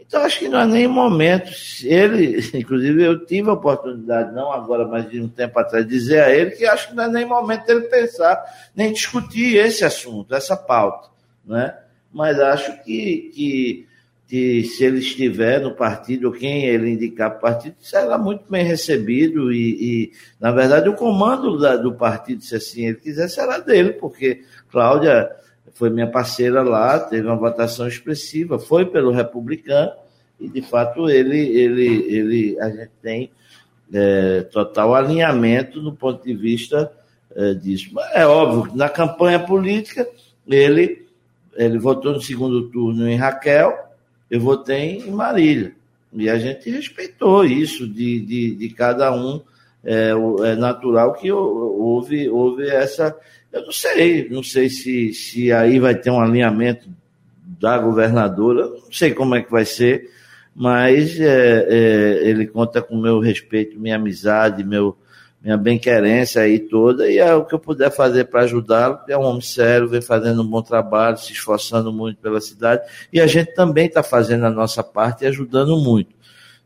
Então, 0.00 0.22
acho 0.22 0.40
que 0.40 0.48
não 0.48 0.60
é 0.60 0.66
nem 0.66 0.88
momento. 0.88 1.50
Ele, 1.84 2.40
inclusive, 2.58 3.02
eu 3.02 3.24
tive 3.24 3.48
a 3.48 3.54
oportunidade, 3.54 4.34
não 4.34 4.52
agora, 4.52 4.86
mas 4.86 5.08
de 5.08 5.20
um 5.20 5.28
tempo 5.28 5.58
atrás, 5.58 5.86
dizer 5.86 6.20
a 6.20 6.34
ele 6.34 6.50
que 6.50 6.66
acho 6.66 6.88
que 6.88 6.94
não 6.94 7.04
é 7.04 7.08
nem 7.08 7.24
momento 7.24 7.66
dele 7.66 7.82
pensar, 7.82 8.42
nem 8.74 8.92
discutir 8.92 9.56
esse 9.56 9.84
assunto, 9.84 10.34
essa 10.34 10.56
pauta. 10.56 11.08
Né? 11.46 11.74
Mas 12.12 12.38
acho 12.40 12.82
que, 12.82 13.30
que 13.34 13.87
que 14.28 14.62
se 14.62 14.84
ele 14.84 14.98
estiver 14.98 15.58
no 15.58 15.74
partido, 15.74 16.30
quem 16.30 16.66
ele 16.66 16.90
indicar 16.90 17.30
para 17.30 17.38
o 17.38 17.40
partido, 17.40 17.76
será 17.80 18.18
muito 18.18 18.44
bem 18.50 18.62
recebido 18.62 19.50
e, 19.50 19.70
e 19.80 20.12
na 20.38 20.52
verdade, 20.52 20.86
o 20.90 20.94
comando 20.94 21.58
da, 21.58 21.76
do 21.76 21.94
partido, 21.94 22.42
se 22.42 22.54
assim 22.54 22.86
ele 22.86 22.96
quiser, 22.96 23.28
será 23.28 23.58
dele, 23.58 23.94
porque 23.94 24.42
Cláudia 24.70 25.30
foi 25.72 25.88
minha 25.88 26.06
parceira 26.06 26.62
lá, 26.62 27.00
teve 27.00 27.26
uma 27.26 27.36
votação 27.36 27.88
expressiva, 27.88 28.58
foi 28.58 28.84
pelo 28.84 29.12
republicano, 29.12 29.92
e 30.38 30.46
de 30.46 30.60
fato 30.60 31.08
ele, 31.08 31.38
ele, 31.38 31.86
ele 32.14 32.60
a 32.60 32.68
gente 32.68 32.90
tem 33.00 33.30
é, 33.90 34.42
total 34.42 34.94
alinhamento 34.94 35.80
no 35.80 35.94
ponto 35.94 36.22
de 36.22 36.34
vista 36.34 36.92
é, 37.34 37.54
disso. 37.54 37.90
É 38.12 38.26
óbvio 38.26 38.70
que 38.70 38.76
na 38.76 38.90
campanha 38.90 39.40
política 39.40 40.06
ele, 40.46 41.06
ele 41.56 41.78
votou 41.78 42.12
no 42.12 42.20
segundo 42.20 42.68
turno 42.68 43.08
em 43.08 43.16
Raquel, 43.16 43.87
eu 44.30 44.40
votei 44.40 44.98
em 44.98 45.10
Marília. 45.10 45.72
E 46.12 46.28
a 46.28 46.38
gente 46.38 46.70
respeitou 46.70 47.44
isso 47.44 47.86
de, 47.86 48.20
de, 48.20 48.54
de 48.54 48.68
cada 48.70 49.12
um. 49.14 49.40
É, 49.84 50.10
é, 50.44 50.56
natural 50.56 51.14
que 51.14 51.30
houve, 51.30 52.28
houve 52.28 52.68
essa. 52.68 53.16
Eu 53.52 53.64
não 53.64 53.72
sei, 53.72 54.28
não 54.28 54.42
sei 54.42 54.68
se, 54.68 55.14
se 55.14 55.52
aí 55.52 55.78
vai 55.78 55.94
ter 55.94 56.10
um 56.10 56.20
alinhamento 56.20 56.88
da 57.60 57.78
governadora, 57.78 58.66
não 58.66 58.92
sei 58.92 59.14
como 59.14 59.34
é 59.34 59.42
que 59.42 59.50
vai 59.50 59.64
ser, 59.64 60.10
mas 60.54 61.18
é, 61.18 61.66
é, 61.68 62.28
ele 62.28 62.46
conta 62.46 62.82
com 62.82 62.96
meu 62.96 63.20
respeito, 63.20 63.78
minha 63.78 63.96
amizade, 63.96 64.64
meu, 64.64 64.96
minha 65.40 65.56
bem-querência 65.56 66.42
aí 66.42 66.58
toda, 66.58 67.10
e 67.10 67.18
é 67.18 67.34
o 67.34 67.44
que 67.44 67.54
eu 67.54 67.58
puder 67.58 67.90
fazer 67.90 68.24
para 68.24 68.42
ajudá-lo, 68.42 68.98
é 69.08 69.16
um 69.16 69.22
homem 69.22 69.40
sério, 69.40 69.88
vem 69.88 70.00
fazendo 70.00 70.42
um 70.42 70.46
bom 70.46 70.62
trabalho, 70.62 71.16
se 71.16 71.32
esforçando 71.32 71.92
muito 71.92 72.20
pela 72.20 72.40
cidade, 72.40 72.82
e 73.12 73.20
a 73.20 73.26
gente 73.26 73.54
também 73.54 73.86
está 73.86 74.02
fazendo 74.02 74.46
a 74.46 74.50
nossa 74.50 74.82
parte 74.82 75.24
e 75.24 75.26
ajudando 75.28 75.76
muito. 75.76 76.18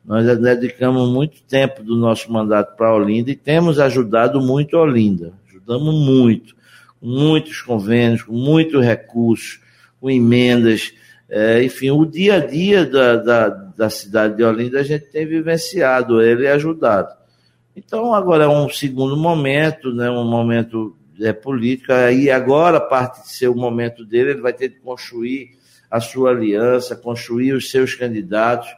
Nós 0.04 0.26
dedicamos 0.38 1.08
muito 1.10 1.42
tempo 1.42 1.82
do 1.82 1.94
nosso 1.96 2.32
mandato 2.32 2.74
para 2.76 2.92
Olinda 2.92 3.30
e 3.30 3.36
temos 3.36 3.78
ajudado 3.78 4.40
muito 4.40 4.76
Olinda, 4.76 5.32
ajudamos 5.48 5.94
muito, 5.94 6.56
com 6.98 7.06
muitos 7.06 7.60
convênios, 7.60 8.22
com 8.22 8.32
muitos 8.32 8.84
recursos, 8.84 9.60
com 10.00 10.10
emendas, 10.10 10.92
é, 11.28 11.62
enfim, 11.62 11.90
o 11.90 12.04
dia 12.04 12.34
a 12.34 12.38
dia 12.38 12.84
da, 12.84 13.16
da, 13.16 13.48
da 13.48 13.90
cidade 13.90 14.36
de 14.36 14.42
Olinda 14.42 14.80
a 14.80 14.82
gente 14.82 15.06
tem 15.06 15.26
vivenciado 15.26 16.20
ele 16.20 16.44
e 16.44 16.48
ajudado. 16.48 17.21
Então, 17.74 18.14
agora 18.14 18.44
é 18.44 18.48
um 18.48 18.68
segundo 18.68 19.16
momento, 19.16 19.92
né, 19.92 20.10
um 20.10 20.24
momento 20.24 20.96
é, 21.20 21.32
político, 21.32 21.92
e 21.92 22.30
agora, 22.30 22.80
parte 22.80 23.22
de 23.22 23.28
ser 23.28 23.48
o 23.48 23.54
momento 23.54 24.04
dele, 24.04 24.30
ele 24.30 24.40
vai 24.40 24.52
ter 24.52 24.68
que 24.68 24.80
construir 24.80 25.50
a 25.90 26.00
sua 26.00 26.30
aliança, 26.30 26.96
construir 26.96 27.52
os 27.52 27.70
seus 27.70 27.94
candidatos. 27.94 28.68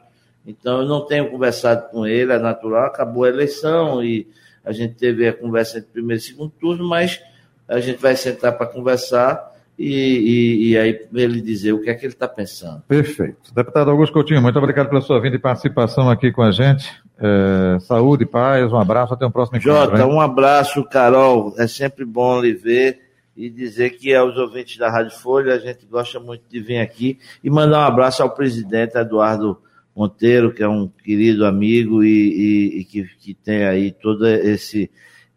Então, 0.46 0.82
eu 0.82 0.88
não 0.88 1.06
tenho 1.06 1.30
conversado 1.30 1.88
com 1.90 2.06
ele, 2.06 2.32
é 2.32 2.38
natural, 2.38 2.86
acabou 2.86 3.24
a 3.24 3.28
eleição 3.28 4.02
e 4.02 4.26
a 4.64 4.72
gente 4.72 4.94
teve 4.94 5.28
a 5.28 5.32
conversa 5.32 5.78
entre 5.78 5.90
primeiro 5.90 6.20
e 6.20 6.24
segundo 6.24 6.50
turno, 6.50 6.88
mas 6.88 7.20
a 7.68 7.80
gente 7.80 8.00
vai 8.00 8.16
sentar 8.16 8.56
para 8.56 8.66
conversar 8.66 9.52
e, 9.78 9.88
e, 9.88 10.70
e, 10.70 10.78
aí 10.78 11.00
ele 11.14 11.40
dizer 11.40 11.72
o 11.72 11.80
que 11.80 11.90
é 11.90 11.94
que 11.94 12.06
ele 12.06 12.12
está 12.12 12.28
pensando. 12.28 12.82
Perfeito. 12.86 13.52
Deputado 13.54 13.90
Augusto 13.90 14.12
Coutinho, 14.12 14.40
muito 14.40 14.58
obrigado 14.58 14.88
pela 14.88 15.00
sua 15.00 15.20
vinda 15.20 15.36
e 15.36 15.38
participação 15.38 16.08
aqui 16.08 16.30
com 16.30 16.42
a 16.42 16.50
gente. 16.50 16.90
É, 17.18 17.78
saúde, 17.80 18.26
paz, 18.26 18.72
um 18.72 18.78
abraço, 18.78 19.14
até 19.14 19.24
o 19.24 19.30
próximo 19.30 19.58
encontro. 19.58 19.96
Jota, 19.96 20.06
um 20.06 20.20
abraço, 20.20 20.82
Carol. 20.84 21.54
É 21.56 21.66
sempre 21.66 22.04
bom 22.04 22.40
lhe 22.40 22.52
ver 22.52 23.00
e 23.36 23.48
dizer 23.50 23.90
que 23.90 24.14
aos 24.14 24.36
ouvintes 24.36 24.76
da 24.76 24.90
Rádio 24.90 25.16
Folha, 25.18 25.54
a 25.54 25.58
gente 25.58 25.86
gosta 25.86 26.20
muito 26.20 26.42
de 26.48 26.60
vir 26.60 26.78
aqui 26.78 27.18
e 27.42 27.50
mandar 27.50 27.80
um 27.80 27.86
abraço 27.86 28.22
ao 28.22 28.30
presidente 28.30 28.96
Eduardo 28.96 29.58
Monteiro, 29.94 30.52
que 30.52 30.62
é 30.62 30.68
um 30.68 30.88
querido 30.88 31.46
amigo 31.46 32.02
e, 32.02 32.08
e, 32.08 32.80
e 32.80 32.84
que, 32.84 33.04
que 33.20 33.34
tem 33.34 33.64
aí 33.64 33.92
todo 33.92 34.26
esse 34.26 34.90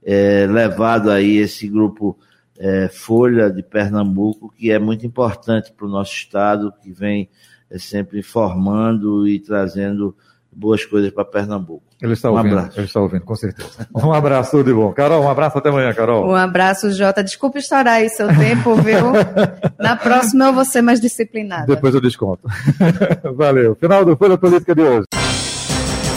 é, 0.04 0.48
levado 0.48 1.12
aí 1.12 1.38
esse 1.38 1.68
grupo 1.68 2.18
é, 2.58 2.88
Folha 2.88 3.52
de 3.52 3.62
Pernambuco, 3.62 4.54
que 4.56 4.72
é 4.72 4.80
muito 4.80 5.06
importante 5.06 5.72
para 5.72 5.86
o 5.86 5.90
nosso 5.90 6.14
estado, 6.14 6.74
que 6.82 6.92
vem 6.92 7.30
é, 7.70 7.78
sempre 7.78 8.20
informando 8.20 9.28
e 9.28 9.40
trazendo 9.40 10.16
boas 10.58 10.84
coisas 10.84 11.12
para 11.12 11.24
Pernambuco. 11.24 11.84
Ele 12.02 12.14
está 12.14 12.32
um 12.32 12.36
ouvindo, 12.36 12.58
abraço. 12.58 12.80
ele 12.80 12.88
está 12.88 13.00
ouvindo, 13.00 13.22
com 13.22 13.36
certeza. 13.36 13.88
Um 13.96 14.12
abraço, 14.12 14.52
tudo 14.52 14.64
de 14.64 14.74
bom. 14.74 14.92
Carol, 14.92 15.24
um 15.24 15.30
abraço 15.30 15.58
até 15.58 15.70
amanhã, 15.70 15.94
Carol. 15.94 16.28
Um 16.28 16.36
abraço, 16.36 16.92
Jota. 16.92 17.24
Desculpe 17.24 17.60
estourar 17.60 17.96
aí 17.96 18.10
seu 18.10 18.28
tempo, 18.28 18.76
viu? 18.76 19.14
Na 19.80 19.96
próxima 19.96 20.46
eu 20.46 20.54
vou 20.54 20.66
ser 20.66 20.82
mais 20.82 21.00
disciplinada. 21.00 21.68
Depois 21.68 21.94
eu 21.94 22.02
desconto. 22.02 22.42
Valeu. 23.36 23.76
Final 23.76 24.04
do 24.04 24.18
Folha 24.18 24.38
Política 24.38 24.74
de 24.74 24.82
hoje. 24.82 25.06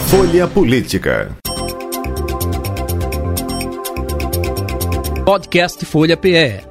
Folha 0.07 0.47
Política. 0.47 1.29
Podcast 5.23 5.85
Folha 5.85 6.17
PE. 6.17 6.70